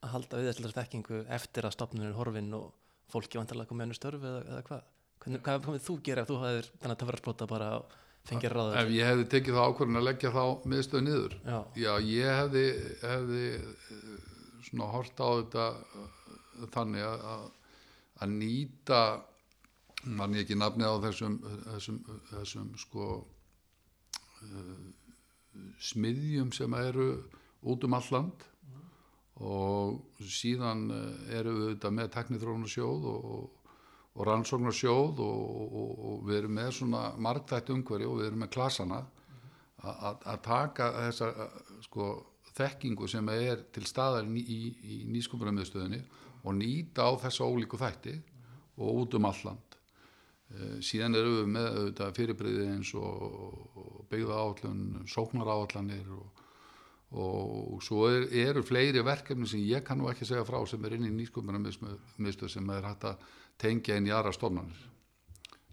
Að 0.00 0.12
halda 0.14 0.38
við 0.38 0.46
þessari 0.48 0.76
þekkingu 0.78 1.18
eftir 1.36 1.66
að 1.68 1.74
stopnun 1.74 2.06
er 2.06 2.14
horfin 2.16 2.54
og 2.56 2.70
fólki 3.12 3.36
vantarlega 3.36 3.68
komið 3.68 3.84
hennu 3.84 3.96
störf 3.98 4.22
eða, 4.24 4.44
eða 4.46 4.62
hvað? 4.68 4.86
Hvernig, 5.20 5.42
hvað 5.44 5.66
komið 5.66 5.82
þú 5.84 5.96
gera 6.06 6.22
ef 6.22 6.30
þú 6.30 6.38
hafðir 6.40 6.70
þennan 6.80 7.00
töfrarsprota 7.02 7.48
bara 7.50 7.70
og 7.82 7.96
fengir 8.30 8.54
ráður? 8.56 8.78
ef 8.80 8.92
ég 8.94 9.10
hefði 9.10 9.26
tekið 9.34 9.58
það 9.58 9.68
ákvörðun 9.72 10.00
að 10.00 10.06
leggja 10.06 10.32
þá 10.36 10.44
miðstöð 10.72 11.04
niður 11.04 11.36
Já, 11.44 11.58
Já, 11.82 11.90
ég 12.06 12.38
hefði, 12.40 12.64
hefði 13.02 13.42
eh, 13.58 14.14
svona 14.70 14.88
hort 14.94 15.20
á 15.20 15.28
þetta 15.28 15.66
eh, 15.74 16.70
þannig 16.78 17.04
að, 17.10 17.26
að, 17.34 17.44
að 18.24 18.34
nýta 18.38 19.02
mann 20.16 20.38
ég 20.38 20.46
ekki 20.46 20.56
nafnið 20.56 20.88
á 20.88 20.96
þessum, 21.04 21.36
þessum, 21.66 22.00
þessum 22.30 22.72
sko 22.80 23.10
smiðjum 25.80 26.52
sem 26.54 26.74
eru 26.78 27.10
út 27.66 27.84
um 27.84 27.96
all 27.96 28.10
land 28.14 28.46
og 29.40 30.20
síðan 30.20 30.86
eh, 30.92 31.38
eru 31.40 31.54
við 31.56 31.68
þetta 31.74 31.92
með 31.96 32.10
teknithrónarsjóð 32.16 33.06
og, 33.08 33.70
og 34.14 34.26
rannsóknarsjóð 34.28 35.22
og, 35.24 35.46
og, 35.80 35.94
og 36.10 36.26
við 36.28 36.42
erum 36.42 36.58
með 36.58 36.74
svona 36.76 37.04
margtætt 37.16 37.72
umhverju 37.72 38.10
og 38.10 38.20
við 38.20 38.28
erum 38.30 38.44
með 38.44 38.52
klasana 38.56 39.00
að- 39.80 40.42
taka 40.44 40.90
þessa 40.98 41.30
eh, 41.46 41.62
sko, 41.86 42.10
þekkingu 42.52 43.08
sem 43.08 43.32
er 43.32 43.64
til 43.72 43.86
staðar 43.88 44.28
í, 44.28 44.44
í, 44.44 44.60
í 44.84 45.00
nýskumbrömmiðstöðinni 45.14 46.02
og 46.44 46.56
nýta 46.56 47.08
á 47.08 47.12
þessa 47.24 47.48
ólíku 47.48 47.80
þætti 47.80 48.18
og 48.80 49.02
út 49.04 49.16
um 49.16 49.28
alland. 49.28 49.69
Síðan 50.82 51.14
erum 51.14 51.36
við 51.38 51.50
með 51.54 51.66
auðvitað 51.70 52.14
fyrirbriði 52.16 52.68
eins 52.72 52.92
og 52.98 54.06
byggða 54.10 54.38
áallun, 54.42 54.80
sóknar 55.06 55.50
áallanir 55.54 56.08
og, 56.16 56.40
og 57.14 57.84
svo 57.86 58.08
er, 58.10 58.26
eru 58.48 58.64
fleiri 58.66 59.04
verkefni 59.06 59.46
sem 59.46 59.62
ég 59.62 59.84
kann 59.86 60.00
nú 60.02 60.10
ekki 60.10 60.26
segja 60.26 60.46
frá 60.48 60.58
sem 60.66 60.82
er 60.88 60.96
inn 60.96 61.06
í 61.06 61.12
nýskumbrömmiðstöð 61.20 62.50
sem 62.56 62.74
er 62.74 62.88
hægt 62.90 63.06
að 63.12 63.28
tengja 63.62 64.00
inn 64.00 64.10
í 64.10 64.14
aðra 64.16 64.34
stofnanir. 64.34 64.82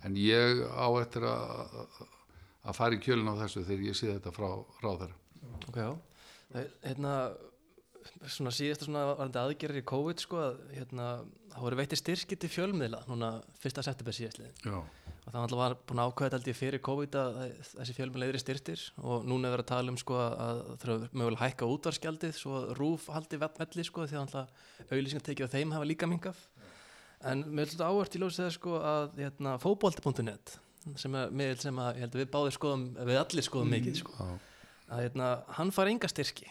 En 0.05 0.13
ég 0.21 0.61
á 0.69 0.87
eftir 1.01 1.25
að 1.25 2.05
að 2.67 2.75
fara 2.75 2.97
í 2.97 3.01
kjölinn 3.03 3.31
á 3.31 3.39
þessu 3.43 3.63
þegar 3.67 3.85
ég 3.87 3.97
sé 3.97 4.09
þetta 4.11 4.33
frá 4.35 4.49
ráðherra. 4.83 5.15
ok, 5.69 5.77
já 5.77 5.91
Hérna, 6.83 7.13
svona 8.29 8.53
síðasta 8.55 8.87
svona 8.87 9.03
varandi 9.13 9.41
aðgerðir 9.41 9.81
í 9.81 9.87
COVID 9.87 10.23
sko 10.23 10.39
að 10.43 10.61
hérna, 10.75 11.07
það 11.53 11.65
voru 11.65 11.79
veitir 11.79 12.01
styrki 12.01 12.37
til 12.39 12.49
fjölmiðla 12.53 13.03
núna 13.09 13.31
fyrsta 13.61 13.83
september 13.85 14.15
síðastliðin 14.15 14.67
Já. 14.67 14.77
og 14.77 15.29
það 15.31 15.39
alltaf 15.41 15.61
var 15.61 15.77
búin 15.89 16.03
held 16.37 16.51
ég 16.51 16.59
fyrir 16.59 16.83
COVID 16.87 17.17
að 17.21 17.39
þessi 17.71 17.97
fjölmjöla 17.97 18.29
yfir 18.29 18.43
styrtir 18.43 18.85
og 19.01 19.25
núna 19.27 19.49
er 19.49 19.57
verið 19.57 19.65
að 19.65 19.71
tala 19.73 19.93
um 19.93 19.99
sko 20.01 20.19
að 20.25 20.61
þurfa 20.83 21.09
mögulega 21.11 21.43
hækka 21.45 21.71
útvarskjaldið 21.73 22.37
svo 22.37 22.59
að 22.61 22.69
rúf 22.81 23.09
haldi 23.13 23.41
velli 23.41 23.87
sko 23.87 24.05
því 24.05 24.19
að 24.19 24.23
alltaf 24.25 24.91
auðlýsingartekið 24.91 25.49
á 25.49 25.53
þeim 25.55 25.75
hafa 25.75 25.89
líka 25.89 26.09
mingaf 26.09 26.45
en 27.25 27.43
mér 27.49 27.65
finnst 27.65 27.77
þetta 27.77 27.89
áhört 27.89 28.15
í 28.15 28.21
ljósið 28.21 28.53
sko 28.57 28.77
að 28.81 29.19
hérna, 29.23 29.57
fótbolti.net 29.61 30.57
sem 30.95 31.15
er 31.19 31.33
miðl 31.35 31.59
sem 31.59 31.79
að 31.81 32.03
við 32.15 32.29
báðir 32.31 32.55
skoðum 32.55 32.85
við 33.09 33.19
allir 33.19 33.45
skoðum 33.45 33.73
mikið 33.75 33.97
sko. 33.99 34.27
Að 34.87 35.01
hérna, 35.03 35.31
hann 35.57 35.73
fær 35.75 35.89
enga 35.91 36.07
styrki 36.11 36.47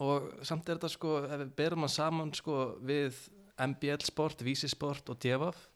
og 0.00 0.30
samt 0.46 0.68
er 0.68 0.78
þetta 0.78 0.90
sko 0.92 1.18
ef 1.26 1.36
við 1.42 1.52
berum 1.58 1.84
hann 1.84 1.92
saman 1.92 2.32
sko 2.34 2.78
við 2.80 3.18
MBL 3.60 4.06
Sport, 4.06 4.42
Vísi 4.46 4.70
Sport 4.70 5.12
og 5.12 5.20
Djefaf 5.20 5.68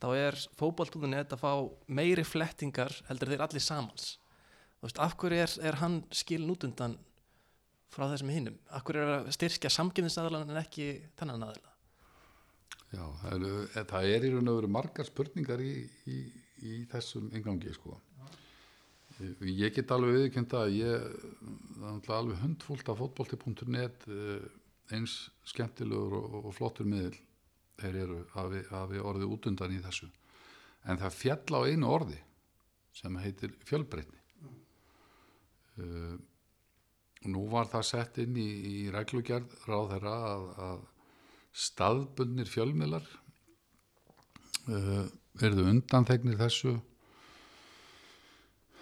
þá 0.00 0.08
er 0.14 0.38
fótboll.net 0.58 1.34
að 1.34 1.42
fá 1.42 1.52
meiri 1.90 2.24
flettingar 2.26 2.94
heldur 3.08 3.32
þeir 3.32 3.44
allir 3.44 3.62
samans. 3.64 4.16
Þú 4.78 4.86
veist, 4.86 5.00
af 5.02 5.16
hverju 5.18 5.42
er, 5.42 5.54
er 5.68 5.78
hann 5.82 6.00
skilin 6.14 6.52
út 6.54 6.64
undan 6.68 6.94
frá 7.90 8.06
þessum 8.12 8.30
hinnum 8.30 8.58
af 8.74 8.84
hverju 8.86 9.04
er 9.04 9.14
að 9.16 9.30
styrkja 9.34 9.72
samgefnisaðalan 9.74 10.52
en 10.52 10.60
ekki 10.60 10.90
þennan 11.18 11.48
aðila? 11.48 11.72
Já 12.88 13.04
það, 13.22 13.46
er, 13.48 13.88
það 13.90 14.10
er 14.14 14.26
í 14.26 14.30
raun 14.32 14.52
og 14.52 14.60
veru 14.60 14.70
margar 14.72 15.08
spurningar 15.08 15.60
í, 15.60 15.72
í, 16.08 16.18
í 16.64 16.76
þessum 16.92 17.28
ingangi 17.36 17.74
sko. 17.74 17.98
Ég 19.18 19.74
get 19.74 19.90
alveg 19.90 20.14
viðkjönd 20.14 20.52
að 20.54 20.76
ég 20.78 22.10
alveg 22.14 22.38
hundfúlt 22.38 22.90
af 22.90 23.00
fótbolti.net 23.00 24.06
eh, 24.14 24.44
eins 24.94 25.16
skemmtilegur 25.48 26.14
og, 26.20 26.52
flottur 26.54 26.86
miðl 26.86 27.16
þeir 27.78 27.98
eru 28.04 28.18
að 28.38 28.54
við, 28.54 28.70
að 28.74 28.94
við 28.94 29.04
orðið 29.10 29.34
út 29.34 29.48
undan 29.50 29.74
í 29.74 29.82
þessu. 29.82 30.08
En 30.86 31.00
það 31.00 31.18
fjall 31.18 31.58
á 31.58 31.60
einu 31.66 31.90
orði 31.90 32.18
sem 32.94 33.18
heitir 33.22 33.54
fjölbreytni. 33.66 34.16
Uh, 35.78 36.14
nú 37.30 37.44
var 37.52 37.68
það 37.70 37.84
sett 37.86 38.18
inn 38.22 38.38
í, 38.38 38.46
í 38.46 38.76
reglugjörð 38.90 39.52
ráð 39.68 39.92
þeirra 39.92 40.14
að, 40.30 40.46
að 40.66 40.80
staðbundnir 41.66 42.50
fjölmiðlar 42.50 43.06
uh, 44.66 45.04
verðu 45.38 45.68
undanþegnir 45.70 46.40
þessu 46.40 46.74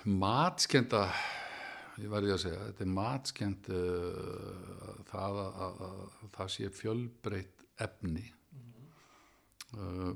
matskenda 0.06 1.06
ég 2.00 2.12
verði 2.12 2.34
að 2.34 2.42
segja, 2.42 2.62
þetta 2.68 2.84
er 2.84 2.92
matskend 2.92 3.68
uh, 3.72 5.02
það 5.08 5.40
að, 5.42 5.60
að, 5.66 5.82
að 5.86 6.30
það 6.36 6.52
sé 6.56 6.70
fjölbreytt 6.76 7.64
efni. 7.86 8.24
Uh, 9.76 10.12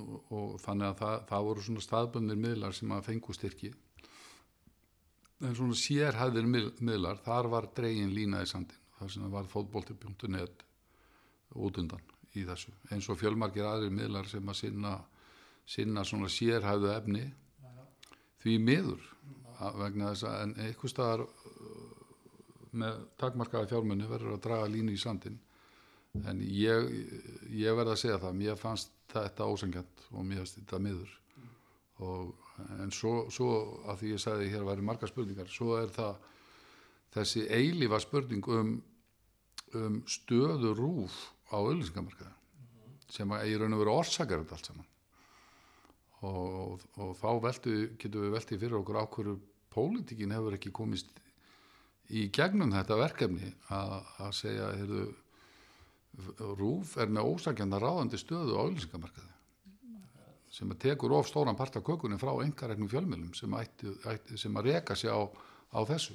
og, 0.00 0.14
og 0.34 0.54
þannig 0.62 0.88
að 0.90 1.00
það, 1.02 1.16
það 1.30 1.48
voru 1.48 1.64
svona 1.66 1.84
staðbundnir 1.84 2.40
miðlar 2.40 2.76
sem 2.76 2.94
að 2.94 3.04
fengu 3.10 3.36
styrki. 3.36 3.72
En 5.44 5.56
svona 5.58 5.76
sérhæðir 5.76 6.48
miðlar, 6.48 7.20
þar 7.24 7.50
var 7.52 7.68
dregin 7.76 8.14
lína 8.14 8.42
í 8.44 8.48
sandin, 8.48 8.80
þar 8.98 9.12
sem 9.12 9.30
var 9.32 9.48
fótbolti.net 9.50 10.64
út 11.54 11.78
undan 11.78 12.12
í 12.34 12.42
þessu, 12.48 12.72
eins 12.90 13.06
og 13.12 13.18
fjölmargir 13.20 13.66
aðrir 13.68 13.92
miðlar 13.94 14.26
sem 14.26 14.48
að 14.50 14.56
sinna, 14.58 14.94
sinna 15.68 16.02
svona 16.06 16.30
sérhæðu 16.32 16.88
efni 16.90 17.26
því 18.44 18.58
miður 18.60 19.10
vegna 19.80 20.12
þess 20.12 20.28
að 20.28 20.38
en 20.44 20.54
eitthvað 20.66 20.92
staðar 20.92 21.24
uh, 21.24 21.90
með 22.74 23.02
takmarkaða 23.22 23.70
fjármunni 23.70 24.08
verður 24.10 24.36
að 24.36 24.44
draga 24.44 24.70
línu 24.70 24.94
í 24.94 25.00
sandin 25.00 25.40
en 26.28 26.40
ég, 26.46 26.88
ég 27.50 27.74
verð 27.74 27.94
að 27.94 28.00
segja 28.04 28.20
það 28.22 28.38
mér 28.38 28.58
fannst 28.58 28.92
þetta 29.10 29.48
ósengjant 29.50 30.06
og 30.12 30.26
mér 30.26 30.42
fannst 30.42 30.60
þetta 30.60 30.80
miður. 30.82 31.12
Og, 32.04 32.30
en 32.82 32.92
svo, 32.94 33.14
svo 33.34 33.50
að 33.90 34.00
því 34.00 34.12
ég 34.12 34.22
sagði 34.22 34.50
hér 34.52 34.66
væri 34.66 34.86
margar 34.86 35.10
spurningar 35.10 35.50
svo 35.50 35.76
er 35.78 35.90
það 35.94 36.16
þessi 37.14 37.44
eilífa 37.54 38.00
spurning 38.02 38.48
um, 38.50 38.72
um 39.78 40.00
stöðu 40.10 40.74
rúf 40.78 41.18
á 41.54 41.58
auðlýsingamarkaði 41.58 42.34
sem 43.14 43.30
að 43.34 43.46
í 43.50 43.56
raun 43.60 43.76
og 43.76 43.84
veru 43.84 43.94
orsakar 43.94 44.42
þetta 44.42 44.58
allt 44.58 44.70
saman 44.70 44.90
og, 46.24 46.86
og 47.00 47.12
þá 47.20 47.28
veltu, 47.44 47.74
getum 48.00 48.24
við 48.26 48.34
veltið 48.38 48.64
fyrir 48.64 48.78
okkur 48.80 49.00
á 49.00 49.04
hverju 49.04 49.36
pólitíkin 49.74 50.34
hefur 50.34 50.56
ekki 50.56 50.72
komist 50.74 51.12
í 52.14 52.28
gegnum 52.34 52.72
þetta 52.74 52.98
verkefni. 53.00 53.52
Að, 53.74 54.32
segja 54.36 54.72
heyrðu, 54.78 55.06
rúf 56.58 56.96
er 57.02 57.10
með 57.10 57.30
ósakjanda 57.32 57.80
ráðandi 57.82 58.20
stöðu 58.20 58.58
á 58.58 58.62
auðlýsingamarkaði 58.64 59.32
sem 60.54 60.70
að 60.70 60.84
tekur 60.84 61.10
of 61.16 61.26
stóran 61.26 61.56
part 61.58 61.74
af 61.74 61.82
kökunni 61.82 62.14
frá 62.20 62.30
engaregnum 62.44 62.86
fjölmjölum 62.86 63.32
sem, 63.34 63.56
sem 64.38 64.60
að 64.60 64.68
reka 64.68 64.94
sig 64.94 65.10
á, 65.10 65.26
á 65.74 65.80
þessu 65.88 66.14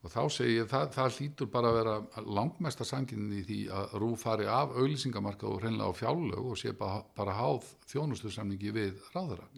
og 0.00 0.12
þá 0.12 0.20
segi 0.32 0.56
ég 0.56 0.68
það, 0.70 0.86
það 0.94 1.16
hlýtur 1.18 1.50
bara 1.52 1.70
að 1.70 1.78
vera 1.80 2.24
langmesta 2.38 2.86
sanginni 2.88 3.40
í 3.40 3.46
því 3.48 3.58
að 3.76 3.96
rúf 4.02 4.24
fari 4.24 4.48
af 4.48 4.72
auðlýsingamarkað 4.72 5.50
og 5.50 5.60
hreinlega 5.60 5.92
á 5.92 5.98
fjálög 6.00 6.52
og 6.52 6.60
sé 6.60 6.72
bara, 6.76 7.02
bara 7.16 7.36
háð 7.36 7.68
þjónustusamningi 7.92 8.72
við 8.76 9.02
ráðara 9.14 9.48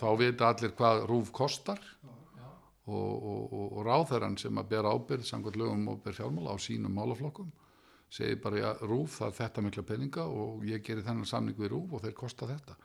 þá 0.00 0.08
vita 0.18 0.48
allir 0.48 0.74
hvað 0.78 1.04
rúf 1.10 1.32
kostar 1.36 1.82
og, 2.00 2.96
og, 2.96 3.42
og, 3.52 3.66
og 3.66 3.82
ráðherran 3.86 4.38
sem 4.40 4.56
að 4.58 4.70
bera 4.72 4.94
ábyrð 4.96 5.28
samkvæmt 5.28 5.60
lögum 5.60 5.90
og 5.92 6.00
ber 6.04 6.16
fjármála 6.16 6.56
á 6.56 6.58
sínum 6.58 6.96
málaflokkum 6.96 7.52
segir 8.10 8.40
bara 8.42 8.58
ja, 8.58 8.70
rúf 8.82 9.20
það 9.20 9.28
er 9.28 9.36
þetta 9.38 9.64
mikla 9.64 9.86
peninga 9.86 10.26
og 10.26 10.64
ég 10.66 10.82
gerir 10.86 11.06
þennan 11.06 11.28
samning 11.28 11.58
við 11.58 11.74
rúf 11.74 11.94
og 11.94 12.04
þeir 12.04 12.16
kosta 12.18 12.48
þetta. 12.50 12.76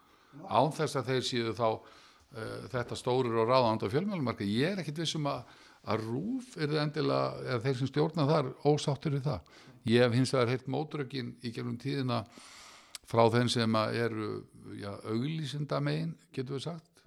Án 0.45 0.73
þess 0.75 0.99
að 0.99 1.09
þeir 1.09 1.23
séu 1.25 1.53
þá 1.57 1.67
uh, 1.71 2.67
þetta 2.73 2.97
stórir 2.99 3.39
og 3.41 3.49
ráðand 3.49 3.85
á 3.85 3.93
fjölmjölumarka 3.93 4.45
ég 4.45 4.75
er 4.75 4.83
ekkit 4.83 5.01
vissum 5.01 5.25
að, 5.31 5.41
að 5.85 6.07
rúf 6.09 6.55
er 6.57 6.71
það 6.71 6.81
endilega, 6.81 7.45
eða 7.45 7.63
þeir 7.65 7.79
sem 7.79 7.91
stjórna 7.91 8.27
þar 8.29 8.51
ósáttur 8.65 9.15
við 9.15 9.23
það. 9.29 9.53
Ég 9.85 10.01
hef 10.01 10.17
hins 10.17 10.33
vegar 10.33 10.51
heilt 10.53 10.67
mótrökin 10.73 11.31
í 11.45 11.53
gefnum 11.53 11.77
tíðina 11.81 12.23
frá 13.05 13.23
þeim 13.33 13.49
sem 13.53 13.79
eru 13.85 14.29
já, 14.79 14.91
auglýsinda 15.05 15.79
megin 15.83 16.15
getur 16.33 16.57
við 16.57 16.67
sagt 16.69 17.03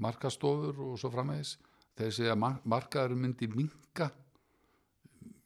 markastofur 0.00 0.80
og 0.88 0.98
svo 0.98 1.12
framvegis. 1.12 1.56
Þeir 1.94 2.14
segja 2.16 2.34
að 2.34 2.62
markaður 2.66 3.18
myndi 3.20 3.48
minka 3.52 4.10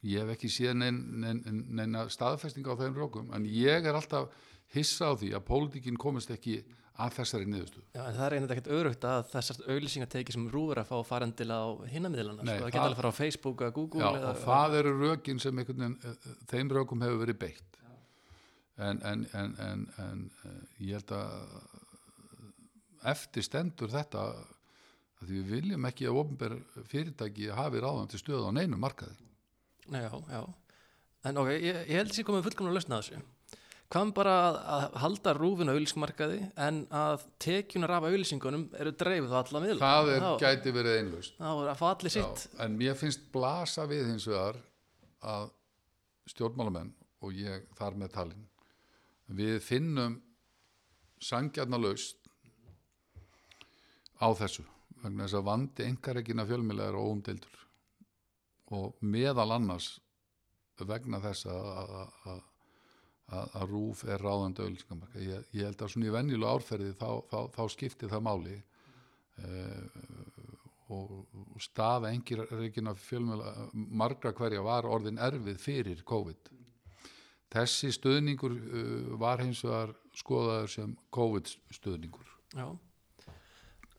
ég 0.05 0.23
hef 0.23 0.35
ekki 0.35 0.49
séð 0.51 0.77
neina 0.79 1.33
nein, 1.33 1.65
nein, 1.67 1.97
staðfesting 2.11 2.67
á 2.71 2.79
þeim 2.79 2.95
rókum 2.95 3.33
en 3.35 3.45
ég 3.45 3.85
er 3.85 3.97
alltaf 3.97 4.31
hissa 4.73 5.11
á 5.11 5.13
því 5.19 5.33
að 5.35 5.47
pólitíkin 5.49 5.99
komist 5.99 6.31
ekki 6.31 6.61
að 6.99 7.13
þessari 7.19 7.47
niðurstu 7.49 7.81
Já, 7.95 8.01
en 8.09 8.15
það 8.17 8.25
er 8.27 8.35
einnig 8.37 8.53
ekkert 8.55 8.69
örugt 8.79 9.05
að 9.07 9.19
þessar 9.31 9.59
auðlýsingateki 9.73 10.35
sem 10.35 10.45
rúður 10.53 10.81
að 10.83 10.89
fá 10.91 10.97
farendilega 11.07 11.63
á 11.63 11.69
hinnamiðlana 11.93 12.43
sko, 12.43 12.49
það 12.51 12.59
það- 12.65 12.73
geta 12.75 12.85
alveg 12.89 12.99
fara 13.01 13.11
á 13.11 13.19
Facebook 13.19 13.63
eða 13.65 13.75
Google 13.79 14.01
Já, 14.03 14.09
eða, 14.19 14.29
og 14.33 14.43
það 14.45 14.77
eru 14.81 14.93
rökin 15.03 15.39
sem 15.43 15.59
einhvern 15.63 15.83
veginn, 15.85 15.97
eh, 16.03 16.37
þeim 16.51 16.71
rökum 16.79 17.03
hefur 17.05 17.21
verið 17.25 17.39
beitt. 17.45 17.65
En, 18.79 19.01
en, 19.03 19.25
en, 19.35 19.55
en, 19.59 19.81
en 19.99 20.21
eh, 20.47 20.59
ég 20.87 20.99
held 20.99 21.11
að 21.11 21.25
eftir 23.13 23.43
stendur 23.47 23.91
þetta 23.91 24.21
að 24.29 24.39
því 25.27 25.33
við 25.41 25.49
viljum 25.55 25.87
ekki 25.89 26.07
að 26.07 26.19
ofnber 26.21 26.53
fyrirtæki 26.91 27.49
hafi 27.55 27.81
ráðandi 27.83 28.19
stöð 28.21 28.47
á 28.47 28.51
neinu 28.55 28.79
markaði. 28.79 29.15
Nei, 29.91 30.01
já, 30.05 30.13
já. 30.31 30.41
En 31.27 31.39
ok, 31.41 31.49
ég, 31.59 31.79
ég 31.89 31.97
held 31.99 32.13
sér 32.15 32.27
komið 32.27 32.45
fullkomna 32.47 32.71
að 32.71 32.77
lausna 32.79 32.99
þessu. 33.01 33.19
Hvað 33.89 34.03
með 34.05 34.09
bara 34.19 34.33
að, 34.37 34.57
að 34.75 34.97
halda 35.01 35.31
rúfin 35.33 35.69
á 35.69 35.73
auðlýsingmarkaði 35.73 36.39
en 36.61 36.75
að 36.93 37.23
tekjunar 37.41 37.95
af 37.97 38.05
auðlýsingunum 38.05 38.67
eru 38.77 38.91
dreifð 39.01 39.31
á 39.33 39.37
alla 39.39 39.61
miðla. 39.63 39.79
það 39.81 40.11
er, 40.13 40.25
þá, 40.25 40.43
gæti 40.43 40.73
verið 40.75 40.97
einlaust 40.99 41.39
þá 41.39 41.49
er 41.49 41.69
að 41.71 41.79
fá 41.79 41.85
allir 41.89 42.13
sitt. 42.13 42.43
Já, 42.45 42.59
en 42.65 42.75
mér 42.77 42.99
finnst 42.99 43.23
blasa 43.33 43.87
við 43.89 44.11
hins 44.11 44.27
vegar 44.29 44.59
að 45.33 45.49
stjórnmálamenn 46.29 46.91
og 47.25 47.33
ég 47.41 47.65
þar 47.79 47.97
með 47.97 48.13
talin 48.13 48.45
við 49.39 49.57
finnum 49.65 50.19
sangjarna 51.21 51.79
laust 51.81 52.29
á 54.21 54.29
þessu 54.37 54.65
vegna 55.01 55.25
þess 55.25 55.39
að 55.39 55.47
vandi 55.49 55.87
engarekina 55.87 56.45
fjölmjöla 56.47 56.89
er 56.91 56.99
óumdeildur 56.99 57.65
og 58.75 59.01
meðal 59.01 59.49
annars 59.55 59.95
vegna 60.79 61.19
þess 61.23 61.49
að, 61.51 61.95
að, 63.29 63.53
að, 63.59 63.65
rúf 63.71 64.03
er 64.07 64.23
ráðandi 64.23 64.65
auðlýsingamarka. 64.65 65.23
Ég, 65.23 65.47
ég 65.57 65.69
held 65.69 65.83
að 65.83 65.93
svona 65.93 66.09
í 66.09 66.13
venjulega 66.15 66.55
árferði 66.55 66.93
þá, 66.97 67.09
þá, 67.31 67.39
þá 67.55 67.63
skiptir 67.75 68.11
það 68.11 68.25
máli 68.27 68.55
eh, 68.57 69.83
og, 70.89 71.15
staða 71.61 72.13
engir 72.13 72.45
reygin 72.49 72.89
af 72.89 73.01
fjölmjöla 73.03 73.53
margra 73.73 74.33
hverja 74.33 74.63
var 74.65 74.87
orðin 74.89 75.21
erfið 75.21 75.61
fyrir 75.61 76.03
COVID. 76.07 76.53
Þessi 77.49 77.89
stöðningur 77.95 78.53
uh, 78.53 79.15
var 79.21 79.41
hins 79.41 79.63
vegar 79.65 79.95
skoðaður 80.17 80.69
sem 80.69 80.93
COVID 81.13 81.49
stöðningur. 81.73 82.29
Já. 82.53 82.67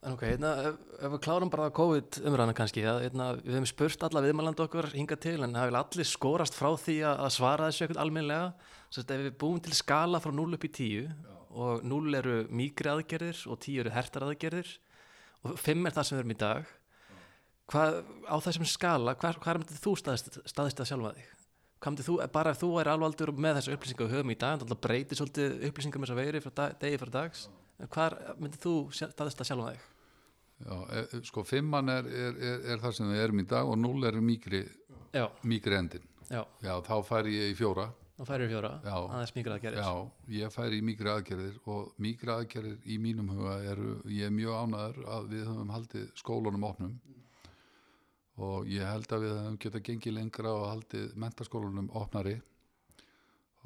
En 0.00 0.14
ok, 0.14 0.22
hérna, 0.24 0.50
ef, 0.64 0.76
ef 0.96 1.12
við 1.12 1.22
klárum 1.26 1.50
bara 1.52 1.72
COVID 1.76 2.22
umræðana 2.24 2.54
kannski, 2.56 2.86
að, 2.88 3.02
hérna, 3.04 3.26
við 3.36 3.58
hefum 3.58 3.68
spurt 3.68 4.04
alla 4.06 4.22
viðmælandi 4.24 4.62
okkur 4.64 4.88
hinga 4.94 5.18
til 5.20 5.36
en 5.44 5.58
það 5.58 5.68
vil 5.68 5.80
allir 5.82 6.08
skorast 6.08 6.56
frá 6.56 6.70
því 6.80 6.94
að, 7.10 7.26
svara 7.34 7.66
þessu 7.68 7.84
eitthvað 7.84 8.00
almennlega. 8.06 8.46
Að 8.90 9.12
ef 9.14 9.24
við 9.28 9.34
búum 9.38 9.60
til 9.62 9.74
skala 9.78 10.18
frá 10.18 10.32
0 10.34 10.56
upp 10.56 10.64
í 10.66 10.70
10 10.74 11.10
og 11.50 11.84
0 11.86 12.18
eru 12.18 12.36
mýgri 12.50 12.90
aðgerðir 12.90 13.44
og 13.50 13.60
10 13.62 13.84
eru 13.84 13.92
hertar 13.94 14.26
aðgerðir 14.26 14.70
og 15.46 15.58
5 15.58 15.86
er 15.86 15.94
það 15.94 16.06
sem 16.08 16.16
við 16.16 16.22
erum 16.24 16.34
í 16.34 16.40
dag 16.40 16.72
hvað, 17.70 18.00
á 18.26 18.36
þessum 18.42 18.66
skala 18.68 19.14
hvað, 19.18 19.38
hvað 19.44 19.60
myndir 19.62 19.78
þú 19.82 19.94
staðist, 20.00 20.40
staðist 20.50 20.82
að 20.82 20.90
sjálfa 20.90 21.14
þig? 21.18 21.30
Þú, 21.80 22.16
bara 22.34 22.52
ef 22.52 22.60
þú 22.60 22.70
er 22.82 22.90
alvaldur 22.92 23.32
með 23.32 23.60
þessu 23.60 23.76
upplýsingar 23.76 24.10
við 24.10 24.18
höfum 24.18 24.34
í 24.34 24.38
dag, 24.42 24.58
þannig 24.60 24.74
að 24.74 24.82
breytir 24.84 25.20
svolítið 25.20 25.54
upplýsingar 25.70 26.02
með 26.02 26.10
þess 26.10 26.16
að 26.16 26.20
veri 26.20 26.42
frá 26.44 26.52
dag, 26.58 26.74
degi 26.82 27.00
frá 27.00 27.12
dags 27.14 27.46
hvað 27.94 28.18
myndir 28.42 28.60
þú 28.60 28.74
staðist 28.92 29.40
að 29.40 29.48
sjálfa 29.48 29.70
þig? 29.70 29.86
Já, 30.60 30.74
e, 30.76 31.00
e, 31.00 31.22
sko 31.24 31.44
fimmann 31.48 31.88
er, 31.88 32.10
er, 32.10 32.36
er, 32.50 32.58
er 32.74 32.82
það 32.82 32.98
sem 32.98 33.08
við 33.14 33.22
erum 33.24 33.40
í 33.40 33.46
dag 33.48 33.70
og 33.70 33.78
0 33.80 34.10
er 34.10 34.20
mýgri, 34.20 34.60
mýgri 35.48 35.78
endin 35.78 36.04
já, 36.28 36.42
Já, 36.60 36.74
þá 36.84 36.94
færi 37.06 37.38
ég 37.38 37.54
í 37.54 37.56
fjóra 37.56 37.88
þá 38.20 38.26
færir 38.28 38.50
fjóra 38.50 38.70
Já. 38.84 38.96
aðeins 38.98 39.32
mýgri 39.32 39.54
aðgerðir 39.54 39.86
Já, 39.86 39.92
ég 40.36 40.52
færi 40.52 40.80
í 40.80 40.84
mýgri 40.84 41.08
aðgerðir 41.08 41.54
og 41.72 41.94
mýgri 42.04 42.34
aðgerðir 42.34 42.82
í 42.84 42.98
mínum 43.00 43.30
huga 43.32 43.54
eru, 43.70 43.94
ég 44.12 44.28
er 44.28 44.34
mjög 44.34 44.58
ánæður 44.60 45.00
að 45.14 45.30
við 45.30 45.46
höfum 45.48 45.72
haldið 45.72 46.10
skólunum 46.20 46.66
opnum 46.68 46.98
og 48.44 48.68
ég 48.68 48.84
held 48.84 49.08
að 49.16 49.24
við 49.24 49.34
höfum 49.38 49.58
getað 49.64 49.86
gengið 49.88 50.16
lengra 50.18 50.52
og 50.52 50.68
haldið 50.68 51.16
mentaskólunum 51.24 51.90
opnari 51.96 52.36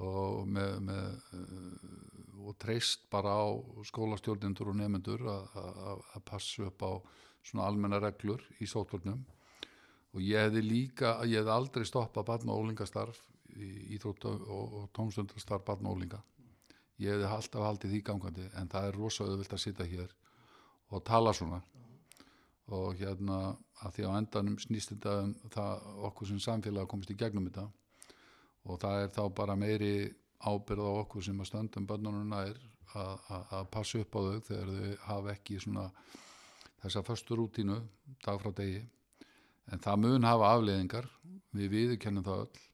og 0.04 0.46
með, 0.50 0.78
með 0.86 1.10
uh, 1.34 2.46
og 2.46 2.56
treyst 2.62 3.06
bara 3.10 3.34
á 3.34 3.46
skólastjórnindur 3.90 4.70
og 4.70 4.78
nefnendur 4.78 5.26
að, 5.34 6.24
passa 6.26 6.68
upp 6.68 6.82
á 6.86 6.92
svona 7.42 7.66
almenna 7.66 7.98
reglur 8.02 8.42
í 8.62 8.70
sótvörnum 8.70 9.22
og 10.14 10.22
ég 10.22 10.46
hefði 10.46 10.62
líka, 10.62 11.16
ég 11.26 11.42
hefði 11.42 11.54
aldrei 11.54 11.86
stoppað 11.88 12.28
barn 12.30 12.52
og 12.52 12.62
ólingastarf 12.62 13.18
í 13.18 13.33
íþrótt 13.54 14.24
og, 14.30 14.46
og, 14.48 14.88
tómstundarstarf 14.96 15.64
barn 15.66 15.86
og 15.86 15.98
ólinga 15.98 16.20
ég 17.02 17.14
hefði 17.14 17.30
alltaf 17.36 17.64
haldið 17.66 17.94
því 17.94 18.00
gangandi 18.06 18.48
en 18.58 18.68
það 18.70 18.88
er 18.88 18.98
rosa 18.98 19.26
auðvilt 19.26 19.54
að 19.54 19.62
sitja 19.62 19.86
hér 19.88 20.12
og 20.94 21.02
tala 21.06 21.32
svona. 21.34 21.60
Og 22.74 22.94
hérna 22.96 23.38
að 23.84 23.96
því 23.96 24.04
á 24.08 24.10
endanum 24.16 24.58
snýst 24.62 24.94
þetta 24.94 25.14
um 25.24 25.32
það 25.52 25.88
okkur 26.08 26.30
sem 26.30 26.40
samfélag 26.40 26.88
komist 26.88 27.12
í 27.12 27.18
gegnum 27.18 27.48
þetta. 27.48 27.66
Og 28.64 28.78
það 28.80 29.02
er 29.02 29.10
þá 29.12 29.24
bara 29.36 29.56
meiri 29.58 29.94
ábyrð 30.44 30.86
á 30.86 30.92
okkur 31.02 31.26
sem 31.26 31.40
að 31.40 31.50
stöndum 31.50 31.88
bönnunum 31.88 32.30
nær 32.30 32.54
að, 32.94 33.66
passa 33.74 34.00
upp 34.00 34.16
á 34.16 34.20
þau 34.22 34.40
þegar 34.48 34.70
þau 34.70 34.94
hafa 35.08 35.34
ekki 35.34 35.58
svona 35.60 35.88
þessa 36.84 37.02
förstu 37.04 37.36
rútínu 37.36 37.80
dag 38.24 38.40
frá 38.40 38.52
degi. 38.54 38.84
En 39.72 39.80
það 39.80 40.00
mun 40.04 40.28
hafa 40.28 40.54
afleiðingar. 40.54 41.10
Við 41.54 41.70
viðurkennum 41.74 42.24
það 42.24 42.46
öll 42.46 42.64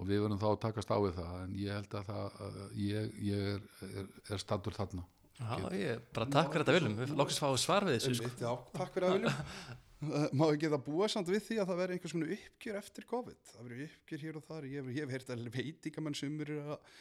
og 0.00 0.08
við 0.08 0.24
verðum 0.24 0.40
þá 0.40 0.48
að 0.50 0.60
takast 0.64 0.92
á 0.92 0.98
við 1.04 1.18
það 1.20 1.36
en 1.42 1.54
ég 1.60 1.76
held 1.76 1.96
að 2.00 2.08
það 2.10 2.40
að 2.46 2.58
ég, 2.80 3.12
ég 3.28 3.50
er, 3.52 3.68
er, 3.90 4.10
er 4.30 4.42
stattur 4.42 4.76
þarna. 4.76 5.04
Já, 5.40 5.54
ég, 5.76 6.02
bara 6.16 6.28
takk 6.28 6.50
fyrir 6.52 6.66
þetta 6.66 6.76
viljum, 6.76 6.98
við 7.00 7.14
loksist 7.16 7.40
fáum 7.40 7.60
svar 7.60 7.86
við 7.88 7.96
þessu 7.96 8.18
sko. 8.18 8.32
Já, 8.40 8.50
takk 8.74 8.96
fyrir 8.96 9.08
að 9.08 9.16
viljum 9.18 9.78
má 10.00 10.46
ekki 10.48 10.70
það 10.72 10.84
búa 10.86 11.08
samt 11.12 11.28
við 11.28 11.42
því 11.44 11.56
að 11.60 11.70
það 11.70 11.80
veri 11.82 11.96
einhvers 11.96 12.14
konar 12.16 12.34
uppgjör 12.36 12.78
eftir 12.80 13.06
COVID? 13.10 13.40
Það 13.50 13.66
veri 13.66 13.86
uppgjör 13.86 14.22
hér 14.24 14.38
og 14.40 14.44
þar. 14.46 14.68
Ég 14.70 14.90
hef, 14.96 15.12
heyrt 15.12 15.32
að 15.34 15.48
veitingamenn 15.56 16.16
sumur 16.16 16.52
er 16.54 16.70
að, 16.74 16.94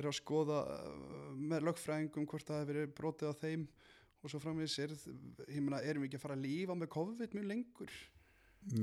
er 0.00 0.08
að 0.08 0.16
skoða 0.16 0.62
uh, 0.72 1.26
með 1.36 1.66
lögfræðingum 1.68 2.28
hvort 2.30 2.48
það 2.48 2.62
hefur 2.62 2.72
verið 2.72 2.94
brotið 2.96 3.32
á 3.32 3.34
þeim 3.42 3.66
og 4.22 4.32
svo 4.32 4.40
framvegis 4.42 4.78
er, 4.82 4.94
ég 5.52 5.60
meina, 5.60 5.82
erum 5.84 6.04
við 6.04 6.10
ekki 6.10 6.20
að 6.20 6.24
fara 6.24 6.38
að 6.38 6.46
lífa 6.46 6.78
með 6.80 6.92
COVID 6.96 7.36
mjög 7.36 7.50
lengur? 7.52 7.98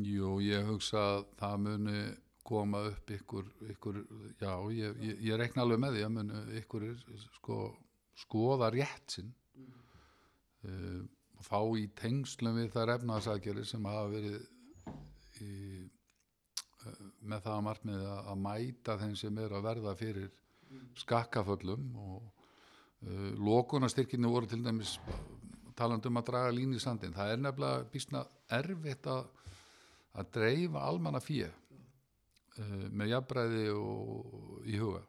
Jú, 0.05 0.35
ég 0.45 0.69
hugsa 0.69 1.01
að 1.17 1.25
það 1.41 1.57
muni 1.65 1.97
koma 2.43 2.83
upp 2.89 3.11
ykkur, 3.15 3.47
ykkur 3.73 3.99
já, 4.41 4.51
ég, 4.75 4.99
ég, 5.03 5.23
ég 5.29 5.39
rekna 5.39 5.63
alveg 5.63 5.81
með 5.81 5.97
því 5.97 6.03
að 6.05 6.13
muni 6.17 6.41
ykkur 6.59 6.85
sko, 7.39 7.57
skoða 8.25 8.69
rétt 8.73 9.17
sinn. 9.17 9.31
Uh, 10.63 11.03
og 11.35 11.43
fá 11.43 11.59
í 11.75 11.89
tengslum 11.99 12.55
við 12.55 12.69
þær 12.71 12.93
efnaðsaðgerðir 12.93 13.67
sem 13.67 13.87
hafa 13.89 14.05
verið 14.13 14.37
í, 15.43 15.55
uh, 15.83 17.01
með 17.19 17.43
það 17.43 17.57
að 17.57 17.65
markmiði 17.67 18.13
að, 18.13 18.37
mæta 18.45 18.95
þeim 19.01 19.17
sem 19.19 19.41
er 19.43 19.57
að 19.57 19.67
verða 19.67 19.95
fyrir 19.99 20.31
skakkaföllum 21.01 21.89
og 21.99 22.21
uh, 22.23 23.29
lokunastyrkinu 23.43 24.31
voru 24.31 24.51
til 24.51 24.63
dæmis 24.63 24.95
talandum 25.75 26.21
að 26.21 26.29
draga 26.31 26.55
línu 26.55 26.79
í 26.79 26.83
sandin 26.83 27.15
það 27.15 27.33
er 27.33 27.43
nefnilega 27.43 27.91
býstna 27.91 28.23
erfitt 28.53 29.09
að 29.11 29.25
að 30.13 30.29
dreifa 30.35 30.83
almanna 30.85 31.21
fíu 31.23 31.49
uh, 32.59 32.85
með 32.91 33.13
jafnbræði 33.13 33.65
og 33.73 34.69
í 34.69 34.77
huga. 34.81 35.01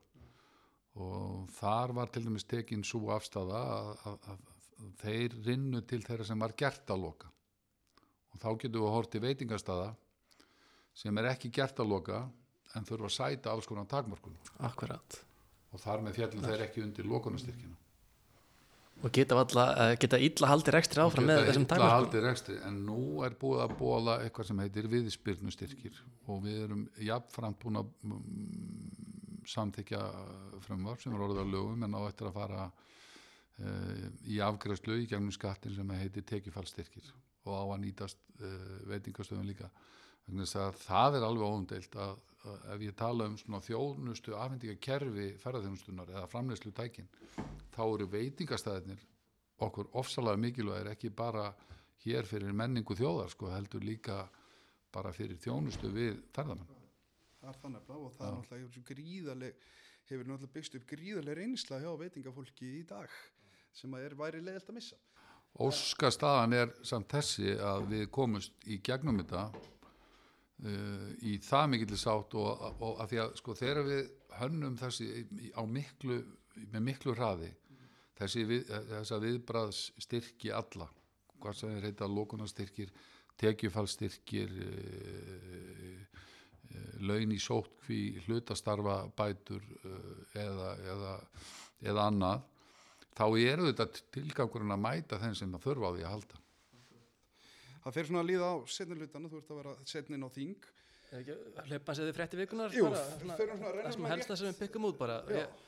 Og 0.95 1.51
þar 1.57 1.95
var 1.99 2.13
til 2.15 2.23
dæmis 2.29 2.47
tekin 2.47 2.85
svo 2.87 3.09
afstafa 3.15 3.61
að, 3.75 3.89
að, 4.07 4.29
að 4.31 4.91
þeir 5.03 5.37
rinnu 5.49 5.83
til 5.89 6.03
þeirra 6.07 6.27
sem 6.29 6.41
var 6.45 6.55
gert 6.59 6.91
að 6.95 7.03
loka. 7.09 7.31
Og 8.35 8.43
þá 8.43 8.49
getum 8.63 8.85
við 8.85 8.95
hortið 8.95 9.27
veitingastaða 9.27 9.93
sem 10.95 11.19
er 11.19 11.31
ekki 11.33 11.51
gert 11.55 11.81
að 11.83 11.91
loka 11.91 12.25
en 12.75 12.87
þurfa 12.87 13.11
að 13.11 13.17
sæta 13.17 13.53
alls 13.53 13.67
konar 13.71 13.91
takmörkun 13.91 14.37
Akkurat. 14.67 15.19
Og 15.75 15.83
þar 15.83 16.05
með 16.07 16.21
fjallum 16.21 16.47
þeir 16.47 16.69
ekki 16.69 16.83
undir 16.85 17.11
lokunastyrkina 17.11 17.84
og 19.05 19.13
geta, 19.13 19.37
valla, 19.37 19.65
uh, 19.75 19.95
geta 20.01 20.21
illa 20.23 20.49
haldið 20.49 20.77
rekstri 20.79 21.03
áfram 21.05 21.27
með 21.29 21.43
þessum 21.49 21.67
illa 21.67 21.71
takmarkum 21.73 21.95
haldið 21.95 22.25
rekstri 22.25 22.57
en 22.65 22.79
nú 22.87 23.01
er 23.27 23.37
búið 23.41 23.65
að 23.67 23.75
bóla 23.81 24.17
eitthvað 24.25 24.49
sem 24.51 24.63
heitir 24.65 24.89
viðspyrnustyrkir 24.93 26.01
og 26.33 26.41
við 26.47 26.63
erum 26.65 26.87
jafnframt 27.05 27.61
búin 27.61 27.81
að 27.83 27.91
mm, 28.09 28.23
samþykja 29.55 30.01
frumvarp 30.65 31.05
sem 31.05 31.13
er 31.15 31.27
orðið 31.27 31.43
að 31.45 31.53
lögum 31.53 31.85
en 31.85 31.99
á 31.99 32.01
eftir 32.07 32.31
að 32.31 32.39
fara 32.39 32.69
uh, 32.71 34.07
í 34.25 34.41
afgræslu 34.47 35.03
í 35.03 35.09
gegnum 35.11 35.35
skattin 35.37 35.77
sem 35.77 35.97
heitir 35.99 36.25
tekjufallstyrkir 36.33 37.13
og 37.45 37.53
á 37.61 37.65
að 37.67 37.83
nýtast 37.85 38.23
uh, 38.41 38.79
veitingastöðum 38.89 39.51
líka 39.51 39.69
það 40.29 41.19
er 41.19 41.27
alveg 41.27 41.45
óumdeilt 41.45 41.97
að, 41.97 42.15
að 42.45 42.69
ef 42.75 42.85
ég 42.87 42.97
tala 42.97 43.27
um 43.29 43.37
svona 43.41 43.61
þjónustu 43.65 44.37
afhendingakerfi 44.39 45.29
ferðarþjónustunar 45.43 46.15
eða 46.15 46.31
framleyslu 46.33 46.73
tækin 46.73 47.09
þá 47.75 47.83
eru 47.85 48.09
veitingastæðinir 48.13 49.05
okkur 49.65 49.91
ofsalega 49.93 50.41
mikilvægir 50.41 50.93
ekki 50.95 51.11
bara 51.11 51.51
hér 52.05 52.27
fyrir 52.29 52.53
menningu 52.53 52.97
þjóðar 52.97 53.31
sko, 53.33 53.51
heldur 53.53 53.85
líka 53.85 54.25
bara 54.93 55.13
fyrir 55.13 55.39
þjónustu 55.41 55.91
við 55.93 56.21
ferðarmenn 56.35 56.75
það 57.45 57.53
er 57.53 57.61
þannig 57.63 57.81
að 57.81 57.97
og 57.97 58.13
það 58.15 58.27
er 58.27 58.37
náttúrulega 58.39 58.85
gríðaleg, 58.91 59.65
hefur 60.09 60.29
náttúrulega 60.29 60.55
byggst 60.55 60.77
upp 60.79 60.87
gríðaleg 60.89 61.39
reynsla 61.39 61.81
hjá 61.83 61.91
veitingafólki 62.01 62.71
í 62.81 62.83
dag 62.89 63.19
sem 63.75 63.97
að 63.97 64.07
er 64.07 64.17
væri 64.19 64.41
leiðilt 64.45 64.71
að 64.71 64.79
missa. 64.79 64.97
Óska 65.65 66.11
staðan 66.11 66.57
er 66.57 66.73
samt 66.87 67.13
þessi 67.13 67.55
að 67.63 67.89
við 67.93 68.09
komumst 68.15 68.67
í 68.67 68.81
gegnum 68.83 69.21
þetta 69.21 69.45
uh, 70.63 71.09
í 71.27 71.37
það 71.43 71.71
mikill 71.73 71.99
sátt 72.01 72.37
og, 72.39 72.65
og 72.79 73.03
að 73.03 73.13
því 73.13 73.21
að 73.25 73.35
sko 73.41 73.57
þegar 73.59 73.89
við 73.89 74.03
hönnum 74.39 74.79
þessi 74.79 75.09
á 75.55 75.63
miklu, 75.67 76.21
með 76.73 76.87
miklu 76.91 77.15
hraði 77.17 77.51
þessi 78.19 78.45
við, 78.49 78.71
þessa 78.93 79.19
viðbraðs 79.23 79.83
styrki 80.05 80.53
alla 80.55 80.89
hvað 81.43 81.59
sem 81.59 81.75
þeir 81.75 81.89
heita 81.91 82.09
lókunastyrkir 82.09 82.95
tekjufallstyrkir 83.41 84.55
uh, 84.65 86.01
uh, 86.71 86.97
laun 87.03 87.35
í 87.35 87.41
sótkví 87.43 88.01
hlutastarfa 88.27 89.01
bætur 89.19 89.65
uh, 89.83 90.25
eða, 90.39 90.75
eða, 90.95 91.15
eða 91.83 92.09
annað 92.13 92.47
þá 93.15 93.27
eru 93.39 93.69
þetta 93.71 93.91
tilgangurinn 94.15 94.75
að 94.75 94.85
mæta 94.87 95.21
þeim 95.23 95.37
sem 95.39 95.53
það 95.55 95.69
þurfa 95.69 95.91
á 95.91 95.95
því 95.95 96.05
að 96.05 96.15
halda 96.15 96.44
það 97.85 97.97
fer 97.99 98.09
svona 98.09 98.25
að 98.25 98.31
líða 98.33 98.49
á 98.51 98.55
setni 98.75 98.99
hlutana 98.99 99.31
þú 99.31 99.41
ert 99.41 99.53
að 99.53 99.61
vera 99.61 99.77
setnin 99.93 100.27
á 100.27 100.29
þing. 100.35 100.67
Sér 101.15 102.01
þið 102.01 102.13
frétti 102.17 102.41
vikunar 102.41 102.75
Jú, 102.75 102.89
bara, 102.89 103.05
svona, 103.21 103.39
það 103.39 103.85
sem 103.85 103.97
svona 103.99 104.13
helst 104.15 104.31
það 104.31 104.41
sem 104.41 104.51
við 104.51 104.61
byggum 104.65 104.89
út 104.89 104.99
bara. 104.99 105.21
Ég, 105.31 105.65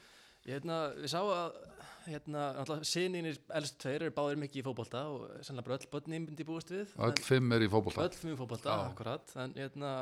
ég, 0.48 0.52
hérna, 0.56 0.78
við 0.96 1.12
sá 1.12 1.20
að 1.22 1.60
hérna, 2.06 2.42
sinninir 2.86 3.38
elst 3.58 3.78
tveir 3.82 4.06
eru 4.06 4.14
báðir 4.16 4.40
mikið 4.42 4.62
í 4.62 4.66
fótbolta 4.66 5.04
og 5.12 5.26
sannlega 5.46 5.68
bara 5.68 5.78
öll 5.78 5.90
börnin 5.92 6.26
myndi 6.26 6.46
búist 6.46 6.72
við. 6.74 6.94
Öll 6.98 7.24
fimm 7.26 7.54
er 7.54 7.66
í 7.66 7.70
fótbolta. 7.70 8.06
Öll 8.08 8.30
mjög 8.30 8.40
fótbolta, 8.42 8.74
Já. 8.74 8.90
akkurat. 8.90 9.36
En 9.44 9.54
hérna, 9.58 9.92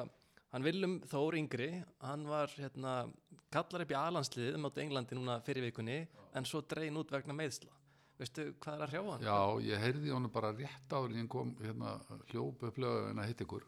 hann 0.54 0.64
Willum 0.64 0.98
Þór 1.10 1.34
yngri 1.40 1.68
hann 2.06 2.28
var 2.30 2.52
hérna 2.54 2.92
kallar 3.54 3.82
upp 3.84 3.92
í 3.92 3.96
alansliðið 3.98 4.60
mátu 4.62 4.82
Englandi 4.84 5.16
núna 5.18 5.40
fyrir 5.46 5.66
vikunni 5.66 6.04
en 6.34 6.46
svo 6.46 6.62
drein 6.70 6.94
út 7.00 7.10
vegna 7.10 7.34
meðsla 7.36 7.72
veistu 8.24 8.44
hvað 8.62 8.74
er 8.74 8.84
að 8.84 8.92
hrjá 8.92 9.02
hann? 9.06 9.24
Já, 9.24 9.38
ég 9.68 9.82
heyrði 9.82 10.12
honum 10.14 10.32
bara 10.32 10.52
rétt 10.56 10.92
áður 10.92 11.16
en 11.20 11.30
kom 11.30 11.54
hérna 11.60 11.96
hljóp 12.30 12.62
upp 12.68 12.78
lögum 12.80 13.20
að 13.20 13.30
hitt 13.30 13.42
ykkur. 13.44 13.66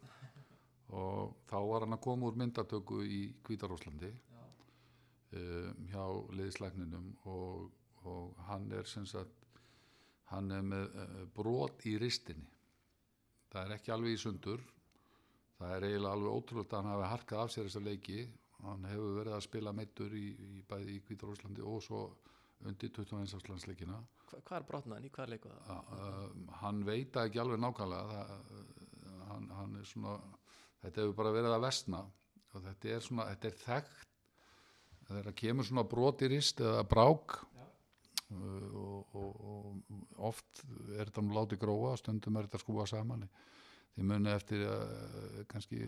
Og 0.96 1.34
þá 1.50 1.56
var 1.66 1.84
hann 1.84 1.96
að 1.96 2.04
koma 2.06 2.28
úr 2.28 2.38
myndatöku 2.40 3.00
í 3.04 3.20
Hvítarúslandi 3.46 4.12
um, 4.12 5.82
hjá 5.90 6.04
liðslækninum 6.38 7.10
og, 7.32 7.66
og 8.06 8.38
hann 8.48 8.70
er 8.72 8.86
sem 8.88 9.06
sagt 9.08 9.42
hann 10.30 10.50
er 10.54 10.62
með 10.64 10.94
uh, 10.94 11.20
brot 11.36 11.84
í 11.90 11.96
ristinni. 12.02 12.48
Það 13.52 13.62
er 13.62 13.76
ekki 13.76 13.94
alveg 13.94 14.16
í 14.16 14.20
sundur. 14.20 14.62
Það 15.56 15.74
er 15.74 15.88
eiginlega 15.88 16.16
alveg 16.16 16.38
ótrúlega 16.38 16.70
að 16.70 16.78
hann 16.80 16.92
hafi 16.92 17.10
harkað 17.12 17.42
af 17.42 17.52
sér 17.52 17.68
þessa 17.68 17.84
leiki. 17.84 18.22
Hann 18.64 18.88
hefur 18.88 19.18
verið 19.20 19.36
að 19.36 19.44
spila 19.46 19.74
meittur 19.76 20.14
í, 20.16 20.26
í 20.32 20.62
bæði 20.68 20.96
í 20.96 21.02
Hvítarúslandi 21.06 21.66
og 21.66 21.82
svo 21.84 22.06
undir 22.64 22.90
21 22.90 23.36
árslandsleikina 23.38 23.98
Hva, 24.26 24.40
hvað 24.40 24.58
er 24.58 24.66
brotnaðan, 24.70 25.06
í 25.06 25.12
hvað 25.14 25.32
leiku 25.34 25.52
það? 25.52 25.90
uh, 25.96 26.52
hann 26.62 26.82
veit 26.86 27.16
ekki 27.22 27.42
alveg 27.42 27.60
nákvæmlega 27.62 28.06
það, 28.12 28.30
uh, 28.56 29.24
hann, 29.30 29.48
hann 29.60 29.76
er 29.80 29.88
svona 29.88 30.14
þetta 30.82 31.02
hefur 31.02 31.18
bara 31.20 31.34
verið 31.36 31.56
að 31.56 31.66
vestna 31.66 32.04
og 32.56 32.64
þetta 32.64 32.94
er 32.94 33.04
svona, 33.04 33.28
þetta 33.34 33.50
er 33.50 33.58
þekkt 33.64 34.14
það 35.06 35.34
kemur 35.38 35.68
svona 35.68 35.86
brotirist 35.86 36.62
eða 36.64 36.86
brák 36.90 37.36
uh, 37.36 38.70
og, 38.82 39.14
og, 39.14 39.42
og 39.52 40.24
oft 40.30 40.64
er 40.96 41.04
þetta 41.06 41.26
nú 41.26 41.36
látið 41.36 41.62
gróa, 41.62 41.94
stundum 42.00 42.40
er 42.40 42.48
þetta 42.48 42.62
skúa 42.64 42.88
saman 42.90 43.28
því 43.96 44.08
muni 44.10 44.32
eftir 44.32 44.64
uh, 44.68 45.44
kannski 45.50 45.84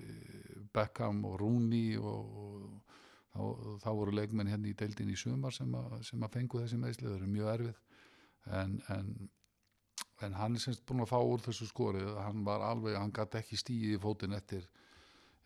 Beckham 0.75 1.25
og 1.29 1.41
Rooney 1.43 1.99
og, 1.99 2.39
og 2.45 2.88
þá, 3.33 3.43
þá 3.85 3.91
voru 4.01 4.15
leikmenn 4.17 4.51
hérna 4.51 4.71
í 4.71 4.77
deildin 4.79 5.13
í 5.13 5.19
sumar 5.19 5.55
sem, 5.55 5.75
að, 5.75 5.99
sem 6.09 6.25
að 6.25 6.35
fengu 6.39 6.63
þessi 6.63 6.81
meðslið, 6.81 7.11
það 7.11 7.19
eru 7.19 7.31
mjög 7.35 7.53
erfið. 7.55 7.83
En, 8.59 8.75
en, 8.95 9.15
en 10.25 10.37
hann 10.41 10.57
er 10.57 10.65
semst 10.65 10.85
búin 10.89 11.05
að 11.05 11.13
fá 11.13 11.19
úr 11.21 11.45
þessu 11.45 11.69
skorið. 11.69 12.11
Hann 12.25 12.45
var 12.47 12.65
alveg, 12.67 12.99
hann 12.99 13.15
gæti 13.15 13.41
ekki 13.43 13.61
stíði 13.61 13.97
í 13.97 14.03
fótinn 14.03 14.37
eftir 14.39 14.69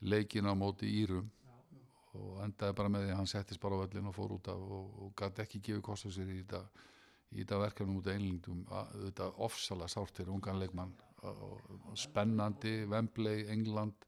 leikin 0.02 0.50
á 0.50 0.54
móti 0.58 0.90
Írum 1.02 1.30
og 2.18 2.40
endaði 2.44 2.76
bara 2.76 2.90
með 2.92 3.06
því 3.06 3.12
að 3.12 3.20
hann 3.20 3.30
settist 3.30 3.60
bara 3.62 3.78
á 3.78 3.82
völlin 3.82 4.08
og 4.10 4.16
fór 4.16 4.34
út 4.34 4.48
af 4.52 4.64
og, 4.78 4.96
og 5.06 5.12
gæti 5.16 5.44
ekki 5.44 5.60
gefið 5.68 5.84
kostu 5.86 6.10
sér 6.12 6.28
í 6.28 6.42
þetta, 6.42 6.60
í 7.32 7.38
þetta 7.40 7.60
verkefnum 7.62 8.00
út 8.00 8.08
af 8.10 8.18
einlingdum 8.18 8.64
þetta 9.06 9.28
ofsala 9.46 9.88
sárt 9.88 10.18
fyrir 10.18 10.34
ungan 10.34 10.60
leikmann. 10.60 10.92
Spennandi 11.96 12.82
Wembley, 12.90 13.46
England 13.54 14.04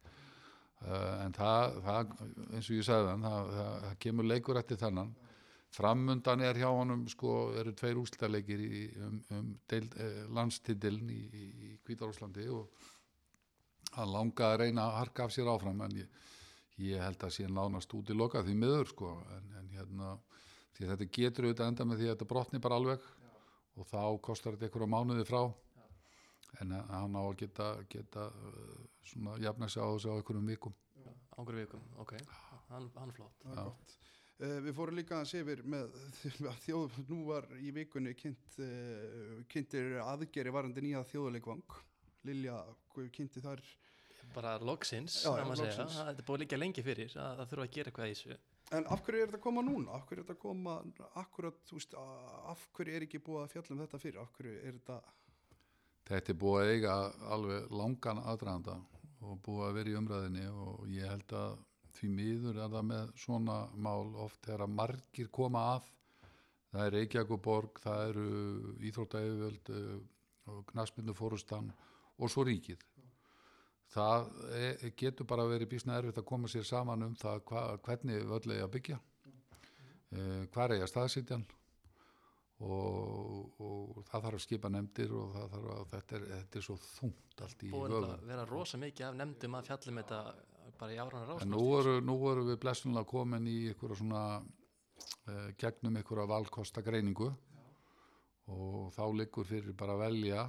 en 0.85 1.35
það, 1.35 1.77
það 1.85 2.17
eins 2.55 2.71
og 2.71 2.77
ég 2.77 2.87
sagði 2.87 3.13
hann 3.13 3.25
það, 3.25 3.53
það, 3.59 3.77
það 3.85 4.01
kemur 4.05 4.29
leikur 4.29 4.61
eftir 4.61 4.81
þennan. 4.81 5.15
Framundan 5.75 6.43
er 6.47 6.59
hjá 6.61 6.69
honum 6.71 7.07
sko, 7.11 7.31
eru 7.59 7.73
tveir 7.75 7.99
úslitaleikir 7.99 8.61
um, 9.03 9.17
um 9.35 9.49
deild, 9.71 9.97
eh, 9.99 10.21
landstidiln 10.31 11.09
í, 11.11 11.23
í, 11.35 11.71
Kvítarúslandi 11.85 12.47
og 12.55 12.71
hann 13.97 14.13
langaði 14.13 14.53
að 14.53 14.61
reyna 14.63 14.85
að 14.87 14.99
harka 15.01 15.27
af 15.27 15.35
sér 15.35 15.51
áfram 15.51 15.83
en 15.87 15.97
ég, 15.99 16.23
ég 16.85 17.03
held 17.03 17.27
að 17.27 17.35
sé 17.35 17.49
nánast 17.51 17.97
út 17.99 18.13
í 18.13 18.17
loka 18.17 18.45
því 18.47 18.55
miður 18.61 18.93
sko. 18.93 19.11
En, 19.35 19.51
en 19.59 19.75
hérna 19.75 20.15
því 20.77 20.89
þetta 20.93 21.11
getur 21.19 21.49
auðvitað 21.49 21.73
enda 21.73 21.89
með 21.91 22.01
því 22.01 22.09
að 22.09 22.15
þetta 22.15 22.31
brotni 22.31 22.63
bara 22.63 22.79
alveg 22.81 23.11
og 23.75 23.91
þá 23.91 24.03
kostar 24.23 24.55
þetta 24.55 24.69
einhverja 24.69 24.93
mánuði 24.95 25.27
frá. 25.27 25.43
En 26.63 26.71
hann 26.71 27.19
á 27.19 27.23
að 27.25 27.37
geta, 27.43 27.73
geta 27.91 28.29
uh, 28.31 28.83
svona 29.11 29.37
jafna 29.43 29.69
sig 29.69 29.83
á 29.83 29.89
þessu 29.91 30.11
á 30.11 30.17
einhverjum 30.19 30.49
vikum 30.55 30.75
Ángur 31.35 31.57
vikum, 31.59 31.81
ok, 31.99 32.13
hann, 32.71 32.91
hann 32.95 33.13
flott 33.13 33.41
Það 33.43 33.57
er 33.59 33.65
gott. 33.67 33.95
Uh, 34.35 34.59
við 34.65 34.75
fórum 34.77 34.97
líka 34.99 35.19
að 35.21 35.29
sé 35.31 35.41
yfir 35.45 35.61
með 35.67 35.95
að 36.51 36.61
þjóð, 36.67 36.97
nú 37.11 37.19
var 37.29 37.49
í 37.59 37.71
vikunni 37.75 38.15
kynnt, 38.19 38.59
uh, 38.63 39.41
kynntir 39.51 39.97
aðgeri 40.03 40.53
varandi 40.55 40.83
nýja 40.85 41.03
þjóðuleikvang 41.11 41.77
Lilja, 42.25 42.61
hvað 42.95 43.11
kynnti 43.19 43.43
þar 43.45 43.63
Bara 44.35 44.55
loksins, 44.59 45.21
Já, 45.23 45.31
segja, 45.35 45.45
loksins. 45.61 45.97
það 46.01 46.11
er 46.15 46.27
búið 46.27 46.43
líka 46.47 46.59
lengi 46.59 46.83
fyrir 46.87 47.13
að 47.21 47.41
það 47.43 47.51
þurfa 47.53 47.67
að 47.69 47.75
gera 47.77 47.91
eitthvað 47.93 48.11
í 48.11 48.15
þessu 48.17 48.39
En 48.75 48.87
af 48.91 49.03
hverju 49.05 49.21
er 49.21 49.29
þetta 49.29 49.39
að 49.39 49.45
koma 49.45 49.63
núna? 49.63 49.93
Af 49.99 50.07
hverju 50.09 50.23
er 50.23 50.25
þetta 50.25 50.35
að 50.39 50.43
koma 50.43 50.77
akkurat, 51.21 51.59
þú 51.69 51.77
veist, 51.77 51.93
af 52.55 52.63
hverju 52.75 52.95
er 52.97 53.05
ekki 53.07 53.21
búið 53.27 53.43
að 53.43 53.53
fjalla 53.53 53.75
um 53.77 53.83
þetta 53.85 54.01
fyrir? 54.01 54.21
Af 54.23 54.31
hverju 54.39 54.55
er 54.57 54.79
þetta, 54.79 54.97
Þetta 56.05 56.33
er 56.33 56.41
búið 56.41 56.63
að 56.63 56.71
eiga 56.75 56.95
alveg 57.33 57.71
langan 57.73 58.21
aðdraðanda 58.25 58.75
og 59.25 59.39
búið 59.45 59.67
að 59.69 59.77
vera 59.79 59.93
í 59.93 59.97
umræðinni 60.01 60.47
og 60.53 60.89
ég 60.93 61.09
held 61.09 61.37
að 61.39 61.55
því 61.95 62.11
miður 62.13 62.59
er 62.61 62.73
það 62.75 62.87
með 62.91 63.13
svona 63.23 63.59
mál 63.87 64.11
oft 64.25 64.41
þegar 64.45 64.67
að 64.67 64.75
margir 64.81 65.31
koma 65.33 65.63
að 65.77 65.87
það 66.75 66.83
er 66.85 66.95
Reykjavíkuborg, 66.99 67.81
það 67.85 68.09
eru 68.11 68.27
Íþróttæfjöld 68.91 69.73
og 70.51 70.61
Knarsmyndu 70.73 71.15
fórustan 71.17 71.71
og 72.19 72.31
svo 72.33 72.45
ríkið. 72.47 72.83
Það 73.95 74.29
er, 74.59 74.87
getur 74.99 75.29
bara 75.31 75.47
verið 75.47 75.71
bísna 75.71 76.01
erfitt 76.01 76.19
að 76.19 76.27
koma 76.29 76.51
sér 76.51 76.67
saman 76.67 77.07
um 77.07 77.15
það 77.17 77.45
hva, 77.49 77.63
hvernig 77.87 78.25
völl 78.27 78.49
eigi 78.51 78.65
að 78.65 78.73
byggja, 78.75 78.99
eh, 80.19 80.41
hvar 80.51 80.75
eigi 80.75 80.85
að 80.85 80.91
staðsitjan 80.91 81.47
og, 82.63 83.61
og 83.61 84.03
það 84.09 84.27
þarf 84.27 84.39
að 84.39 84.43
skipa 84.45 84.71
nefndir 84.71 85.15
og 85.19 85.33
það 85.35 85.55
að 85.75 85.87
þetta 85.93 86.17
er, 86.19 86.27
þetta 86.33 86.61
er 86.61 86.67
svo 86.69 86.77
þungt 86.85 87.45
allt 87.47 87.65
í 87.65 87.71
Búið 87.75 87.95
vöfum. 87.97 88.11
að 88.11 88.27
vera 88.31 88.45
rosa 88.51 88.81
mikið 88.81 89.07
af 89.09 89.17
nefndum 89.19 89.57
að 89.59 89.71
fjallum 89.71 90.03
þetta 90.03 90.21
bara 90.79 90.95
í 90.95 90.99
áranar 90.99 91.25
En 91.25 91.31
ráðsmást 91.33 92.05
nú 92.07 92.19
eru, 92.31 92.45
við 92.51 92.61
blessunlega 92.63 93.11
komin 93.11 93.49
í 93.51 93.59
einhverja 93.73 93.99
svona 94.01 94.25
uh, 94.43 95.49
gegnum 95.61 95.99
einhverja 95.99 96.31
valkosta 96.31 96.85
greiningu 96.87 97.31
og 98.55 98.93
þá 98.95 99.05
liggur 99.17 99.49
fyrir 99.49 99.75
bara 99.79 99.97
að 99.97 100.05
velja 100.05 100.45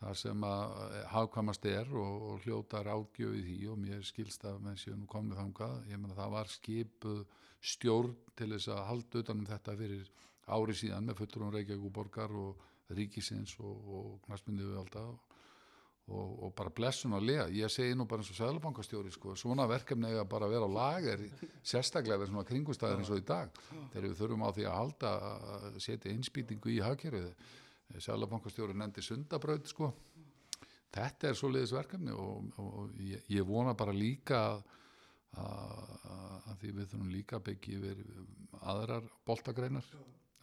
þar 0.00 0.18
sem 0.18 0.44
að 0.44 0.72
eh, 0.82 1.04
hagkvæmast 1.12 1.66
er 1.70 1.92
og, 1.96 2.24
og 2.28 2.44
hljóta 2.44 2.82
ráðgjöf 2.84 3.36
í 3.38 3.42
því. 3.46 3.58
Og 3.72 3.78
mér 3.80 4.02
skilst 4.04 4.44
að 4.48 4.58
með 4.66 4.80
séu 4.82 4.96
nú 4.98 5.06
komið 5.10 5.40
þangað, 5.40 5.76
ég 5.92 6.02
meina 6.02 6.18
það 6.18 6.34
var 6.34 6.52
skipuð 6.52 7.22
stjórn 7.66 8.16
til 8.36 8.50
þess 8.52 8.72
að 8.74 8.82
halda 8.90 9.22
utanum 9.22 9.48
þetta 9.48 9.76
fyrir 9.78 10.10
ári 10.46 10.76
síðan 10.78 11.08
með 11.08 11.22
fullur 11.22 11.46
um 11.46 11.54
Reykjavíkuborgar 11.54 12.34
og 12.38 12.66
ríkisins 12.94 13.56
og, 13.58 13.88
og 13.98 14.12
knastmyndið 14.26 14.70
við 14.70 14.82
alltaf 14.82 15.36
og, 16.06 16.34
og 16.46 16.52
bara 16.54 16.70
blessun 16.74 17.16
að 17.16 17.26
lega 17.26 17.46
ég 17.50 17.72
segi 17.72 17.96
nú 17.98 18.06
bara 18.06 18.22
eins 18.22 18.30
og 18.30 18.38
sæðlabankastjóri 18.38 19.10
sko, 19.14 19.34
svona 19.38 19.66
verkefni 19.70 20.12
bara 20.30 20.46
að 20.46 20.54
vera 20.54 20.68
á 20.70 20.76
lager 20.76 21.24
sérstaklega 21.66 22.20
við 22.22 22.30
svona 22.30 22.46
kringustæðir 22.46 23.02
eins 23.02 23.10
og 23.10 23.22
í 23.22 23.26
dag. 23.26 23.60
Þegar 23.92 24.06
við 24.06 24.18
þurfum 24.20 24.46
á 24.46 24.50
því 24.54 24.66
að 24.66 24.76
halda 24.80 25.14
að 25.56 25.80
setja 25.82 26.12
innspýtingu 26.14 26.74
í 26.76 26.82
hagkerfið. 26.84 27.32
Sæðlabankastjóri 28.02 28.74
nefndi 28.78 29.02
sundabraut 29.02 29.70
sko. 29.70 29.90
Þetta 30.94 31.28
er 31.28 31.38
svo 31.38 31.50
liðis 31.50 31.74
verkefni 31.74 32.14
og, 32.14 32.46
og, 32.62 32.94
ég, 33.02 33.26
ég 33.34 33.46
vona 33.46 33.74
bara 33.78 33.94
líka 33.94 34.44
að 35.36 36.54
því 36.60 36.70
við 36.70 36.92
þurfum 36.92 37.10
líka 37.12 37.40
að 37.40 37.48
byggja 37.50 37.80
yfir 37.80 38.04
aðrar 38.62 39.10
boltagreinar 39.26 39.90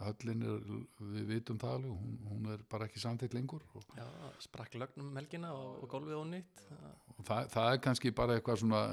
höllin 0.10 0.44
er, 0.48 0.66
við 1.14 1.30
vitum 1.30 1.62
það 1.62 1.78
alveg 1.78 1.94
hún, 2.02 2.18
hún 2.32 2.50
er 2.56 2.66
bara 2.72 2.90
ekki 2.90 3.04
samþýtt 3.04 3.38
lengur 3.38 3.64
og, 3.74 3.86
Já, 3.98 4.08
sprakk 4.44 4.76
lögnum 4.80 5.12
um 5.12 5.22
helgina 5.22 5.54
og, 5.58 5.84
og 5.84 5.94
gólfið 5.94 6.20
ónýtt 6.20 6.66
og 6.74 7.24
það, 7.28 7.54
það 7.56 7.70
er 7.70 7.82
kannski 7.88 8.14
bara 8.16 8.38
eitthvað 8.38 8.62
svona 8.64 8.84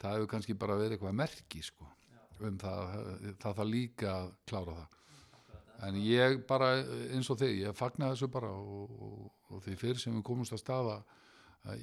það 0.00 0.16
hefur 0.16 0.30
kannski 0.34 0.56
bara 0.58 0.78
verið 0.80 0.98
eitthvað 0.98 1.18
merki 1.22 1.64
sko 1.64 1.88
um 2.48 2.56
það, 2.60 2.94
það 3.40 3.58
þarf 3.58 3.68
líka 3.68 4.12
að 4.14 4.30
klára 4.48 4.76
það. 4.78 4.96
En 5.88 5.98
ég 6.04 6.38
bara 6.48 6.70
eins 7.14 7.30
og 7.32 7.38
þig, 7.40 7.62
ég 7.64 7.76
fagna 7.76 8.10
þessu 8.12 8.28
bara 8.32 8.50
og, 8.52 8.94
og, 9.06 9.26
og 9.48 9.62
því 9.64 9.76
fyrir 9.80 10.02
sem 10.02 10.16
við 10.16 10.24
komumst 10.28 10.56
að 10.56 10.62
staða 10.62 10.96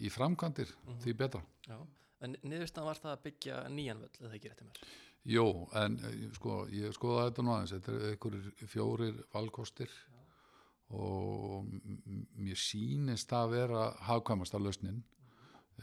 í 0.02 0.12
framkvæmdir 0.14 0.74
því 1.04 1.16
betra. 1.18 1.42
Já, 1.68 1.78
en 2.26 2.38
niðurstaðan 2.44 2.90
var 2.90 3.02
það 3.02 3.16
að 3.16 3.24
byggja 3.28 3.60
nýjan 3.74 4.04
völl, 4.04 4.16
eða 4.24 4.38
ekki 4.38 4.52
rétti 4.54 4.70
mér 4.70 4.82
Jó, 5.28 5.44
en 5.76 5.98
eh, 6.08 6.22
sko, 6.38 6.62
ég 6.72 6.94
skoða 6.96 7.26
þetta 7.28 7.44
nú 7.44 7.52
aðeins, 7.56 7.74
þetta 7.76 7.92
er 7.98 8.06
einhverjir 8.14 8.70
fjórir 8.72 9.18
valkostir 9.34 9.92
og 10.96 11.66
m- 11.68 11.82
m- 12.08 12.22
mér 12.46 12.56
sýnist 12.62 13.28
það 13.28 13.44
að 13.48 13.56
vera 13.58 13.82
hagkvæmasta 14.08 14.62
lausnin 14.62 15.02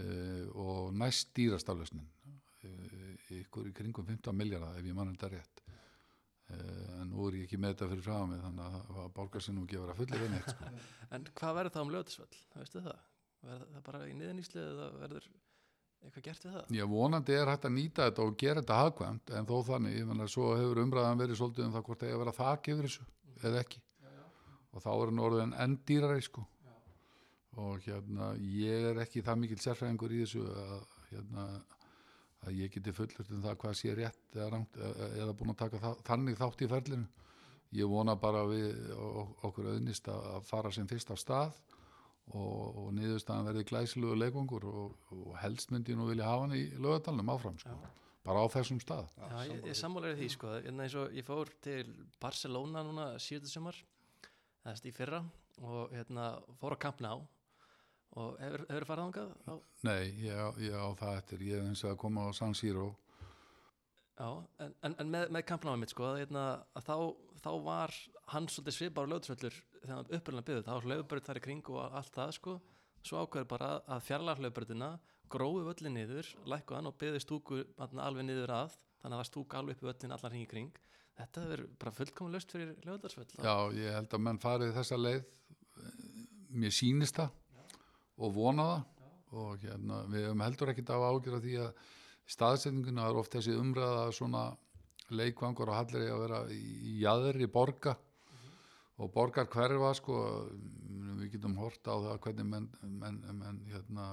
uh, 0.01 0.47
og 0.57 0.95
næst 0.97 1.35
dýrasta 1.37 1.75
lausnin 1.77 2.07
uh, 2.25 3.11
ykkur 3.37 3.69
í 3.69 3.75
kringum 3.77 4.07
15 4.09 4.33
miljardar 4.39 4.79
ef 4.81 4.89
ég 4.89 4.97
mann 4.97 5.13
þetta 5.13 5.29
rétt 5.35 5.61
uh, 5.69 7.03
en 7.03 7.13
nú 7.13 7.29
er 7.29 7.37
ég 7.43 7.45
ekki 7.51 7.61
með 7.61 7.75
þetta 7.77 7.91
fyrir 7.93 8.07
frá 8.09 8.17
mig 8.33 8.41
þannig 8.47 8.81
að 8.97 9.13
borgar 9.21 9.45
sér 9.45 9.59
nú 9.59 9.67
ekki 9.69 9.77
að 9.77 9.85
vera 9.85 9.99
fullir 10.01 10.25
en 10.31 10.39
eitt 10.39 10.55
sko. 10.55 10.73
En 11.19 11.29
hvað 11.37 11.59
verður 11.61 11.77
það 11.77 11.85
um 11.85 11.93
löðisvöll, 11.99 12.39
veistu 12.57 12.81
það? 12.89 13.05
Verður 13.45 13.75
það 13.77 13.85
bara 13.91 14.01
í 14.09 14.17
niðurníslu 14.23 14.65
eða 14.65 14.89
verður 15.05 15.29
eitthvað 16.05 16.25
gert 16.29 16.45
við 16.47 16.55
það? 16.57 16.73
Já, 16.79 16.85
vonandi 16.91 17.35
er 17.39 17.51
hægt 17.53 17.67
að 17.69 17.75
nýta 17.79 18.07
þetta 18.09 18.25
og 18.29 18.37
gera 18.41 18.63
þetta 18.63 18.79
hagkvæmt 18.83 19.33
en 19.39 19.47
þó 19.51 19.55
þannig, 19.69 19.97
ég 19.99 20.09
menna, 20.11 20.27
svo 20.31 20.51
hefur 20.59 20.81
umræðan 20.85 21.21
verið 21.23 21.39
svolítið 21.41 21.67
um 21.69 21.75
það 21.77 21.85
hvort 21.89 22.03
það 22.05 22.09
er 22.11 22.15
að 22.17 22.23
vera 22.25 22.35
þak 22.39 22.71
yfir 22.75 22.89
þessu 22.89 23.07
eða 23.49 23.63
ekki. 23.65 23.83
Og 24.75 24.83
þá 24.83 24.91
er 24.95 25.11
hann 25.13 25.23
orðin 25.23 25.55
enn 25.65 25.77
dýrari 25.87 26.23
sko. 26.27 26.45
Og 27.63 27.85
hérna, 27.87 28.33
ég 28.43 28.89
er 28.91 28.99
ekki 29.05 29.23
það 29.23 29.41
mikil 29.45 29.59
sérfræðingur 29.63 30.15
í 30.17 30.23
þessu 30.25 30.41
að, 30.51 30.87
hérna, 31.13 31.45
að 32.45 32.57
ég 32.59 32.73
geti 32.75 32.95
fullurt 32.97 33.31
um 33.31 33.45
það 33.45 33.59
hvað 33.63 33.77
sé 33.79 33.95
rétt 33.95 34.35
eða, 34.35 34.49
rangt, 34.57 34.79
eða, 34.81 35.11
eða 35.23 35.37
búin 35.39 35.53
að 35.55 35.61
taka 35.63 35.83
það, 35.85 36.01
þannig 36.09 36.41
þátt 36.41 36.65
í 36.67 36.71
ferlinu. 36.73 37.07
Ég 37.75 37.91
vona 37.91 38.17
bara 38.19 38.43
við 38.51 38.91
ok- 38.95 39.47
okkur 39.49 39.71
auðnist 39.73 40.11
að 40.11 40.27
að 40.35 40.45
fara 40.51 40.71
sem 40.75 40.91
fyrst 40.91 41.11
af 41.15 41.23
stað 41.23 41.55
og, 42.33 42.79
og 42.81 42.89
niðurstaðan 42.97 43.49
verði 43.51 43.65
glæsilugu 43.69 44.17
leikungur 44.17 44.65
og, 44.71 44.95
og 45.13 45.37
helst 45.43 45.71
myndi 45.75 45.93
ég 45.93 45.99
nú 46.01 46.07
vilja 46.09 46.25
hafa 46.31 46.47
hann 46.47 46.57
í 46.57 46.65
lögadalunum 46.81 47.33
áfram 47.35 47.59
sko. 47.61 47.77
bara 48.25 48.41
á 48.41 48.47
þessum 48.49 48.81
stað. 48.81 49.11
Já, 49.21 49.43
ég, 49.51 49.59
ég 49.69 49.77
sammálaði 49.77 50.17
því 50.23 50.29
sko, 50.33 50.55
og 50.57 51.13
ég 51.19 51.27
fór 51.27 51.51
til 51.61 51.85
Barcelona 52.23 52.83
núna 52.87 53.11
síðan 53.21 53.51
sumar, 53.53 53.77
þess 54.65 54.87
í 54.89 54.93
fyrra 54.97 55.21
og 55.61 55.93
hérna 55.93 56.31
fór 56.61 56.75
á 56.75 56.83
Camp 56.87 57.01
Nou. 57.05 57.27
Og 58.15 58.37
hefur, 58.39 58.63
hefur 58.71 58.85
farið 58.87 59.05
þangað 59.09 59.31
á, 59.51 59.55
Nei, 59.83 60.03
ég, 60.23 60.37
á- 60.39 60.59
ég 60.63 60.71
á 60.79 60.87
það 60.95 61.17
eftir. 61.19 61.41
Ég 61.43 61.59
hef 61.59 61.67
eins 61.67 61.81
og 61.85 61.91
að 61.91 61.97
koma 61.99 62.25
á 62.25 62.31
San 62.33 62.55
Siro. 62.55 62.93
Já, 64.15 64.29
en, 64.63 64.75
en, 64.87 64.95
en 65.03 65.09
með, 65.11 65.33
með 65.35 65.43
kampnáma 65.49 65.81
mitt 65.83 65.91
sko, 65.91 66.05
að, 66.13 66.21
hérna, 66.23 66.45
að 66.79 66.85
þá, 66.87 66.95
þá 67.43 67.49
var 67.67 67.95
hann 68.31 68.47
svolítið 68.47 68.77
svipar 68.77 69.09
á 69.09 69.11
lögutröllur 69.11 69.57
þegar 69.85 69.99
hann 69.99 70.17
uppurlega 70.19 70.47
byggði, 70.49 70.65
það 70.65 70.79
var 70.79 70.89
lögubröð 70.93 71.27
þar 71.29 71.41
í 71.41 71.45
kring 71.45 71.69
og 71.75 71.99
allt 72.01 72.15
það 72.15 72.33
sko, 72.39 72.55
svo 73.05 73.21
ákveður 73.21 73.51
bara 73.51 73.71
að 73.85 74.07
fjarlæga 74.09 74.45
lögubröðina, 74.47 74.91
gróðu 75.35 75.67
völlin 75.69 75.97
niður, 75.99 76.31
lækku 76.49 76.77
hann 76.77 76.89
og 76.89 76.97
byggði 77.01 77.21
stúku 77.23 77.61
alveg 77.79 78.25
niður 78.25 78.55
að, 78.55 78.77
þannig 79.03 79.11
að 79.11 79.15
það 79.15 79.21
var 79.21 79.31
stúka 79.31 79.61
alveg 79.61 79.77
upp 79.77 79.87
völlin 79.91 80.17
allar 80.17 80.35
hring 80.35 80.47
í 80.47 80.51
kring, 80.51 80.81
þetta 81.19 81.45
verður 81.51 81.75
bara 81.83 81.95
fullkomlega 81.99 82.39
löst 82.39 82.55
fyrir 82.55 82.73
lögudarsvöll 82.87 83.29
Já, 83.45 83.57
ég 83.77 83.99
held 83.99 84.17
að 84.17 84.25
menn 84.27 84.41
farið 84.43 84.75
þessa 84.79 84.99
leið. 84.99 85.29
Mér 86.55 86.75
sýnist 86.75 87.19
það 87.19 87.35
og 88.23 88.35
vona 88.35 88.67
það. 88.71 88.91
Og 89.35 89.65
hérna, 89.65 89.97
við 90.07 90.29
höfum 90.29 90.43
heldur 90.45 90.71
ekkert 90.71 90.91
af 90.95 91.05
ágjör 91.11 91.41
því 91.43 91.55
að 91.65 91.87
staðsetninguna 92.31 93.09
er 93.11 93.17
oft 93.19 93.35
þessi 93.35 93.57
umræða 93.59 94.05
svona 94.15 94.43
leikvangur 95.11 95.73
og 95.73 95.79
hallir 95.81 96.05
að 96.07 96.21
vera 96.23 96.39
í 96.55 97.01
jæðri 97.03 97.49
borga 97.51 97.97
og 99.03 99.11
borgar 99.15 99.49
hverfa 99.51 99.93
sko, 99.99 100.17
við 101.19 101.35
getum 101.35 101.57
hort 101.59 101.83
á 101.91 101.95
það 101.95 102.19
hvernig 102.27 102.51
menn, 102.51 102.67
menn, 102.83 103.21
menn 103.41 103.63
hérna, 103.73 104.09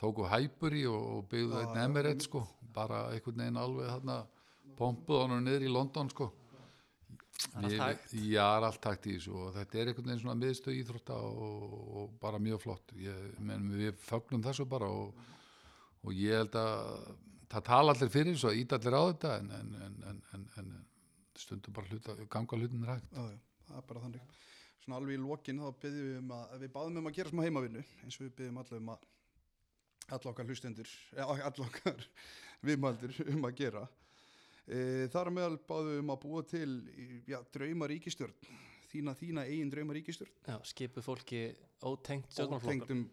tóku 0.00 0.26
hæpur 0.28 0.74
í 0.74 0.84
og, 0.88 1.02
og 1.16 1.26
byggðu 1.32 1.58
einn 1.60 1.76
já. 1.76 1.82
emeret 1.86 2.24
sko, 2.24 2.44
bara 2.74 3.08
einhvern 3.12 3.42
veginn 3.44 3.60
alveg 3.60 3.90
hérna, 3.90 4.22
pompuð 4.78 5.26
honum 5.26 5.42
niður 5.44 5.66
í 5.66 5.72
London 5.72 6.12
sko. 6.12 6.30
Það 7.42 7.74
er 7.74 8.64
allt 8.68 8.86
hægt 8.86 9.06
í 9.10 9.16
þessu 9.16 9.34
og 9.34 9.52
þetta 9.56 9.78
er 9.78 9.90
einhvern 9.90 10.08
veginn 10.08 10.22
svona 10.22 10.38
miðstöð 10.40 10.78
íþrótta 10.78 11.18
og, 11.26 11.76
og 11.98 12.16
bara 12.22 12.40
mjög 12.40 12.62
flott. 12.62 12.94
Ég, 13.02 13.36
menn, 13.42 13.68
við 13.76 13.96
fögnum 14.04 14.44
þessu 14.44 14.66
bara 14.70 14.88
og, 14.92 15.16
og 16.04 16.16
ég 16.16 16.38
held 16.38 16.56
að 16.60 17.06
það 17.52 17.66
tala 17.68 17.94
allir 17.94 18.12
fyrir 18.12 18.36
þessu 18.36 18.50
að 18.50 18.60
ít 18.62 18.74
allir 18.76 18.96
á 18.96 19.02
þetta 19.02 19.32
en, 19.40 19.50
en, 19.58 19.96
en, 20.12 20.46
en, 20.60 20.70
stundum 21.42 21.74
bara 21.74 21.88
hluta, 21.90 22.14
ganga 22.30 22.58
hlutin 22.58 22.84
já, 22.86 23.24
það 23.72 23.80
er 23.82 23.88
bara 23.92 24.02
þannig. 24.06 24.36
Svona 24.82 24.98
alveg 24.98 25.16
í 25.18 25.22
lokin 25.22 25.60
þá 25.62 25.68
byggjum 25.84 26.06
við 26.08 26.18
um 26.20 26.32
að 26.36 26.54
við 26.64 26.72
báðum 26.74 27.00
um 27.02 27.08
að 27.10 27.16
gera 27.18 27.32
smá 27.32 27.42
heimavinnu 27.46 27.82
eins 28.02 28.18
og 28.18 28.24
við 28.26 28.32
byggjum 28.40 28.60
allar 28.62 28.80
um 28.82 28.92
að 28.94 29.08
all 30.12 30.30
okkar 30.32 30.48
hlustendur 30.50 30.90
all 31.22 31.64
okkar 31.66 32.06
viðmældir 32.66 33.20
um 33.32 33.46
að 33.48 33.56
gera. 33.62 33.84
E, 34.66 35.08
þar 35.12 35.30
meðal 35.34 35.56
báðum 35.68 35.92
við 35.94 36.02
um 36.02 36.12
að 36.14 36.20
búa 36.26 36.42
til 36.46 36.68
já, 37.26 37.38
drauma 37.54 37.88
ríkistjörn 37.90 38.34
þína, 38.92 39.14
þína 39.18 39.46
eigin 39.48 39.70
drauma 39.72 39.96
ríkistjörn 39.96 40.30
Já, 40.46 40.58
skipu 40.68 41.02
fólki 41.02 41.40
ótengt 41.82 42.30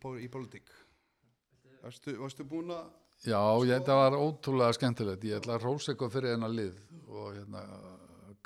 pó- 0.01 0.17
í 0.19 0.27
politík 0.29 0.69
varstu, 1.81 2.13
varstu 2.21 2.45
búin 2.45 2.73
að 2.75 2.89
Já, 3.27 3.39
ég, 3.67 3.73
þetta 3.81 3.95
var 3.99 4.15
ótrúlega 4.15 4.75
skemmtilegt. 4.77 5.25
Ég 5.27 5.41
ætla 5.41 5.57
að 5.57 5.65
rósa 5.65 5.91
eitthvað 5.91 6.13
fyrir 6.13 6.31
hennar 6.37 6.53
lið 6.53 6.77
og 7.11 7.33
hérna, 7.35 7.63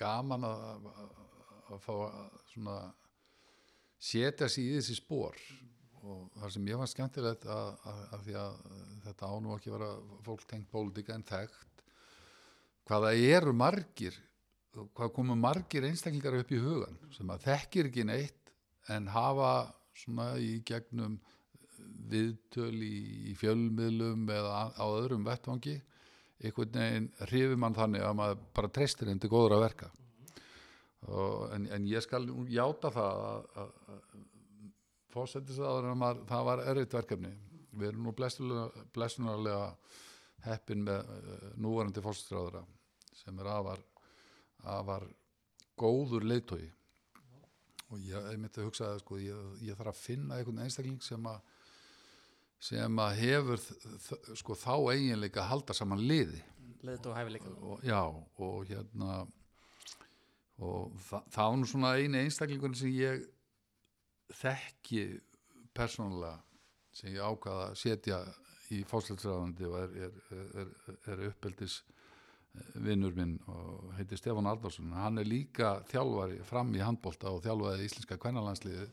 gaman 0.02 0.48
að, 0.48 0.88
að, 1.74 1.84
fá 1.84 1.94
að 2.08 2.40
svona 2.54 2.78
setja 4.04 4.50
sig 4.52 4.70
í 4.70 4.76
þessi 4.78 4.98
spór 5.00 5.38
og 6.04 6.34
það 6.36 6.54
sem 6.56 6.68
ég 6.68 6.80
var 6.82 6.92
skemmtilegt 6.92 7.46
að, 7.48 7.70
að, 7.88 8.02
að 8.16 8.26
því 8.26 8.38
að 8.42 8.58
þetta 9.06 9.30
ánú 9.32 9.56
ekki 9.56 9.74
vera 9.74 9.92
fólk 10.26 10.44
tengt 10.50 10.72
pólitíka 10.72 11.16
en 11.16 11.28
þekkt 11.28 11.84
hvaða 12.90 13.14
eru 13.16 13.54
margir 13.56 14.18
hvað 14.74 15.14
komu 15.16 15.38
margir 15.40 15.86
einstaklingar 15.88 16.40
upp 16.42 16.52
í 16.52 16.60
hugan 16.60 16.98
sem 17.16 17.30
að 17.32 17.46
þekkir 17.48 17.90
ekki 17.92 18.08
neitt 18.10 18.54
en 18.92 19.08
hafa 19.14 19.54
svona 19.96 20.34
í 20.42 20.58
gegnum 20.66 21.20
viðtöl 22.10 22.76
í, 22.84 23.32
í 23.32 23.34
fjölmiðlum 23.40 24.28
eða 24.34 24.64
á, 24.76 24.86
öðrum 24.86 25.24
vettvangi 25.28 25.78
einhvern 26.44 26.74
veginn 26.76 27.12
hrifir 27.30 27.60
mann 27.60 27.78
þannig 27.78 28.04
að 28.04 28.18
maður 28.20 28.48
bara 28.58 28.72
treystir 28.76 29.12
til 29.14 29.32
góður 29.32 29.58
að 29.58 29.66
verka 29.68 29.92
og, 31.08 31.50
en, 31.56 31.68
en 31.76 31.88
ég 31.90 32.04
skal 32.06 32.28
játa 32.52 32.92
það 32.94 33.24
að, 33.30 33.48
að, 33.64 33.74
að 33.94 34.22
fósettisaður 35.14 35.90
að 35.94 36.22
það 36.30 36.46
var 36.50 36.64
erfitt 36.72 36.96
verkefni. 36.98 37.34
Við 37.74 37.90
erum 37.90 38.08
nú 38.08 38.14
blessunarlega, 38.94 39.74
heppin 40.44 40.84
með 40.86 41.10
uh, 41.16 41.50
núvarandi 41.64 42.04
fósettisaðura 42.04 42.64
sem 43.16 43.38
er 43.40 43.48
afar 43.48 43.82
afar 44.64 45.06
góður 45.80 46.26
leiðtói 46.28 46.64
og 47.94 48.00
ég 48.02 48.30
myndi 48.40 48.62
að 48.62 48.68
hugsa 48.70 48.90
að 48.90 49.02
sko, 49.04 49.20
ég, 49.22 49.50
ég 49.68 49.78
þarf 49.78 49.92
að 49.92 50.02
finna 50.02 50.38
einhvern 50.40 50.64
einstakling 50.64 51.02
sem 51.04 51.28
að 51.30 51.42
sem 52.64 53.00
að 53.04 53.18
hefur 53.20 53.60
sko, 54.40 54.56
þá 54.56 54.76
eiginleika 54.94 55.42
að 55.44 55.50
halda 55.50 55.76
saman 55.76 56.04
liði. 56.08 56.40
Og 56.84 57.10
hæfileika. 57.18 57.50
Og, 57.60 57.82
já, 57.84 58.00
og 58.40 58.70
hérna 58.70 59.18
og 60.62 60.94
það, 61.02 61.30
það 61.34 61.50
var 61.50 61.60
nú 61.60 61.70
svona 61.70 61.94
eini 61.98 62.24
einstaklingun 62.24 62.78
sem 62.78 62.94
ég 62.94 63.26
þekki 64.34 65.04
persónulega 65.74 66.38
sem 66.94 67.14
ég 67.16 67.26
ákvaða 67.26 67.72
að 67.72 67.80
setja 67.82 68.20
í 68.74 68.84
fósleitsræðandi 68.90 69.70
og 69.70 69.80
er, 69.80 69.96
er, 70.08 70.44
er, 70.62 70.98
er 71.14 71.24
uppeldis 71.30 71.82
vinnur 72.86 73.16
minn 73.18 73.38
og 73.50 73.94
heitir 73.98 74.20
Stefán 74.20 74.48
Arnarsson 74.50 74.94
hann 74.94 75.18
er 75.22 75.30
líka 75.30 75.80
þjálfari 75.90 76.38
fram 76.46 76.74
í 76.78 76.84
handbolta 76.84 77.32
og 77.34 77.42
þjálfaði 77.46 77.88
íslenska 77.88 78.20
kvennalandsliði 78.22 78.90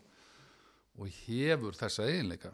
og 1.01 1.09
hefur 1.25 1.77
þessa 1.77 2.07
eiginleika. 2.09 2.53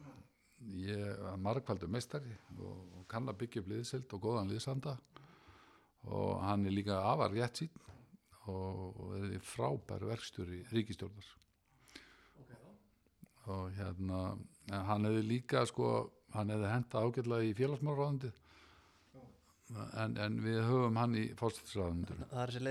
Ég 0.77 0.99
er 0.99 1.39
margfaldur 1.41 1.91
meistari 1.93 2.33
og, 2.59 2.79
og 2.99 3.05
kann 3.11 3.29
að 3.31 3.41
byggja 3.43 3.63
upp 3.63 3.71
liðsild 3.71 4.15
og 4.17 4.23
góðan 4.23 4.51
liðsanda. 4.51 4.97
Og 6.07 6.41
hann 6.43 6.67
er 6.67 6.75
líka 6.75 6.99
afar 7.03 7.35
rétt 7.35 7.63
sín 7.63 7.83
og, 8.53 9.03
er 9.19 9.43
frábær 9.45 10.07
verkstjóri 10.09 10.63
ríkistjórnar 10.73 11.33
og 13.47 13.71
hérna 13.77 14.23
en 14.73 14.89
hann 14.89 15.07
hefði 15.07 15.23
líka 15.27 15.63
sko 15.71 15.93
hann 16.35 16.51
hefði 16.51 16.73
henda 16.73 17.03
ágætlega 17.05 17.47
í 17.47 17.55
félagsmálaráðandi 17.59 18.33
en, 20.03 20.17
en 20.23 20.41
við 20.43 20.61
höfum 20.67 20.99
hann 21.01 21.15
í 21.19 21.27
fórstæðsráðandi 21.39 22.19
það 22.23 22.41
er 22.43 22.53
þessi 22.55 22.65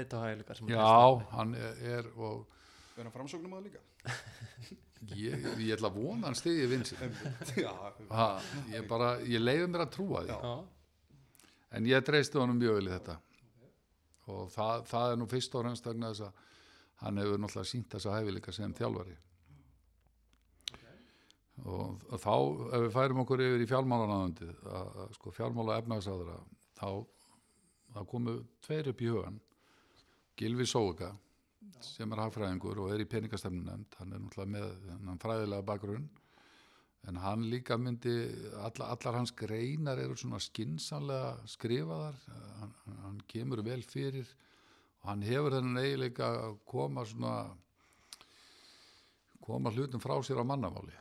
sem 0.60 0.74
já, 0.74 0.90
hann 1.36 1.56
er, 1.60 1.80
er 1.96 2.12
og 2.16 2.46
vera 2.96 3.12
framsóknum 3.14 3.56
að 3.58 3.70
líka? 3.70 3.84
Ég, 5.06 5.44
ég 5.62 5.76
ætla 5.76 5.92
að 5.92 5.98
vona 6.00 6.30
hann 6.30 6.38
stiði 6.40 6.70
vinsi 6.72 6.96
ég 8.72 8.88
bara, 8.90 9.16
ég 9.28 9.44
leiði 9.44 9.68
mér 9.70 9.84
að 9.86 9.92
trúa 9.94 10.24
því. 10.26 10.38
Já, 10.40 10.54
en 11.78 11.90
ég 11.90 12.06
treysti 12.08 12.40
honum 12.42 12.58
mjög 12.62 12.80
vel 12.80 12.88
í 12.88 12.94
þetta 12.94 13.18
og 14.32 14.50
það, 14.54 14.86
það 14.90 15.12
er 15.12 15.22
nú 15.22 15.28
fyrst 15.30 15.56
og 15.56 15.66
reynst 15.66 15.88
vegna 15.88 16.12
þess 16.12 16.28
að 16.28 16.44
hann 17.04 17.22
hefur 17.22 17.42
náttúrulega 17.42 17.70
sínt 17.70 17.90
þessa 17.94 18.16
hæfileika 18.16 18.54
sem 18.56 18.74
þjálfari. 18.76 19.16
Og 21.66 22.18
þá 22.20 22.34
ef 22.76 22.82
við 22.84 22.94
færum 22.96 23.22
okkur 23.24 23.44
yfir 23.46 23.64
í 23.64 23.70
að 23.72 25.14
sko 25.16 25.32
fjármála 25.32 25.78
efnagsáðra 25.82 26.40
þá, 26.76 26.90
þá 27.96 28.02
komu 28.12 28.40
tveir 28.66 28.92
upp 28.92 29.02
í 29.02 29.12
hugan 29.12 29.40
Gilvi 30.36 30.68
Sóuka 30.68 31.14
sem 31.84 32.12
er 32.12 32.22
hagfræðingur 32.26 32.82
og 32.84 32.92
er 32.92 33.04
í 33.04 33.08
peningastefnunemnd 33.10 33.96
hann 34.00 34.14
er 34.14 34.24
náttúrulega 34.24 35.00
með 35.06 35.22
fræðilega 35.24 35.68
bakgrunn 35.70 36.10
en 37.08 37.20
hann 37.22 37.45
líka 37.49 37.78
myndi 37.78 38.14
alla, 38.58 38.89
allar 38.93 39.20
hans 39.20 39.34
greinar 39.38 39.99
eru 40.01 40.16
svona 40.18 40.39
skinsanlega 40.41 41.36
skrifaðar. 41.49 42.18
Hann, 42.60 42.74
hann- 43.03 43.22
kemur 43.28 43.62
vel 43.64 43.82
fyrir 43.84 44.28
og 45.01 45.10
hann 45.10 45.22
hefur 45.26 45.53
þennan 45.56 45.82
eiginleika 45.82 46.28
að 46.47 46.58
koma 46.66 47.06
svona 47.06 47.34
koma 49.45 49.72
hlutum 49.72 50.01
frá 50.01 50.16
sér 50.24 50.41
á 50.41 50.45
mannamáli. 50.45 50.95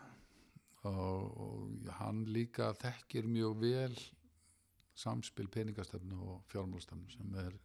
Og, 0.84 1.38
og 1.40 1.92
hann 2.00 2.24
líka 2.28 2.74
þekkir 2.76 3.28
mjög 3.30 3.54
vel 3.60 3.94
samspil 4.94 5.48
peningastefnu 5.48 6.18
og 6.20 6.42
fjármálastefnu 6.52 7.08
sem 7.10 7.38
er 7.40 7.56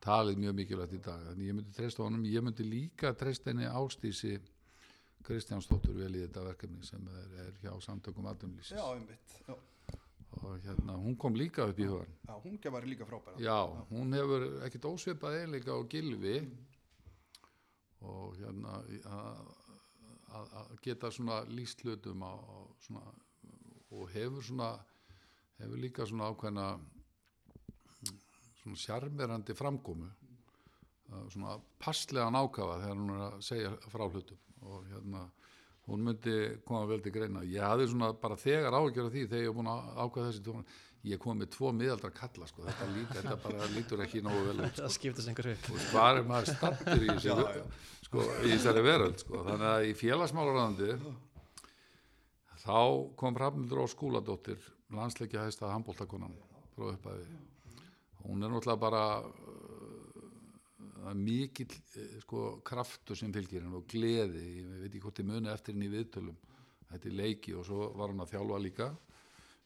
talið 0.00 0.40
mjög 0.40 0.56
mikilvægt 0.56 0.96
í 0.96 1.02
dag. 1.04 1.26
Þannig 1.28 1.50
ég 1.50 1.58
myndi 1.58 1.76
treysta 1.76 2.02
honum, 2.06 2.24
ég 2.24 2.44
myndi 2.44 2.64
líka 2.64 3.12
treysta 3.14 3.52
henni 3.52 3.68
ástísi 3.68 4.38
Kristjánsdóttur 5.26 5.96
vel 5.98 6.14
í 6.16 6.24
þetta 6.24 6.44
verkefni 6.46 6.86
sem 6.86 7.06
er, 7.12 7.34
er 7.46 7.52
hjá 7.62 7.72
samtökum 7.84 8.26
já, 8.26 8.32
aðdumlýsis 8.32 8.80
einmitt 8.80 9.36
já. 9.46 9.54
og 10.40 10.60
hérna, 10.64 10.96
hún 10.96 11.16
kom 11.20 11.36
líka 11.36 11.66
upp 11.68 11.80
í 11.80 11.88
hugan 11.90 12.12
já, 12.26 12.34
hún 12.44 12.58
gefur 12.62 12.88
líka 12.88 13.08
frábæra 13.08 13.40
já, 13.42 13.58
hún 13.90 14.16
hefur 14.16 14.46
ekkit 14.66 14.90
ósvipað 14.90 15.40
eiginleika 15.40 15.76
á 15.76 15.80
gilfi 15.92 16.36
og 18.00 18.38
hérna 18.40 18.78
að 20.30 20.76
geta 20.84 21.10
svona 21.12 21.42
líst 21.50 21.82
hlutum 21.84 22.22
á, 22.24 22.32
á 22.32 22.56
svona, 22.86 23.02
og 23.90 24.08
hefur 24.14 24.46
svona 24.46 24.70
hefur 25.60 25.82
líka 25.82 26.06
svona 26.08 26.30
ákveðna 26.30 26.66
svona 28.60 28.76
sjarmerandi 28.76 29.56
framkomu. 29.56 30.08
Svona 31.32 31.56
passlega 31.80 32.30
nákafa 32.30 32.78
þegar 32.84 32.98
hún 33.00 33.14
er 33.16 33.22
að 33.26 33.40
segja 33.42 33.72
frá 33.90 34.04
hlutum 34.06 34.49
og 34.66 34.84
hérna 34.90 35.26
hún 35.90 36.04
myndi 36.06 36.36
koma 36.66 36.84
vel 36.86 37.00
til 37.02 37.12
greina. 37.14 37.42
Ég 37.42 37.64
hafði 37.64 37.88
svona 37.90 38.12
bara 38.14 38.36
þegar 38.38 38.76
ágjörð 38.78 39.10
því 39.14 39.26
þegar 39.26 39.42
ég 39.42 39.50
var 39.50 39.58
búin 39.58 39.72
að 39.72 39.90
ákveða 40.04 40.30
þessi 40.30 40.44
tóna 40.46 40.64
ég 41.08 41.20
kom 41.20 41.38
með 41.40 41.52
tvo 41.54 41.70
miðaldra 41.72 42.10
kalla 42.12 42.46
sko. 42.48 42.64
þetta, 42.66 42.88
lít, 42.92 43.12
þetta 43.14 43.36
bara 43.40 43.68
lítur 43.72 44.02
ekki 44.04 44.20
nógu 44.24 44.42
vel 44.50 44.64
út 44.66 44.80
það 44.80 44.92
skiptast 44.96 45.30
einhver 45.32 45.48
upp 45.54 45.68
og 45.72 45.84
hvað 45.92 46.18
er 46.18 46.26
maður 46.28 46.50
stattur 46.50 47.04
í, 47.06 47.08
þessu, 47.14 47.62
sko, 48.04 48.24
í 48.44 48.50
þessari 48.52 48.82
veröld 48.84 49.22
sko. 49.22 49.40
þannig 49.46 49.68
að 49.70 49.86
í 49.88 49.94
félagsmálarandi 49.96 50.90
þá 52.60 52.80
kom 53.22 53.38
Hrafnildur 53.40 53.80
á 53.80 53.86
skúladóttir 53.94 54.68
landsleikja 54.92 55.48
frá 56.80 56.86
upphæfi 56.94 57.24
hún 58.24 58.44
er 58.44 58.52
náttúrulega 58.52 58.80
bara 58.80 59.04
það 61.10 61.18
er 61.18 61.26
mikill 61.26 61.76
eh, 61.98 62.16
sko, 62.22 62.40
kraftur 62.66 63.18
sem 63.18 63.32
fylgir 63.34 63.64
henn 63.64 63.76
og 63.76 63.86
gleði, 63.90 64.42
ég 64.60 64.72
veit 64.78 64.90
ekki 64.90 65.02
hvort 65.02 65.20
ég 65.20 65.28
muni 65.28 65.50
eftir 65.50 65.74
henni 65.74 65.88
í 65.88 65.94
viðtölum, 65.94 66.36
þetta 66.90 67.08
er 67.10 67.16
leiki 67.18 67.54
og 67.58 67.66
svo 67.66 67.88
var 67.98 68.12
hann 68.12 68.22
að 68.22 68.34
þjálfa 68.34 68.60
líka. 68.62 68.90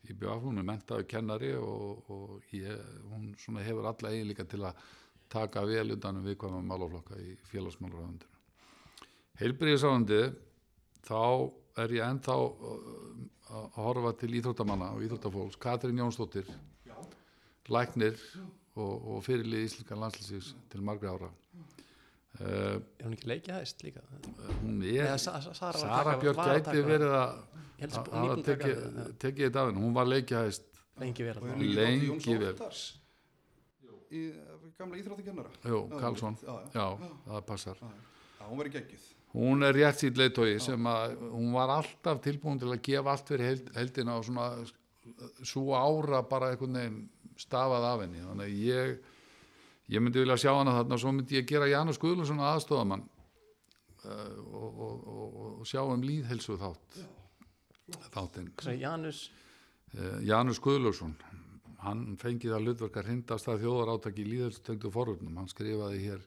Í 0.05 0.13
BF, 0.21 0.41
hún 0.45 0.61
er 0.61 0.67
mentaður 0.69 1.07
kennari 1.09 1.51
og, 1.57 2.11
og 2.13 2.53
ég, 2.53 2.81
hún 3.09 3.61
hefur 3.65 3.89
alla 3.89 4.13
eiginleika 4.13 4.45
til 4.49 4.61
að 4.69 4.81
taka 5.33 5.63
vel 5.65 5.95
undanum 5.95 6.27
viðkvæma 6.29 6.61
málaflokka 6.69 7.21
í 7.21 7.37
félagsmálaröðundinu. 7.49 8.43
Heilbríðisáðandi, 9.41 10.21
þá 11.09 11.23
er 11.83 11.97
ég 11.97 12.05
ennþá 12.05 12.37
uh, 12.37 12.83
að 13.55 13.81
horfa 13.81 14.13
til 14.21 14.35
íþróttamanna 14.39 14.93
og 14.95 15.07
íþróttafólks, 15.07 15.57
Katrín 15.61 15.99
Jónsdóttir, 16.05 16.53
læknir 17.73 18.21
og, 18.77 19.09
og 19.15 19.23
fyrirlið 19.27 19.65
íslenska 19.69 19.99
landslýsins 19.99 20.53
til 20.73 20.83
margra 20.83 21.15
ára. 21.15 21.31
Uh, 22.35 22.81
er 22.99 23.05
hún 23.07 23.13
ekki 23.15 23.29
leikið 23.31 23.55
hæst 23.61 23.83
líka? 23.87 24.01
hún 24.65 24.81
er, 24.83 25.05
Eða 25.05 25.19
Sa- 25.23 25.41
Sa- 25.41 25.53
Sara 25.55 25.79
Sara 25.79 26.03
taka- 26.03 26.21
Björk 26.25 26.41
gæti 26.43 26.83
verið 26.83 27.13
að 27.15 27.37
hafa 28.11 29.07
tekið 29.23 29.57
af 29.61 29.69
henni, 29.69 29.81
hún 29.85 29.95
var 29.95 30.07
leikjahæst 30.11 30.67
lengi 30.99 31.23
vel 31.29 31.39
Og 31.39 31.63
Lengi. 31.63 32.11
Óttars. 32.51 32.83
Í 34.15 34.25
eh, 34.31 34.69
gamla 34.79 34.99
íþróttakennara? 34.99 35.51
Jú, 35.67 35.81
Karlsson, 35.99 36.37
já, 36.75 36.87
það 37.27 37.41
passar. 37.47 37.79
Hún 38.45 38.59
verið 38.61 38.77
geggjuð. 38.81 39.07
Hún 39.35 39.65
er 39.67 39.75
rétt 39.75 39.99
sýtt 40.03 40.19
leitói 40.19 40.59
sem 40.63 40.85
að 40.87 41.17
hún 41.33 41.53
var 41.55 41.71
alltaf 41.79 42.21
tilbúin 42.23 42.59
til 42.61 42.69
að 42.71 42.83
gefa 42.87 43.11
allt 43.15 43.31
fyrir 43.31 43.49
held, 43.49 43.71
heldina 43.75 44.19
og 44.19 44.25
svona 44.29 44.51
svo 45.43 45.75
ára 45.75 46.21
bara 46.29 46.53
einhvern 46.53 46.79
veginn 46.79 47.01
stafað 47.41 47.89
af 47.89 48.05
henni. 48.05 48.23
Þannig 48.25 48.51
að 48.51 48.63
ég 48.65 48.95
ég 49.93 50.01
myndi 50.01 50.23
vilja 50.23 50.39
sjá 50.41 50.53
hana 50.55 50.79
þarna 50.79 50.97
og 50.97 51.03
svo 51.03 51.13
myndi 51.13 51.39
ég 51.39 51.49
gera 51.49 51.69
Janus 51.69 52.01
Guðlusson 52.01 52.41
aðstofamann 52.41 53.05
uh, 53.05 54.33
og, 54.49 54.69
og, 54.71 54.95
og, 55.05 55.49
og 55.61 55.69
sjá 55.69 55.83
um 55.85 56.05
líðhelsu 56.05 56.57
þátt 56.61 57.01
þáttinn. 58.15 58.49
Janus? 58.81 59.27
Uh, 59.93 60.21
Janus 60.25 60.61
Guðlusson 60.65 61.17
hann 61.85 62.15
fengið 62.21 62.57
að 62.57 62.69
hlutverka 62.69 63.05
hrindast 63.05 63.51
að 63.51 63.67
þjóðar 63.67 63.93
átaki 63.99 64.25
í 64.25 64.31
líðhelstöngdu 64.31 64.93
forvörnum 64.93 65.37
hann 65.37 65.51
skrifaði 65.53 66.01
hér, 66.07 66.23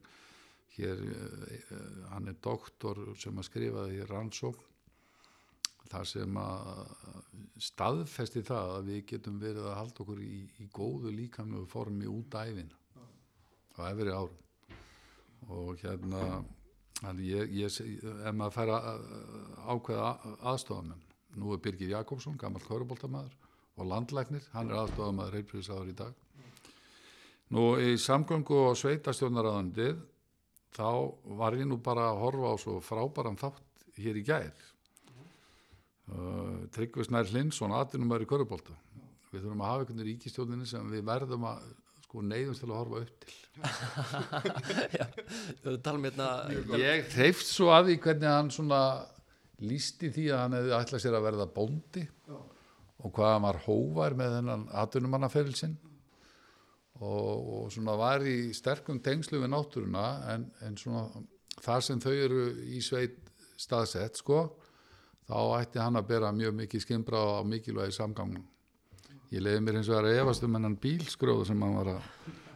hér 0.77 1.01
uh, 1.01 1.85
hann 2.13 2.29
er 2.29 2.37
doktor 2.43 3.01
sem 3.17 3.37
að 3.41 3.49
skrifaði 3.49 3.97
hér 3.97 4.13
rannsókn 4.13 4.65
þar 5.91 6.09
sem 6.09 6.37
að 6.41 6.81
staðfesti 7.67 8.43
það 8.45 8.73
að 8.75 8.91
við 8.91 8.99
getum 9.11 9.39
verið 9.41 9.69
að 9.69 9.79
halda 9.79 10.03
okkur 10.03 10.21
í, 10.23 10.41
í 10.61 10.67
góðu 10.73 11.13
líkamlu 11.15 11.63
formi 11.69 12.09
út 12.09 12.37
æfina 12.37 12.77
á 13.77 13.81
efri 13.89 14.13
árum. 14.13 14.43
Og 15.47 15.79
hérna 15.81 16.43
ég, 17.21 17.51
ég, 17.53 17.79
ef 17.79 18.35
maður 18.35 18.55
fær 18.55 18.73
að 18.75 19.03
ákveða 19.73 20.11
aðstofamenn 20.51 21.03
nú 21.37 21.53
er 21.53 21.61
Birgir 21.61 21.93
Jakobsson, 21.93 22.37
gammal 22.39 22.63
köruboltamaður 22.65 23.35
og 23.77 23.89
landlæknir, 23.91 24.45
hann 24.55 24.71
er 24.71 24.81
aðstofamaður 24.81 25.37
heilbriðisáður 25.37 25.91
í 25.91 25.97
dag. 25.97 26.15
Nú 27.53 27.65
í 27.79 27.93
samgöngu 28.01 28.57
og 28.71 28.79
sveitastjónaraðandið 28.81 29.99
þá 30.75 30.89
var 31.39 31.55
ég 31.55 31.69
nú 31.69 31.77
bara 31.83 32.09
að 32.11 32.23
horfa 32.23 32.49
á 32.51 32.55
svo 32.59 32.79
frábæran 32.83 33.39
þátt 33.39 33.85
hér 34.01 34.19
í 34.19 34.25
gær 34.27 34.65
uh, 36.13 36.67
Tryggvi 36.75 37.07
Snær 37.07 37.29
Hlinsson 37.31 37.75
atvinnumæður 37.75 38.27
í 38.27 38.29
körubolta 38.29 38.77
við 39.31 39.43
þurfum 39.43 39.61
að 39.63 39.69
hafa 39.71 39.83
einhvern 39.83 39.99
veginn 39.99 40.09
ríkistjóninni 40.13 40.67
sem 40.69 40.89
við 40.91 41.03
verðum 41.07 41.45
að 41.49 41.67
sko 42.07 42.23
neyðumst 42.23 42.63
til 42.63 42.69
að 42.71 42.77
horfa 42.79 43.01
upp 43.03 43.15
til. 43.23 43.33
Um 45.67 46.05
hérna 46.05 46.27
ég 46.79 47.09
hreifst 47.15 47.49
svo 47.51 47.71
að 47.73 47.89
því 47.89 47.97
hvernig 48.05 48.29
hann 48.31 48.51
svona 48.53 48.81
lísti 49.65 50.11
því 50.13 50.27
að 50.31 50.41
hann 50.43 50.55
hefði 50.57 50.75
ætlað 50.77 51.03
sér 51.03 51.17
að 51.17 51.25
verða 51.25 51.47
bóndi 51.55 52.03
og 52.31 53.11
hvað 53.13 53.33
hann 53.33 53.45
var 53.47 53.59
hóvar 53.65 54.15
með 54.17 54.35
þennan 54.37 54.65
atvinnumannaferilsinn. 54.83 55.75
Og, 56.97 57.49
og 57.57 57.65
svona 57.73 57.93
var 57.99 58.23
í 58.25 58.53
sterkum 58.57 59.01
tengslu 59.05 59.41
við 59.43 59.51
náttúruna 59.53 60.05
en, 60.33 60.47
en 60.65 60.77
svona 60.79 61.03
þar 61.61 61.83
sem 61.85 61.99
þau 62.01 62.13
eru 62.13 62.45
í 62.73 62.79
sveit 62.81 63.19
staðsett 63.57 64.17
sko 64.17 64.39
þá 65.27 65.37
ætti 65.61 65.79
hann 65.83 65.99
að 65.99 66.07
bera 66.13 66.31
mjög 66.35 66.53
mikið 66.61 66.83
skimbra 66.85 67.19
á 67.19 67.43
mikilvægi 67.43 67.95
samgangnum. 67.97 68.45
Ég 69.27 69.41
leiði 69.43 69.59
mér 69.59 69.75
eins 69.81 69.89
og 69.91 69.97
að 69.99 70.13
efast 70.21 70.43
um 70.47 70.53
hennan 70.55 70.77
bílskróðu 70.79 71.45
sem 71.49 71.61
hann 71.65 71.73
var, 71.75 71.87
að, 71.97 72.05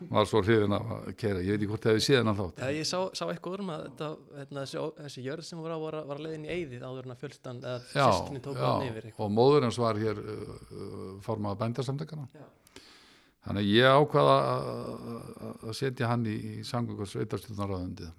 var 0.08 0.28
svo 0.30 0.40
hrifin 0.40 0.72
að 0.78 1.10
kera, 1.20 1.42
ég 1.44 1.52
veit 1.52 1.58
ekki 1.60 1.68
hvort 1.68 1.84
það 1.84 1.98
hefði 1.98 2.06
séð 2.06 2.22
hann 2.30 2.38
þátt. 2.38 2.62
Ég 2.78 2.88
sá, 2.88 3.00
sá 3.20 3.26
eitthvað 3.28 3.64
um 3.66 3.72
að 3.74 3.82
þetta, 3.90 4.08
hérna, 4.38 4.64
þessi, 4.64 4.86
þessi 5.02 5.24
jörð 5.26 5.44
sem 5.50 5.60
var, 5.66 5.76
var 5.84 5.98
að 6.16 6.22
leiðin 6.24 6.46
í 6.48 6.54
eyðið 6.56 6.86
áður 6.88 7.10
en 7.10 7.16
að 7.18 7.20
fjölstan 7.26 7.60
eða 7.60 7.82
sískinni 7.92 8.44
tók 8.46 8.62
hann 8.64 8.88
yfir 8.88 9.10
eitthvað. 9.10 9.26
og 9.28 9.36
móður 9.36 9.68
hans 9.68 9.82
var 9.84 10.00
hér 10.00 10.24
uh, 10.24 10.56
uh, 10.72 11.04
formaða 11.28 11.60
bændarsamtökana 11.66 12.30
Já. 12.40 12.48
þannig 13.50 13.68
að 13.68 13.74
ég 13.76 14.00
ákvaða 14.00 14.40
að- 14.56 14.66
að 15.52 15.68
að 15.68 15.78
setja 15.84 16.08
hann 16.14 16.24
í, 16.32 16.38
í 16.56 16.64
samgöngu 16.72 17.10
sveitarstjórnaráðundið 17.18 18.16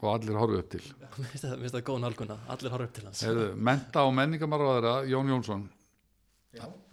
og 0.00 0.10
allir 0.14 0.38
horfið 0.40 0.62
upp 0.62 0.70
til. 0.74 0.82
Mér 1.20 1.30
finnst 1.32 1.74
það- 1.76 1.86
góð 1.88 1.98
nálguna, 2.04 2.36
allir 2.52 2.74
horf 2.74 2.88
upp 2.88 2.94
til 2.96 3.06
hans. 3.08 3.22
Heyrðu, 3.26 3.48
menta 3.70 4.04
og 4.08 4.14
menningamarvaðara 4.18 4.94
Jón 5.10 5.32
Jónsson. 5.32 5.66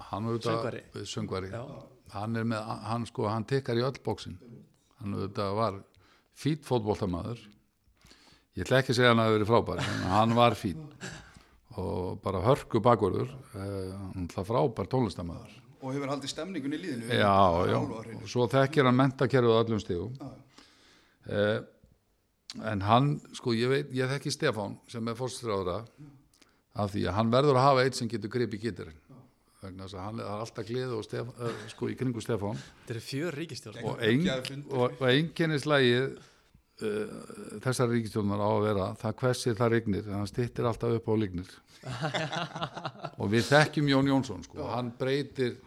Hann 0.07 0.27
auðvitað 0.29 0.81
Söngvari. 1.09 1.51
Já. 1.51 1.63
hann 2.13 2.35
er 2.39 2.45
með, 2.47 2.73
hann 2.87 3.05
sko, 3.09 3.25
hann 3.27 3.45
tekkar 3.49 3.79
í 3.79 3.83
öll 3.83 3.97
bóksin 4.05 4.37
hann 5.01 5.15
auðvitað 5.17 5.55
var 5.57 5.79
fýtt 6.37 6.65
fótboltamaður. 6.67 7.39
Ég 8.57 8.65
ætla 8.65 8.79
ekki 8.81 8.93
að 8.93 8.99
segja 8.99 9.11
hann 9.13 9.21
að 9.21 9.27
það 9.29 9.35
verið 9.37 9.49
frábær 9.51 9.81
en 9.83 10.05
hann 10.13 10.35
var 10.37 10.55
fýtt 10.57 11.07
og 11.77 12.19
bara 12.23 12.41
hörku 12.45 12.81
bakvörður. 12.81 13.33
Eh, 13.53 13.91
hann 14.13 14.27
ætla 14.29 14.45
frábær 14.47 14.89
tónlistamæður 14.93 15.57
og 15.77 15.93
hefur 15.93 16.09
haldið 16.09 16.31
stemningun 16.31 16.73
í 16.73 16.79
líðinu 16.81 17.17
já, 17.19 17.33
já, 17.69 17.77
og 18.17 18.29
svo 18.29 18.47
þekkir 18.49 18.87
hann 18.89 18.97
mentakerfið 18.97 19.53
á 19.53 19.61
öllum 19.61 19.81
stígum 19.83 20.15
eh, 21.29 21.59
en 22.55 22.85
hann 22.87 23.09
sko, 23.35 23.53
ég 23.57 23.71
veit, 23.71 23.89
ég 23.95 24.13
þekki 24.13 24.31
Stefán 24.33 24.77
sem 24.91 25.07
er 25.07 25.17
fórstráðra 25.17 25.81
af 26.77 26.93
því 26.93 27.03
að 27.09 27.17
hann 27.17 27.33
verður 27.33 27.59
að 27.59 27.67
hafa 27.67 27.83
eitt 27.83 27.99
sem 27.99 28.09
getur 28.11 28.31
gripið 28.31 28.63
gítarinn. 28.67 29.03
Vegna 29.57 29.87
þess 29.87 29.97
að 29.97 30.03
hann 30.05 30.19
er 30.21 30.31
alltaf 30.45 30.67
gleði 30.67 30.95
og 30.95 31.05
Stef, 31.05 31.29
uh, 31.41 31.61
sko 31.71 31.89
í 31.89 31.95
kringu 31.97 32.21
Stefán. 32.21 32.59
Þetta 32.83 32.93
eru 32.93 33.03
fjör 33.03 33.37
ríkistjórn. 33.41 33.79
og, 33.89 34.03
ein, 34.05 34.65
og, 34.69 34.99
og 34.99 35.05
einkennislægið 35.09 36.19
uh, 36.85 37.15
þessar 37.65 37.91
ríkistjónar 37.93 38.43
á 38.43 38.49
að 38.49 38.67
vera 38.67 38.89
það 39.01 39.17
hversir 39.23 39.57
það 39.57 39.73
rignir 39.73 40.11
hann 40.13 40.29
stittir 40.29 40.69
alltaf 40.69 40.93
upp 40.99 41.09
á 41.09 41.13
lignir 41.17 41.55
og 43.21 43.31
við 43.33 43.49
þekkjum 43.49 43.91
Jón 43.93 44.11
Jónsson 44.11 44.45
sko, 44.45 44.69
hann 44.69 44.93
breytir 44.99 45.57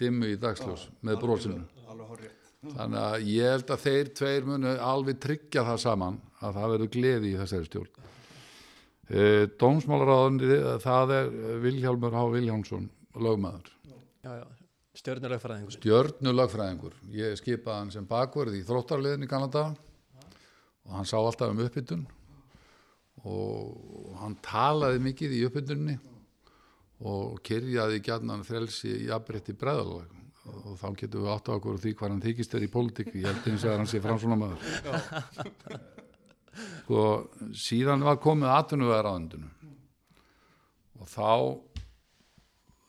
dimmu 0.00 0.32
í 0.34 0.40
dagsljós 0.40 0.88
með 1.06 1.26
horrið 1.28 2.39
þannig 2.60 3.00
að 3.00 3.26
ég 3.30 3.54
held 3.54 3.72
að 3.72 3.84
þeir 3.86 4.12
tveir 4.20 4.46
munu 4.48 4.76
alveg 4.84 5.20
tryggja 5.22 5.64
það 5.64 5.82
saman 5.84 6.20
að 6.40 6.56
það 6.58 6.72
verður 6.74 6.92
gleði 6.96 7.32
í 7.32 7.38
þessari 7.40 7.68
stjórn 7.68 7.92
uh, 8.00 9.44
Dómsmálaráðandi 9.60 10.62
það 10.84 11.14
er 11.16 11.30
Vilhjálmur 11.64 12.16
H. 12.16 12.24
Vilhjálmsson 12.36 12.88
lögmaður 13.20 13.72
stjórnulegfræðingur. 15.00 15.78
stjörnulögfræðingur 15.78 16.96
ég 17.14 17.38
skipaði 17.40 17.76
hann 17.78 17.94
sem 17.94 18.08
bakverð 18.08 18.58
í 18.58 18.64
þróttarliðin 18.68 19.24
í 19.24 19.30
Kanada 19.30 19.70
og 20.84 20.96
hann 20.98 21.08
sá 21.08 21.16
alltaf 21.20 21.54
um 21.54 21.64
uppbytun 21.64 22.04
og 23.24 24.14
hann 24.20 24.36
talaði 24.44 25.00
mikið 25.04 25.36
í 25.36 25.42
uppbytunni 25.48 25.96
og 27.08 27.40
kyrjaði 27.46 28.02
gjarnan 28.04 28.44
frelsi 28.44 28.92
í 29.06 29.12
afbreytti 29.12 29.56
breðalag 29.56 30.19
og 30.50 30.76
þá 30.80 30.88
getum 31.02 31.24
við 31.24 31.32
átt 31.34 31.50
á 31.50 31.56
okkur 31.56 31.80
því 31.80 31.94
hvað 31.96 32.12
hann 32.14 32.22
þykist 32.24 32.54
er 32.56 32.66
í 32.66 32.70
pólitík. 32.72 33.14
Ég 33.14 33.26
held 33.30 33.48
eins 33.50 33.64
og 33.64 33.72
að 33.72 33.80
hann 33.80 33.90
sé 33.90 34.02
fram 34.04 34.20
svona 34.20 34.38
maður 34.40 34.58
sko 36.90 37.02
síðan 37.54 38.02
var 38.02 38.18
komið 38.22 38.50
atvinnuvegar 38.50 39.06
á 39.06 39.12
endinu 39.14 39.50
og 41.00 41.08
þá 41.08 41.30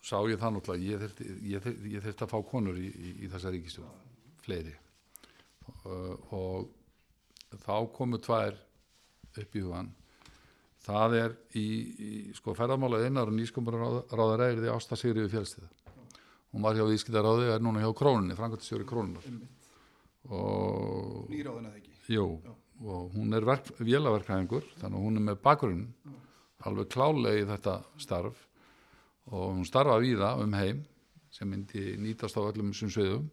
sá 0.01 0.17
ég 0.25 0.39
það 0.41 0.55
náttúrulega 0.57 0.87
ég 0.89 1.61
þurfti, 1.61 2.25
að 2.25 2.31
fá 2.33 2.39
konur 2.49 2.79
í, 2.81 2.89
í, 2.89 3.11
í 3.21 3.29
þessa 3.31 3.53
ríkistjórn 3.53 3.99
fleiri. 4.41 4.73
Uh, 5.85 6.15
og 6.33 7.59
þá 7.61 7.75
komu 7.93 8.17
tvær 8.21 8.57
upp 9.37 9.55
í 9.55 9.61
hugan 9.61 9.91
það 10.81 11.15
er 11.19 11.35
í, 11.55 11.67
í 11.93 12.11
sko 12.35 12.55
ferðamála 12.57 13.03
einar 13.05 13.29
og 13.29 13.37
nýskumur 13.37 13.77
ráðar 14.09 14.47
er 14.47 14.59
því 14.59 14.73
Ásta 14.73 14.97
Sigriði 14.97 15.29
fjölstið 15.31 15.69
hún 16.51 16.65
var 16.65 16.77
hjá 16.77 16.85
Ískildaráði 16.91 17.47
og 17.49 17.55
er 17.55 17.63
núna 17.63 17.83
hjá 17.83 17.91
Krónunni, 17.95 18.37
Frankværtistjóri 18.37 18.87
Krónunar 18.87 19.27
og 20.31 21.29
Nýráðin 21.31 21.69
eða 21.69 21.79
ekki. 21.79 21.95
Jú, 22.11 22.25
og 22.81 23.15
hún 23.15 23.33
er 23.37 23.45
verk, 23.47 23.71
vélaverkæðingur, 23.79 24.65
þannig 24.81 24.99
að 24.99 25.05
hún 25.05 25.19
er 25.19 25.25
með 25.29 25.41
bakgrunn 25.45 25.85
alveg 26.67 26.89
klálega 26.93 27.41
í 27.41 27.47
þetta 27.49 27.75
starf. 28.01 28.47
Og 29.31 29.51
hún 29.55 29.67
starfaði 29.67 30.13
í 30.13 30.19
það 30.19 30.45
um 30.45 30.55
heim 30.57 30.79
sem 31.31 31.47
myndi 31.47 31.95
nýtast 32.01 32.37
á 32.37 32.41
öllum 32.43 32.73
þessum 32.73 32.91
sviðum. 32.91 33.27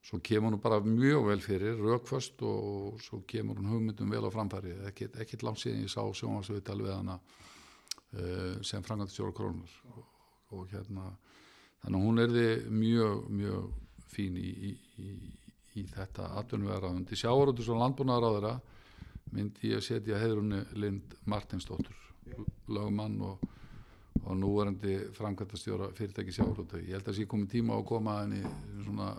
Svo 0.00 0.20
kemur 0.24 0.54
hún 0.54 0.62
bara 0.62 0.78
mjög 0.80 1.26
vel 1.28 1.42
fyrir 1.44 1.76
rökföst 1.76 2.40
og 2.46 3.00
svo 3.04 3.20
kemur 3.28 3.58
hún 3.60 3.68
hugmyndum 3.68 4.12
vel 4.14 4.24
á 4.24 4.30
framfæri, 4.32 4.72
ekkit 4.88 5.44
langt 5.44 5.60
síðan 5.60 5.84
ég 5.84 5.92
sá 5.92 6.00
sjónvarsvital 6.00 6.78
við 6.80 6.94
hana 6.94 7.18
uh, 7.20 8.54
sem 8.64 8.86
frangandistjóra 8.86 9.34
krónur 9.36 9.74
og, 9.92 10.06
og 10.56 10.72
hérna 10.72 11.10
þannig 11.82 12.00
að 12.00 12.06
hún 12.06 12.22
er 12.24 12.34
þið 12.34 12.66
mjög, 12.80 13.22
mjög 13.40 13.70
fín 14.10 14.36
í, 14.40 14.50
í, 14.50 14.72
í, 15.04 15.12
í 15.80 15.86
þetta 15.92 16.32
atvinnverðaðundi 16.42 17.18
sjávarútus 17.18 17.70
og 17.70 17.80
landbúnaðaráðara 17.84 18.56
myndi 19.30 19.72
ég 19.74 19.84
setja 19.86 20.18
heðrunni 20.18 20.64
Lind 20.82 21.16
Martinsdóttur 21.30 21.96
lögumann 22.70 23.20
og, 23.26 23.44
og 24.24 24.34
núverandi 24.38 24.96
framkvæmtastjóra 25.16 25.92
fyrirtæki 25.96 26.34
sjávarútu 26.34 26.82
ég 26.82 26.96
held 26.96 27.04
að 27.04 27.12
það 27.12 27.20
sé 27.20 27.28
komið 27.30 27.54
tíma 27.54 27.78
á 27.78 27.78
að 27.78 27.88
koma 27.92 28.18
henni 28.22 28.42
svona 28.84 29.12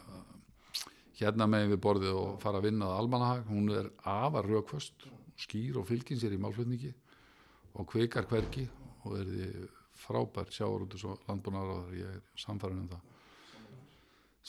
hérna 1.22 1.48
megin 1.50 1.76
við 1.76 1.82
borðið 1.84 2.18
og 2.18 2.38
fara 2.42 2.60
að 2.60 2.68
vinna 2.70 2.88
að 2.90 3.00
almanahag. 3.04 3.44
Hún 3.50 3.70
er 3.76 3.90
afar 4.10 4.48
raukvöst 4.48 5.06
skýr 5.42 5.78
og 5.82 5.88
fylgin 5.90 6.20
sér 6.22 6.36
í 6.36 6.42
málflutningi 6.42 6.92
og 7.78 7.88
kveikar 7.90 8.28
hverki 8.30 8.68
og 9.06 9.20
er 9.20 9.30
því 9.30 9.50
frábær 10.02 10.52
sjávarútus 10.54 11.06
og 11.08 11.22
landbúnaðaráðar 11.30 11.98
ég 12.00 12.16
er 12.18 12.22
samfærin 12.40 12.84
um 12.84 12.90
það. 12.92 13.08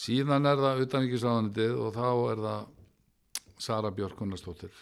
Síðan 0.03 0.49
er 0.49 0.63
það 0.63 0.83
utanríkisráðanitið 0.87 1.79
og 1.85 1.95
þá 1.97 2.09
er 2.33 2.43
það 2.47 3.63
Sara 3.63 3.93
Björk 3.95 4.19
Gunnarsdóttir. 4.19 4.73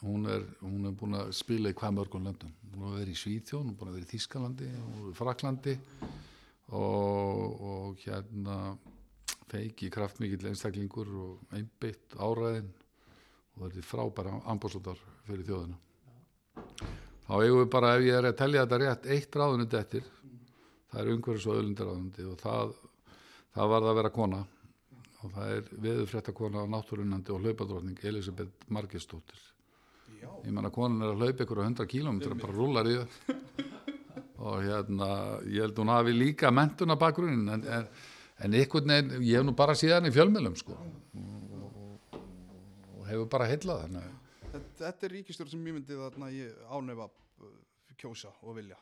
Hún 0.00 0.26
er, 0.28 0.44
hún 0.60 0.88
er 0.88 0.96
búin 0.96 1.16
að 1.18 1.32
spila 1.36 1.72
í 1.72 1.76
hvað 1.76 1.96
mörgum 1.98 2.26
löndum. 2.26 2.52
Hún 2.72 2.88
er 2.90 2.98
verið 3.00 3.14
í 3.14 3.20
Svíþjón, 3.20 3.62
hún 3.64 3.72
er 3.74 3.78
búin 3.80 3.92
að 3.92 3.98
verið 3.98 4.08
í 4.08 4.12
Þískalandi 4.14 4.68
er 4.72 5.08
í 5.10 5.14
Fraklandi 5.16 5.76
og, 6.76 7.62
og 7.70 8.04
hérna 8.04 8.58
feiki 9.50 9.90
kraftmikill 9.92 10.50
einstaklingur 10.50 11.12
og 11.22 11.56
einbytt 11.56 12.18
áræðin 12.18 12.70
og 13.56 13.66
verið 13.68 13.88
frábæra 13.88 14.40
ambúrsóttar 14.52 15.00
fyrir 15.26 15.46
þjóðina 15.46 17.04
þá 17.26 17.32
eigum 17.38 17.62
við 17.62 17.70
bara 17.76 17.94
ef 17.96 18.06
ég 18.06 18.18
er 18.20 18.28
að 18.30 18.38
tellja 18.42 18.66
þetta 18.66 18.82
rétt 18.82 19.08
eitt 19.16 19.40
ráðundi 19.40 19.80
eftir. 19.80 20.12
Það 20.92 21.00
er 21.02 21.12
umhverfis 21.14 21.48
og 21.50 21.58
öllundaráðundi 21.62 22.28
og 22.30 22.38
það, 22.40 22.76
það 23.56 23.74
var 23.74 23.84
það 23.84 23.90
að 23.92 24.00
vera 24.00 24.14
kona. 24.20 24.44
Og 25.24 25.34
það 25.34 25.52
er 25.56 25.74
veðurfréttakona 25.88 26.62
á 26.62 26.72
náttúrunandi 26.76 27.34
og 27.34 27.42
hlaupadrótning 27.42 28.02
Elisabeth 28.06 28.70
Margestóttir 28.70 29.44
ég 30.44 30.52
menna 30.54 30.70
konan 30.72 31.02
er 31.02 31.14
að 31.14 31.22
hlaupa 31.22 31.44
ykkur 31.44 31.62
á 31.62 31.66
100 31.68 31.88
km 31.90 32.20
bara 32.40 32.54
rúlar 32.54 32.90
í 32.90 32.98
það. 32.98 33.14
Og 34.36 34.60
hérna 34.66 35.08
ég 35.48 35.64
held 35.64 35.80
hún 35.80 35.90
hafi 35.90 36.12
líka 36.12 36.52
mentuna 36.52 36.96
bakgrunnin 37.00 37.48
en, 37.54 37.64
en, 37.64 37.86
en 38.44 38.56
einhvern 38.60 38.92
veginn 38.92 39.24
ég 39.24 39.40
hef 39.40 39.46
nú 39.46 39.54
bara 39.56 39.76
síðan 39.78 40.08
í 40.08 40.12
fjölmjölum 40.14 40.56
sko. 40.60 40.76
Og, 40.76 41.64
og, 42.12 42.20
og 42.98 43.08
hefur 43.08 43.30
bara 43.32 43.48
heillað 43.50 43.86
þannig 43.86 44.04
að 44.04 44.14
Þetta, 44.76 45.06
er 45.08 45.14
ríkistjórn 45.16 45.52
sem 45.52 45.68
ég 45.68 45.76
myndi 45.78 45.98
þarna 45.98 46.30
ég 46.34 46.58
ánöfa 46.68 47.08
kjósa 47.96 48.32
og 48.42 48.58
vilja. 48.58 48.78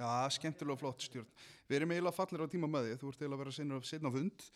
Já, 0.00 0.08
skemmtilega 0.34 0.74
og 0.74 0.80
flott 0.80 1.04
stjórn. 1.04 1.28
Við 1.68 1.78
erum 1.78 1.92
eiginlega 1.94 2.16
fallir 2.16 2.42
á 2.42 2.52
tíma 2.52 2.70
með 2.70 2.88
því, 2.88 2.96
þú 3.00 3.10
ert 3.10 3.20
eiginlega 3.20 3.38
að 3.38 3.42
vera 3.44 3.56
sinna, 3.56 3.82
sinna 3.86 4.10
á 4.10 4.16
fund. 4.16 4.46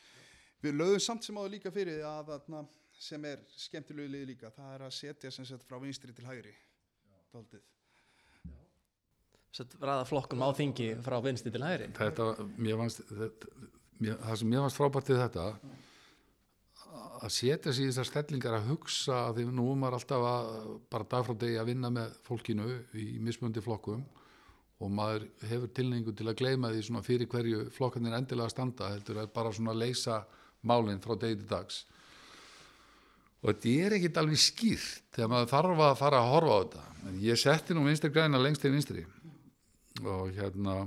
Við 0.65 0.79
lögum 0.81 1.05
samt 1.05 1.27
sem 1.27 1.39
áður 1.39 1.53
líka 1.55 1.73
fyrir 1.75 1.99
því 1.99 2.09
að 2.09 2.33
þarna 2.33 2.65
sem 3.05 3.29
er 3.29 3.45
skemmtilegu 3.59 4.11
lið 4.11 4.27
líka, 4.33 4.51
það 4.55 4.75
er 4.75 4.87
að 4.87 4.97
setja 4.97 5.33
sem 5.35 5.47
sett 5.49 5.65
frá 5.69 5.79
vinstri 5.83 6.15
til 6.17 6.27
hægri. 6.27 6.55
Daldið. 7.35 7.65
Sett 9.55 9.75
ræða 9.79 10.07
flokkum 10.09 10.43
á 10.43 10.51
þingi 10.57 10.89
frá 11.05 11.21
vinsti 11.23 11.51
til 11.55 11.63
hægri 11.63 11.87
þetta, 11.95 12.25
mér 12.59 12.79
fannst 12.81 13.03
þetta, 13.07 13.51
mér, 14.01 14.17
það 14.25 14.39
sem 14.41 14.49
mér 14.51 14.65
fannst 14.65 14.81
frábært 14.81 15.11
við 15.13 15.21
þetta 15.21 15.45
að 16.95 17.33
setja 17.33 17.73
sig 17.73 17.87
í 17.87 17.91
þessar 17.91 18.09
stellingar 18.11 18.59
að 18.59 18.69
hugsa 18.73 19.21
að 19.29 19.39
því 19.39 19.47
nú 19.57 19.65
er 19.73 19.81
maður 19.81 19.97
alltaf 19.99 20.27
að 20.29 20.51
bara 20.93 21.09
dag 21.15 21.25
frá 21.27 21.35
degi 21.41 21.59
að 21.61 21.71
vinna 21.71 21.91
með 21.95 22.19
fólkinu 22.27 22.69
í 23.01 23.07
mismundi 23.25 23.63
flokkum 23.65 24.05
og 24.83 24.93
maður 24.93 25.27
hefur 25.49 25.73
tilningu 25.75 26.15
til 26.17 26.29
að 26.29 26.39
gleyma 26.43 26.71
því 26.73 26.85
svona 26.85 27.05
fyrir 27.07 27.31
hverju 27.31 27.69
flokkarnir 27.75 28.17
endilega 28.19 28.53
standa 28.53 28.91
heldur 28.93 29.23
að 29.23 29.33
bara 29.35 29.53
svona 29.55 29.77
leysa 29.77 30.23
málinn 30.67 31.03
frá 31.03 31.15
degi 31.17 31.41
til 31.41 31.51
dags. 31.51 31.85
Og 33.45 33.51
þetta 33.53 33.73
er 33.87 33.97
ekkit 33.99 34.21
alveg 34.21 34.41
skýrt 34.41 35.09
þegar 35.15 35.33
maður 35.33 35.51
þarf 35.53 35.83
að 35.87 35.97
fara 36.01 36.21
að 36.21 36.31
horfa 36.33 36.55
á 36.55 36.61
þetta. 36.63 36.85
En 37.09 37.19
ég 37.21 37.41
setti 37.41 37.77
nú 37.77 37.85
vinstri 37.85 38.13
græna 38.13 38.41
lengst 38.41 38.65
til 38.65 38.73
vinstri 38.73 39.05
og 40.05 40.31
hérna 40.35 40.79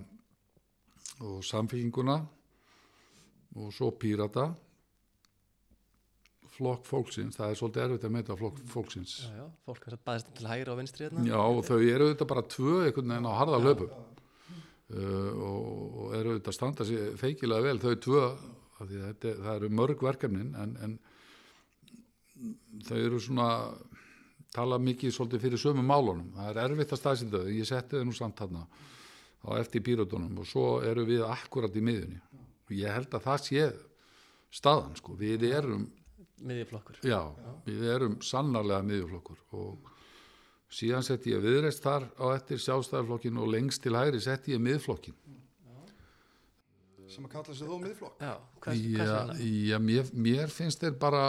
og 1.23 1.43
samfélkinguna 1.45 2.17
og 3.57 3.73
svo 3.73 3.91
pírata 3.97 4.51
flokk 6.57 6.85
fólksins, 6.87 7.37
það 7.37 7.53
er 7.53 7.59
svolítið 7.59 7.83
erfitt 7.85 8.05
að 8.07 8.13
meita 8.15 8.37
flokk 8.37 8.59
fólksins. 8.71 9.15
Já, 9.23 9.33
já, 9.39 9.45
fólk 9.67 9.87
er 9.87 9.95
að 9.97 10.03
baðast 10.09 10.29
til 10.37 10.47
hægri 10.49 10.73
og 10.73 10.79
vinstri 10.81 11.07
hérna. 11.07 11.25
Já 11.27 11.39
og 11.39 11.63
þau 11.67 11.77
eru 11.79 12.09
þetta 12.11 12.29
bara 12.33 12.45
tvö 12.53 12.75
einhvern 12.83 13.13
veginn 13.13 13.29
á 13.29 13.33
harða 13.37 13.59
löpum 13.63 13.91
uh, 13.93 15.31
og, 15.49 15.67
og 16.03 16.15
eru 16.19 16.37
þetta 16.37 16.53
að 16.53 16.57
standa 16.59 16.87
sér 16.89 17.17
feikilega 17.21 17.67
vel 17.67 17.81
þau 17.83 17.93
tvö 18.07 18.23
þetta, 18.81 19.35
það 19.45 19.53
eru 19.55 19.71
mörg 19.81 20.03
verkefnin 20.05 20.51
en, 20.63 20.75
en 20.85 20.97
þau 22.87 22.97
eru 22.99 23.21
svona 23.21 23.49
tala 24.53 24.79
mikið 24.81 25.13
svolítið 25.13 25.43
fyrir 25.43 25.61
sömu 25.61 25.83
málunum. 25.85 26.31
Það 26.37 26.51
er 26.51 26.63
erfitt 26.63 26.93
að 26.95 27.01
staðsynda 27.01 27.43
þau, 27.43 27.51
ég 27.53 27.69
setti 27.69 27.99
þau 27.99 28.07
nú 28.07 28.15
samt 28.17 28.39
þarna 28.41 28.65
á 29.47 29.49
eftir 29.61 29.83
pírutunum 29.85 30.41
og 30.41 30.47
svo 30.49 30.65
eru 30.85 31.05
við 31.07 31.25
akkurat 31.27 31.75
í 31.77 31.83
miðunni 31.83 32.19
og 32.67 32.73
ég 32.75 32.91
held 32.91 33.13
að 33.15 33.27
það 33.27 33.43
sé 33.45 33.67
staðan 34.57 34.95
sko, 34.97 35.15
við 35.19 35.45
erum 35.51 35.85
miðjuflokkur. 36.45 36.99
Já, 37.07 37.21
við 37.65 37.83
erum 37.95 38.17
sannarlega 38.21 38.85
miðjuflokkur 38.85 39.39
og 39.57 39.91
síðan 40.69 41.05
setti 41.07 41.31
ég 41.33 41.41
viðreist 41.45 41.83
þar 41.85 42.09
á 42.19 42.25
eftir 42.35 42.59
sjálfstæðarflokkin 42.61 43.39
og 43.41 43.49
lengst 43.53 43.81
til 43.85 43.95
hægri 43.97 44.19
setti 44.21 44.53
ég 44.57 44.63
miðflokkin 44.63 45.15
Sem 47.07 47.23
að 47.23 47.31
kalla 47.37 47.53
sig 47.55 47.69
þó 47.71 47.77
miðflokk. 47.79 48.17
já, 48.19 48.33
hvers, 48.61 48.81
hvers 48.83 49.07
já, 49.09 49.13
vegna? 49.15 49.35
já 49.71 49.77
mér, 49.79 50.09
mér 50.13 50.51
finnst 50.51 50.81
þeir 50.83 50.97
bara 50.99 51.21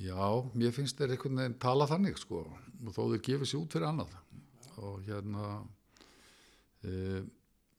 já, 0.00 0.22
mér 0.56 0.72
finnst 0.74 0.98
þeir 0.98 1.12
einhvern 1.14 1.40
veginn 1.42 1.58
tala 1.60 1.86
þannig 1.90 2.18
sko 2.18 2.40
og 2.48 2.94
þó 2.96 3.02
þeir 3.12 3.22
gefið 3.28 3.50
sér 3.50 3.60
út 3.60 3.74
fyrir 3.76 3.88
annað. 3.90 4.16
Og 4.78 5.00
hérna 5.04 5.46
e, 6.86 7.22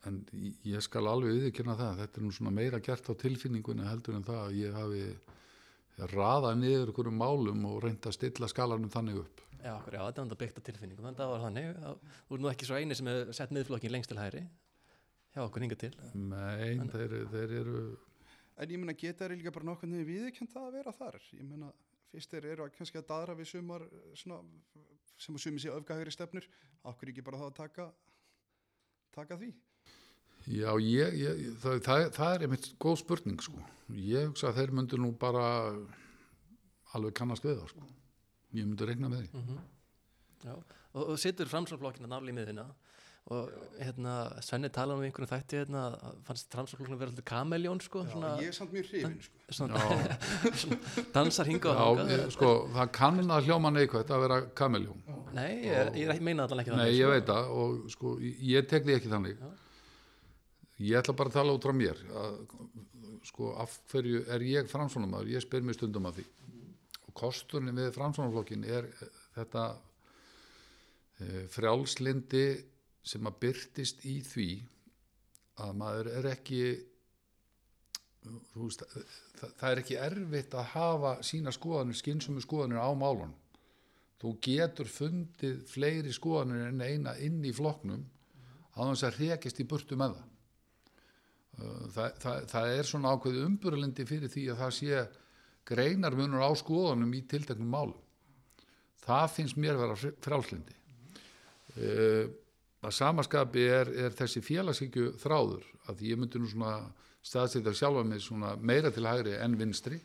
en 0.08 0.22
ég 0.64 0.80
skal 0.86 1.04
alveg 1.12 1.36
viðkynna 1.41 1.76
það, 1.80 1.97
þetta 2.04 2.20
er 2.22 2.24
nú 2.24 2.32
svona 2.32 2.54
meira 2.56 2.80
gert 2.80 3.10
á 3.12 3.14
tilfinningunni 3.20 3.84
heldur 3.89 4.16
en 4.16 4.24
það 4.24 4.39
að 4.45 4.56
ég 4.62 4.78
hafi 4.80 5.04
raðað 6.14 6.56
niður 6.62 6.91
einhverjum 6.93 7.18
málum 7.20 7.66
og 7.68 7.82
reynd 7.84 8.06
að 8.08 8.16
stilla 8.16 8.47
skalanum 8.47 8.91
þannig 8.93 9.18
upp 9.26 9.41
já, 9.60 9.74
okkur, 9.76 9.97
já, 9.97 10.04
þetta 10.06 10.22
er 10.22 10.26
enda 10.28 10.38
byggt 10.39 10.60
á 10.60 10.68
tilfinningum 10.70 11.06
þannig 11.10 11.20
að 11.20 11.26
það 11.26 11.34
var 11.34 11.43
þannig, 11.43 11.70
að- 11.84 12.14
þú 12.30 12.36
er 12.38 12.43
nú 12.45 12.52
ekki 12.54 12.70
svo 12.70 12.78
eini 12.80 12.95
sem 12.95 13.10
hefur 13.12 13.34
sett 13.36 13.52
miðflokkin 13.58 13.91
lengst 13.91 14.10
til 14.14 14.20
hægri 14.22 14.45
hjá 15.36 15.41
okkur 15.43 15.66
hinga 15.66 15.76
til 15.84 15.91
Nei, 16.16 16.78
þeir, 16.93 17.18
þeir 17.34 17.58
eru 17.64 17.82
En 18.60 18.68
ég 18.74 18.80
meina 18.82 18.91
geta 18.95 19.24
þeir 19.28 19.38
líka 19.39 19.52
bara 19.56 19.68
nokkuð 19.70 19.88
niður 19.88 20.08
viðkjönd 20.10 20.56
að 20.60 20.74
vera 20.76 20.91
þar. 20.91 21.16
Ég 21.32 21.45
meina 21.47 21.70
fyrst 22.12 22.34
þeir 22.34 22.47
eru 22.52 22.66
að 22.66 22.74
kannski 22.76 22.97
að 23.00 23.06
daðra 23.08 23.36
við 23.39 23.47
sumar 23.54 23.86
svona, 24.20 24.39
sem 25.16 25.38
að 25.38 25.43
sumi 25.45 25.62
sé 25.64 25.72
öfgahægri 25.72 26.12
stefnur. 26.12 26.47
Akkur 26.91 27.08
ekki 27.14 27.24
bara 27.24 27.39
þá 27.39 27.45
að 27.47 27.54
taka, 27.56 27.86
taka 29.16 29.38
því. 29.39 29.54
Já, 30.47 30.71
ég, 30.81 31.17
ég, 31.19 31.41
það, 31.61 31.81
það, 31.85 32.05
það 32.15 32.33
er 32.35 32.45
einmitt 32.47 32.69
góð 32.81 32.97
spurning 33.03 33.41
sko. 33.43 33.59
Ég 33.93 34.29
hugsa 34.29 34.49
að 34.49 34.61
þeir 34.61 34.71
myndu 34.79 34.97
nú 35.01 35.11
bara 35.19 35.45
alveg 36.95 37.13
kannast 37.19 37.45
við 37.45 37.59
það 37.59 37.73
sko. 37.73 37.87
Ég 38.57 38.65
myndi 38.65 38.87
reikna 38.89 39.11
með 39.11 39.25
því. 39.27 39.43
mm 39.43 39.59
já, 40.39 40.53
og, 40.95 41.01
og 41.11 41.17
situr 41.19 41.49
framsálflokkin 41.51 42.05
að 42.07 42.13
náli 42.13 42.31
í 42.31 42.35
miðina 42.37 42.63
og 43.29 43.49
hérna, 43.77 44.13
Svenni 44.41 44.69
talaði 44.73 45.01
um 45.01 45.05
einhvern 45.09 45.27
þætti 45.29 45.57
hérna, 45.59 45.81
að 45.99 46.21
fannst 46.25 46.47
framsálflokkin 46.55 46.95
að 46.95 47.01
vera 47.03 47.11
alltaf 47.11 47.25
kameljón 47.29 47.81
sko, 47.83 48.05
Já, 48.07 48.11
svona, 48.13 48.29
ég 48.41 48.47
er 48.49 48.55
samt 48.55 48.71
mjög 48.73 48.87
hrifin, 48.89 49.17
sko. 49.21 49.41
svona, 49.57 49.81
Já, 49.83 50.53
svona 50.63 50.77
dansar 51.17 51.51
hinga 51.51 51.69
og 51.69 51.75
já 51.75 51.83
hanga 51.83 52.05
ég, 52.15 52.23
sko, 52.33 52.53
það 52.77 52.91
kann 52.95 53.19
að 53.35 53.49
hljóma 53.49 53.73
neikvægt 53.75 54.13
að 54.15 54.23
vera 54.25 54.39
kameljón. 54.63 55.03
nei, 55.35 55.51
ég, 55.67 55.91
ég 56.07 56.23
meina 56.25 56.47
það 56.49 56.63
ekki 56.63 56.71
Nei, 56.73 56.79
þannig, 56.79 56.95
ég 56.95 57.03
sko. 57.03 57.11
veit 57.13 57.29
það 57.29 57.51
og 57.59 57.93
sko, 57.97 58.15
ég 58.55 58.71
tek 58.71 58.87
því 58.87 58.95
ekki 58.97 59.11
þannig. 59.13 59.43
Ég 60.80 60.95
ætla 60.99 61.15
bara 61.17 61.32
að 61.32 61.38
tala 61.39 61.55
út 61.55 61.65
frá 61.65 61.75
mér. 61.75 61.99
Að, 62.15 62.39
sko, 63.27 63.53
af 63.59 63.75
hverju 63.91 64.23
er 64.32 64.45
ég 64.47 64.69
framsvonumæður? 64.71 65.32
Ég 65.34 65.43
spyr 65.43 65.65
mér 65.65 65.75
stundum 65.75 66.07
að 66.07 66.21
því. 66.21 66.27
Og 67.09 67.15
kosturinn 67.19 67.75
við 67.75 67.91
framsvonumflokkin 67.97 68.63
er 68.63 68.88
þetta 69.36 69.65
uh, 69.75 71.43
frjálslindi 71.51 72.45
sem 73.09 73.27
að 73.27 73.41
byrtist 73.43 74.05
í 74.07 74.19
því 74.23 74.49
að 75.59 75.75
maður 75.80 76.11
er 76.19 76.30
ekki 76.32 76.61
veist, 78.55 78.84
það, 79.39 79.53
það 79.59 79.69
er 79.71 79.82
ekki 79.84 79.99
erfitt 79.99 80.55
að 80.55 80.71
hafa 80.73 81.13
sína 81.25 81.53
skoðanir, 81.55 81.97
skynsumi 81.99 82.43
skoðanir 82.43 82.84
á 82.84 82.91
málunum 82.95 83.36
þú 84.19 84.34
getur 84.43 84.89
fundið 84.91 85.61
fleiri 85.69 86.13
skoðanir 86.15 86.67
en 86.69 86.84
eina 86.84 87.15
inn 87.23 87.39
í 87.47 87.53
flokknum 87.55 88.03
á 88.75 88.80
þess 88.84 89.07
að 89.07 89.21
rekist 89.23 89.61
í 89.63 89.67
burtu 89.67 89.99
með 89.99 90.17
það 90.17 90.28
það, 91.95 92.14
það, 92.24 92.43
það 92.51 92.74
er 92.78 92.88
svona 92.89 93.14
ákveði 93.16 93.43
umburlendi 93.45 94.05
fyrir 94.10 94.32
því 94.34 94.43
að 94.53 94.62
það 94.64 94.76
sé 94.80 95.01
greinarmunur 95.70 96.41
á 96.45 96.51
skoðunum 96.57 97.12
í 97.14 97.24
tilteknum 97.30 97.70
málum. 97.70 97.97
Það 99.05 99.26
finnst 99.36 99.57
mér 99.62 99.78
vera 99.80 99.95
frálslindi 100.22 100.76
uh, 101.80 102.26
að 102.86 102.95
samaskapi 102.95 103.64
er, 103.68 103.89
er 104.07 104.16
þessi 104.16 104.41
félagsíkju 104.45 105.14
þráður 105.20 105.66
að 105.91 106.03
ég 106.07 106.20
myndi 106.22 106.39
nú 106.39 106.47
svona 106.51 106.78
staðsetta 107.26 107.74
sjálfa 107.76 108.05
mig 108.07 108.22
svona 108.24 108.53
meira 108.55 108.91
til 108.95 109.03
hægri 109.07 109.34
en 109.43 109.57
vinstri. 109.60 109.97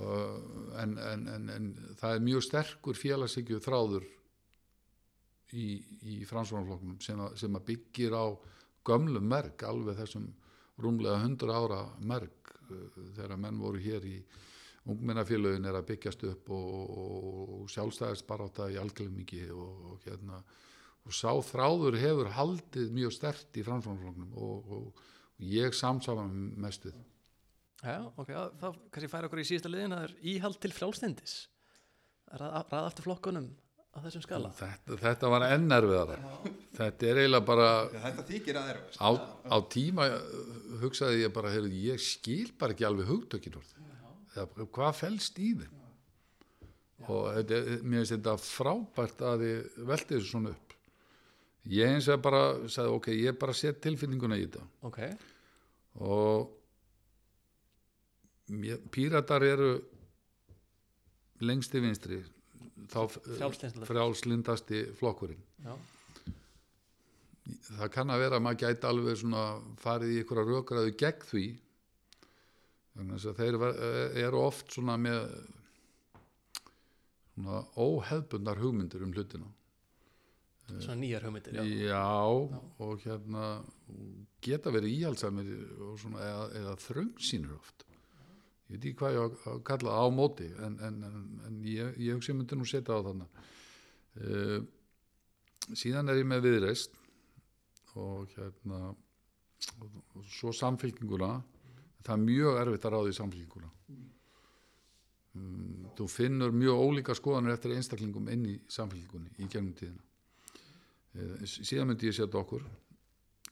Uh, 0.00 0.36
en, 0.82 0.92
en, 1.02 1.22
en, 1.34 1.48
en 1.50 1.70
það 1.98 2.14
er 2.18 2.24
mjög 2.28 2.44
sterkur 2.46 2.98
félagsíkju 2.98 3.58
þráður 3.64 4.04
í, 5.58 5.64
í 6.06 6.20
fransvonarflokknum 6.30 7.00
sem, 7.02 7.18
að- 7.24 7.34
sem 7.42 7.56
að 7.58 7.64
byggir 7.72 8.14
á 8.14 8.24
gömlum 8.86 9.26
merk, 9.28 9.64
alveg 9.66 9.98
þessum 10.00 10.30
rúmlega 10.80 11.20
100 11.20 11.52
ára 11.52 11.82
merk 12.00 12.54
uh, 12.70 12.86
þegar 13.16 13.36
menn 13.40 13.60
voru 13.60 13.82
hér 13.82 14.06
í 14.08 14.16
ungmennafélögin 14.90 15.68
er 15.68 15.76
að 15.76 15.90
byggjast 15.92 16.24
upp 16.30 16.50
og, 16.56 16.72
og, 17.04 17.54
og 17.60 17.70
sjálfstæðist 17.72 18.26
baráta 18.28 18.70
í 18.72 18.78
alglemingi 18.80 19.44
og, 19.52 19.92
og 19.92 20.06
hérna 20.08 20.40
og 21.06 21.16
sá 21.16 21.30
þráður 21.44 21.98
hefur 22.00 22.32
haldið 22.36 22.92
mjög 22.96 23.14
stert 23.16 23.56
í 23.60 23.64
framsvonarflokknum 23.66 24.34
og, 24.36 24.74
og, 24.76 24.90
og 24.90 25.46
ég 25.50 25.76
samsama 25.76 26.26
mest 26.30 26.88
við 26.88 26.98
Já, 27.80 27.96
ok, 28.20 28.30
þá 28.60 28.66
kannski 28.92 29.08
færa 29.08 29.28
okkur 29.28 29.40
í 29.40 29.46
síðasta 29.48 29.70
liðin 29.72 29.94
að 29.96 30.02
það 30.02 30.10
er 30.10 30.32
íhald 30.34 30.58
til 30.60 30.72
frjálstendis 30.76 31.36
ræða 32.40 32.82
aftur 32.84 33.08
flokkunum 33.08 33.48
á 33.90 33.98
þessum 34.04 34.22
skala? 34.24 34.50
Þetta, 34.56 34.96
þetta 35.02 35.30
var 35.32 35.44
enn 35.48 35.74
erfiðara. 35.74 36.16
Þetta 36.78 37.08
er 37.10 37.20
eiginlega 37.24 37.46
bara 37.48 37.68
Þetta 37.94 38.24
þykir 38.30 38.60
að 38.60 38.70
erfast. 38.74 39.00
á, 39.02 39.10
á 39.50 39.56
tíma 39.72 40.06
uh, 40.14 40.22
hugsaði 40.84 41.24
ég 41.24 41.34
bara, 41.34 41.52
heyrðu, 41.54 41.72
ég 41.90 42.02
skil 42.04 42.48
bara 42.60 42.76
ekki 42.76 42.86
alveg 42.88 43.10
hugtökin 43.10 43.58
hvað 44.70 44.96
felst 45.02 45.40
í 45.42 45.50
þeim? 45.58 45.76
Og 47.10 47.30
þetta, 47.40 47.60
mér 47.82 48.02
finnst 48.02 48.14
þetta 48.14 48.36
frábært 48.44 49.22
að 49.26 49.44
þið 49.44 49.84
velti 49.90 50.14
þessu 50.14 50.30
svona 50.30 50.54
upp. 50.54 50.74
Ég 51.70 51.92
eins 51.92 52.08
og 52.08 52.22
bara 52.24 52.42
sagði, 52.72 52.96
ok, 52.96 53.08
ég 53.16 53.38
bara 53.40 53.56
set 53.56 53.80
tilfinninguna 53.84 54.38
í 54.40 54.46
þetta. 54.46 54.62
Ok, 54.88 55.00
og 56.00 56.56
píratar 58.90 59.44
eru 59.46 59.72
lengst 61.44 61.74
í 61.76 61.82
vinstri 61.84 62.20
þá 62.20 62.28
Frjálslyndasti. 62.30 62.39
Frjálslindasti 62.90 64.82
flokkurinn. 64.98 65.42
Já, 65.64 65.74
það 67.80 67.92
kann 67.94 68.12
að 68.14 68.22
vera 68.24 68.38
að 68.40 68.44
maður 68.46 68.62
gæti 68.64 68.88
alveg 68.90 69.18
svona 69.20 69.44
farið 69.82 70.12
í 70.14 70.20
ykkur 70.24 70.42
að 70.42 70.52
rökraðu 70.54 70.92
gegn 71.00 71.26
því 71.30 71.46
þannig 72.96 73.24
að 73.30 73.38
þeir 73.40 73.58
ver- 73.62 73.80
eru 74.26 74.42
oft 74.44 74.74
svona 74.74 74.96
með 75.00 75.20
svona 77.34 77.62
óhefbundar 77.80 78.60
hugmyndir 78.60 79.04
um 79.06 79.12
hlutina. 79.16 79.48
Svona 80.70 81.00
nýjar 81.00 81.24
hugmyndir 81.26 81.56
já. 81.56 81.62
já, 81.90 82.02
og 82.78 83.00
hérna 83.02 83.46
geta 84.44 84.70
verið 84.70 84.98
íhaldsamir 85.00 85.48
eða, 85.50 86.44
eða 86.60 86.74
þröngsýnur 86.84 87.56
oft 87.56 87.86
ég 88.70 88.76
veit 88.76 88.84
ekki 88.84 88.98
hvað 89.00 89.16
ég 89.16 89.20
á 89.20 89.50
að 89.52 89.62
kalla 89.66 89.96
á 89.98 90.04
móti 90.14 90.46
en, 90.62 90.76
en, 90.86 90.98
en, 91.08 91.22
en 91.48 91.60
ég, 91.66 91.96
ég 91.98 92.14
hugsi 92.14 92.34
myndi 92.36 92.58
nú 92.58 92.68
setja 92.68 92.96
á 92.96 93.06
þannig 93.06 93.40
uh, 94.22 94.58
síðan 95.74 96.10
er 96.10 96.22
ég 96.22 96.30
með 96.30 96.46
viðreist 96.46 96.94
og 97.98 98.30
hérna 98.36 98.92
og, 99.82 99.98
og 100.14 100.24
svo 100.30 100.54
samfélkinguna 100.56 101.34
það 102.00 102.14
er 102.14 102.24
mjög 102.24 102.60
erfitt 102.62 102.86
að 102.86 102.96
ráða 102.96 103.12
í 103.12 103.18
samfélkinguna 103.18 103.72
um, 105.34 105.88
þú 105.98 106.06
finnur 106.10 106.54
mjög 106.54 106.84
ólíka 106.86 107.16
skoðanir 107.18 107.56
eftir 107.56 107.74
einstaklingum 107.76 108.30
inn 108.32 108.46
í 108.54 108.56
samfélkingunni 108.70 109.34
í 109.38 109.48
gegnum 109.50 109.74
tíðina. 109.78 110.06
Eh, 111.10 111.44
síðan 111.46 111.90
myndi 111.90 112.06
ég 112.06 112.16
setja 112.16 112.38
okkur 112.38 112.64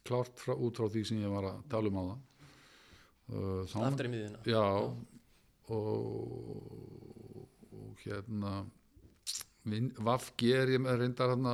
klárt 0.07 0.39
frá, 0.39 0.55
út 0.55 0.79
frá 0.79 0.87
því 0.89 1.05
sem 1.05 1.23
ég 1.23 1.33
var 1.33 1.51
að 1.51 1.63
tala 1.71 1.91
um 1.91 1.99
á 1.99 2.05
það 2.07 2.19
aftur 3.29 4.09
í 4.09 4.13
miðina 4.13 4.41
já 4.49 4.65
og, 5.75 5.77
og 7.77 8.05
hérna 8.05 8.53
Vafgi 10.01 10.55
er 10.57 10.71
ég 10.73 10.81
með 10.81 11.03
reyndar 11.03 11.35
hann 11.35 11.49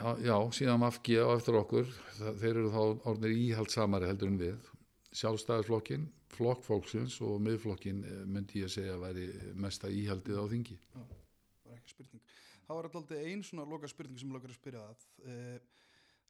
já, 0.00 0.16
já, 0.26 0.36
síðan 0.58 0.82
Vafgi 0.82 1.20
á 1.22 1.28
eftir 1.36 1.58
okkur 1.60 1.86
það, 2.16 2.40
þeir 2.40 2.52
eru 2.52 2.72
þá 2.72 2.80
orðnir 3.12 3.34
íhaldsamari 3.36 4.08
heldur 4.10 4.32
en 4.32 4.40
við. 4.40 4.70
Sjálfstæðisflokkin 5.16 6.08
flokkfólksins 6.36 7.20
og 7.24 7.38
miðflokkin 7.44 8.02
eh, 8.04 8.24
myndi 8.28 8.64
ég 8.64 8.72
segja 8.72 8.96
að 8.96 9.06
væri 9.06 9.26
mesta 9.62 9.90
íhaldið 9.92 10.42
á 10.42 10.44
þingi. 10.52 10.76
Var 10.96 11.78
ekki 11.78 11.94
spurning. 11.94 12.22
Það 12.66 12.78
var 12.80 12.88
alltaf 12.90 13.16
einn 13.22 13.44
svona 13.46 13.68
loka 13.70 13.90
spurning 13.90 14.20
sem 14.20 14.34
lókar 14.34 14.52
að 14.52 14.58
spyrja 14.58 14.82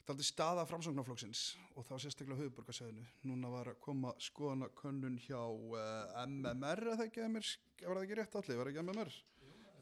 það. 0.06 0.20
Er 0.22 0.28
staða 0.28 0.66
framsóknarflokksins 0.70 1.42
og 1.76 1.86
þá 1.86 1.94
sérstaklega 2.02 2.44
höfuborgarsæðinu. 2.44 3.06
Núna 3.28 3.50
var 3.52 3.72
að 3.72 3.80
koma 3.84 4.12
skoðanakönnun 4.22 5.18
hjá 5.24 5.40
uh, 5.40 6.20
MMR, 6.26 6.84
eða 6.94 7.08
ekki, 7.08 7.24
MR, 7.26 7.50
var 7.82 7.98
það 7.98 8.06
ekki 8.06 8.20
rétt 8.20 8.38
allir, 8.40 8.60
var 8.60 8.70
það 8.70 8.74
ekki 8.74 8.86
MMR? 8.86 9.12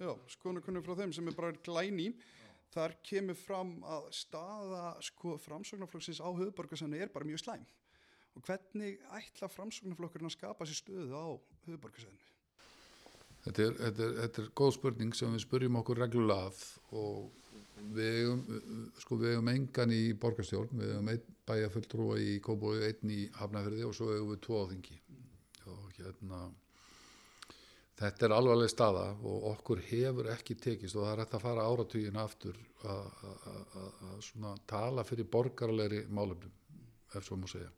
Já, 0.01 0.11
skoðanakönnun 0.35 0.87
frá 0.87 0.97
þeim 1.03 1.15
sem 1.15 1.31
er 1.31 1.39
bara 1.39 1.55
glæni. 1.69 2.09
Þar 2.75 2.97
kemur 3.07 3.39
fram 3.39 3.77
að 3.87 4.09
staða 4.17 4.85
sko, 5.05 5.37
framsóknarflokksins 5.45 6.19
á 6.25 6.27
höfuborgarsæðinu 6.27 7.05
er 7.05 7.13
bara 7.15 7.29
mjög 7.29 7.45
slæm. 7.45 7.67
Og 8.35 8.43
hvernig 8.49 8.99
ætla 9.15 9.47
framsóknarflokkurinn 9.53 10.27
að 10.27 10.35
skapa 10.35 10.67
sér 10.67 10.81
stöðu 10.81 11.15
á 11.15 11.27
höfuborgarsæðinu? 11.69 12.31
Þetta 13.45 13.65
þetta, 13.77 14.07
þetta 14.23 14.43
er 14.43 14.53
góð 14.57 14.71
spurning 14.79 15.15
sem 15.15 15.33
við 15.37 15.43
spurjum 15.45 15.77
okkur 15.77 16.01
reglulega 16.01 16.49
að 16.49 16.63
og 16.97 17.44
við 17.95 18.19
eigum, 18.21 18.43
sko, 19.03 19.19
engan 19.53 19.93
í 19.95 20.03
borgarstjórn, 20.21 20.75
við 20.81 20.93
eigum 20.95 21.11
einn 21.13 21.39
bæjarfulltrúa 21.49 22.19
í 22.23 22.37
Kóbói, 22.45 22.83
einn 22.89 23.11
í 23.13 23.23
Hafnafjörði 23.39 23.87
og 23.89 23.97
svo 23.97 24.13
eigum 24.15 24.33
við 24.33 24.43
tvo 24.47 24.61
á 24.65 24.71
þingi. 24.73 24.99
Og 25.73 25.99
hérna 25.99 26.41
þetta 27.99 28.27
er 28.27 28.35
alvarleg 28.35 28.73
staða 28.73 29.07
og 29.23 29.47
okkur 29.53 29.83
hefur 29.91 30.31
ekki 30.35 30.57
tekist 30.59 30.97
og 30.99 31.07
það 31.07 31.13
er 31.13 31.23
hægt 31.23 31.37
að 31.39 31.45
fara 31.47 31.69
áratugin 31.69 32.21
aftur 32.21 32.59
að- 32.85 34.61
tala 34.67 35.05
fyrir 35.05 35.29
borgarlegri 35.31 36.05
málefnum, 36.09 36.53
ef 37.15 37.25
svo 37.25 37.37
má 37.37 37.49
segja. 37.49 37.71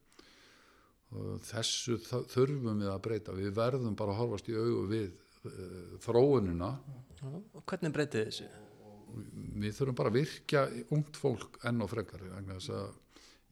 Og 1.12 1.40
þessu 1.46 1.98
þurfum 2.02 2.80
við 2.82 2.90
að 2.90 3.02
breyta, 3.02 3.32
við 3.32 3.52
verðum 3.54 3.96
bara 3.96 4.12
að 4.12 4.20
horfast 4.22 4.48
í 4.48 4.56
augu 4.56 4.86
við 4.90 5.12
uh, 5.46 5.98
þróunina. 6.02 6.72
Og 7.54 7.62
hvernig 7.64 7.92
breytið 7.94 8.26
þessu 8.26 8.48
við 9.16 9.74
þurfum 9.78 9.98
bara 9.98 10.12
að 10.12 10.18
virkja 10.20 10.62
ungt 10.94 11.18
fólk 11.20 11.58
enn 11.68 11.82
og 11.84 11.90
frekar 11.92 12.24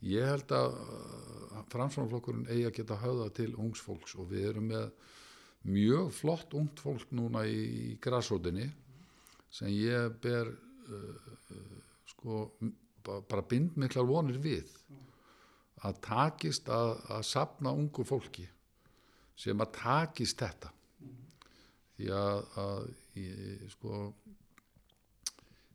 ég 0.05 0.28
held 0.28 0.53
að 0.53 0.74
framsvonarflokkurinn 1.73 2.49
eigi 2.53 2.66
að 2.69 2.77
geta 2.78 3.01
höfða 3.01 3.28
til 3.39 3.51
ungs 3.57 3.81
fólks 3.81 4.16
og 4.20 4.28
við 4.32 4.51
erum 4.51 4.69
með 4.69 4.91
mjög 5.65 6.11
flott 6.12 6.55
ungt 6.59 6.82
fólk 6.85 7.12
núna 7.16 7.47
í, 7.49 7.97
grasrótinni 8.05 8.66
sem 9.55 9.70
ég 9.73 10.12
ber 10.20 10.51
uh, 10.51 11.31
uh, 11.55 11.78
sko 12.11 12.51
ba- 13.07 13.23
bara 13.24 13.47
bind 13.49 13.78
miklar 13.81 14.05
vonir 14.09 14.41
við 14.45 14.69
að 15.85 16.01
takist 16.05 16.69
að, 16.73 16.99
að 17.12 17.24
sapna 17.28 17.73
ungu 17.73 18.05
fólki 18.09 18.47
sem 19.36 19.61
að 19.61 19.73
takist 19.77 20.39
þetta. 20.41 20.70
Því 21.95 22.11
að, 22.15 22.39
að 22.61 22.86
ég, 23.20 23.65
sko 23.74 23.99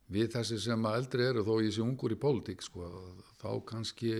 við 0.10 0.34
þessi 0.34 0.60
sem 0.64 0.90
að 0.90 0.99
eldri 0.99 1.26
eru 1.30 1.45
þó 1.45 1.53
ég 1.64 1.73
sé 1.76 1.84
ungur 1.86 2.14
í 2.15 2.19
pólitík 2.19 2.64
sko, 2.65 2.90
þá 3.41 3.49
kannski 3.69 4.14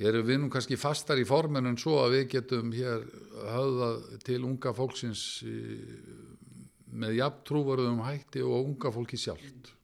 erum 0.00 0.26
við 0.28 0.40
nú 0.40 0.52
kannski 0.52 0.78
fastar 0.80 1.20
í 1.20 1.26
formen 1.28 1.68
en 1.68 1.78
svo 1.80 1.98
að 2.04 2.16
við 2.16 2.24
getum 2.36 2.72
hér 2.72 3.04
höfðað 3.50 4.00
til 4.24 4.40
unga 4.48 4.72
fólksins 4.76 5.24
með 6.90 7.18
jafn 7.20 7.44
trúvarðum 7.46 8.00
hætti 8.04 8.42
og 8.44 8.72
unga 8.72 8.90
fólki 8.92 9.18
sjálft. 9.20 9.74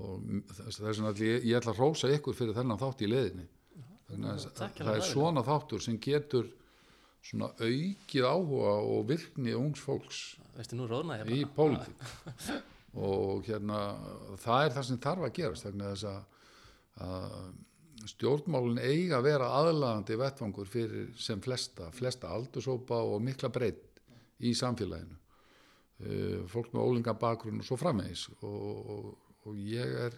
Og 0.00 0.42
þess, 0.54 1.00
að 1.02 1.22
ég, 1.24 1.46
ég 1.50 1.56
ætla 1.58 1.72
að 1.74 1.80
rósa 1.82 2.10
ykkur 2.14 2.36
fyrir 2.36 2.54
þennan 2.54 2.78
þátt 2.78 3.02
í 3.02 3.08
leðinni 3.10 3.48
Þannig 4.10 4.30
að 4.30 4.74
það 4.80 4.96
er 4.96 5.06
svona 5.06 5.42
þáttur 5.46 5.84
sem 5.84 5.98
getur 6.02 6.48
svona 7.20 7.50
aukið 7.60 8.26
áhuga 8.26 8.74
og 8.80 9.06
virkni 9.10 9.54
ungs 9.56 9.82
fólks 9.84 10.20
ég 10.56 11.32
í 11.36 11.44
pólitík 11.54 12.06
og 12.98 13.46
hérna 13.46 13.80
það 14.42 14.64
er 14.64 14.76
það 14.76 14.86
sem 14.88 15.02
þarf 15.04 15.26
að 15.26 15.34
gerast 15.36 15.66
vegna 15.68 15.92
þess 15.92 16.08
að, 16.10 16.22
að 17.06 18.08
stjórnmálun 18.10 18.80
eiga 18.80 19.18
að 19.18 19.26
vera 19.28 19.52
aðlagandi 19.60 20.18
vettfangur 20.18 20.68
fyrir 20.70 21.10
sem 21.20 21.40
flesta, 21.44 21.90
flesta 21.94 22.32
aldursópa 22.32 22.98
og 23.04 23.20
mikla 23.22 23.52
breytt 23.52 24.00
í 24.40 24.54
samfélaginu. 24.56 25.18
Uh, 26.00 26.48
fólk 26.48 26.72
með 26.72 26.86
ólinga 26.86 27.12
bakgrunn 27.20 27.60
og 27.60 27.66
svo 27.68 27.76
framvegis. 27.76 28.24
Og, 28.40 28.92
og, 28.94 29.32
og 29.44 29.58
ég 29.60 29.96
er 30.06 30.16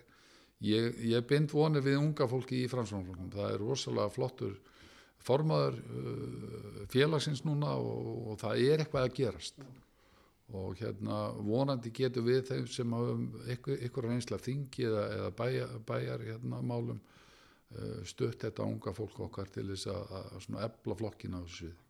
ég, 0.62 1.00
ég 1.10 1.26
bind 1.26 1.50
vonir 1.50 1.82
við 1.84 1.98
unga 1.98 2.28
fólki 2.30 2.62
í 2.62 2.70
framsvonarflokknum, 2.70 3.32
það 3.34 3.48
er 3.50 3.64
rosalega 3.64 4.14
flottur 4.14 4.54
formaður 5.22 5.78
uh, 5.82 6.84
félagsins 6.90 7.44
núna 7.46 7.74
og, 7.78 8.32
og 8.32 8.38
það 8.42 8.62
er 8.66 8.84
eitthvað 8.84 9.08
að 9.08 9.16
gerast 9.18 9.66
og 10.58 10.76
hérna 10.80 11.18
vonandi 11.40 11.92
getur 11.94 12.26
við 12.26 12.42
þeim 12.50 12.66
sem 12.70 12.96
hafum 12.96 13.26
ykkur, 13.54 14.08
reynsla 14.08 14.38
þingi 14.42 14.86
eða, 14.88 15.04
eða 15.16 15.30
bæjar, 15.38 15.76
bæjar 15.88 16.26
hérna, 16.28 16.60
málum 16.62 17.00
uh, 17.00 18.02
stutt 18.08 18.44
þetta 18.44 18.68
unga 18.68 18.94
fólk 18.96 19.20
okkar 19.28 19.52
til 19.54 19.68
þess 19.72 19.88
að, 19.92 20.18
að 20.40 20.60
ebla 20.68 20.98
flokkina 21.00 21.40
á 21.40 21.44
þessu 21.44 21.64
svið. 21.64 21.81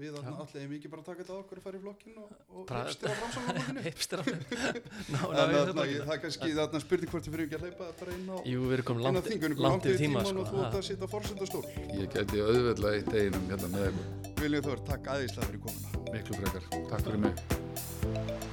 Við 0.00 0.14
þarna 0.16 0.30
allir 0.40 0.62
hefum 0.62 0.74
ekki 0.78 0.90
bara 0.92 1.02
taka 1.04 1.20
þetta 1.20 1.34
á 1.36 1.40
okkur 1.42 1.58
að 1.60 1.64
fara 1.66 1.76
í 1.76 1.82
flokkin 1.84 2.14
og, 2.22 2.28
og 2.56 2.70
hipstera 2.72 3.16
framsáðanflokkinu. 3.20 3.82
hipster 3.88 4.22
af 4.22 4.28
Ná, 5.12 5.18
ná, 5.20 5.42
En 5.42 5.50
við 5.50 5.58
þarna, 5.58 5.60
erum 5.60 5.80
ég- 5.90 6.06
það 6.06 6.14
er 6.16 6.22
kannski 6.24 6.52
þarna 6.60 6.80
spurning 6.84 7.12
hvort 7.12 7.26
þið 7.26 7.34
fyrir 7.36 7.46
ekki 7.50 7.58
að 7.58 7.64
hleypa 7.66 7.90
bara 8.00 8.16
inn 8.16 8.30
á, 8.32 8.36
Jú, 8.48 8.60
langt, 9.04 9.28
þingunni, 9.28 9.60
langt 9.66 9.88
yfir 9.90 10.00
tíma 10.04 10.22
og 10.24 10.30
sko. 10.30 10.46
þú 10.50 10.62
ert 10.64 10.72
ha. 10.72 10.80
að 10.80 10.86
sitja 10.88 11.10
fórsendastól. 11.14 11.64
Ég 12.00 12.14
geti 12.16 12.44
auðveldlega 12.46 13.02
eitt 13.02 13.12
einum 13.20 13.50
hérna 13.52 13.72
með 13.76 13.90
ykkur, 13.90 14.06
Viljum 14.40 14.64
þú 14.64 14.72
verið 14.74 14.86
takk 14.94 15.10
aðeinslega 15.16 15.50
fyrir 15.50 15.64
komuna. 15.66 15.88
miklu 16.14 16.40
frekar. 16.40 16.70
Takk 16.94 17.04
fyrir 17.04 17.20
mig. 17.28 18.49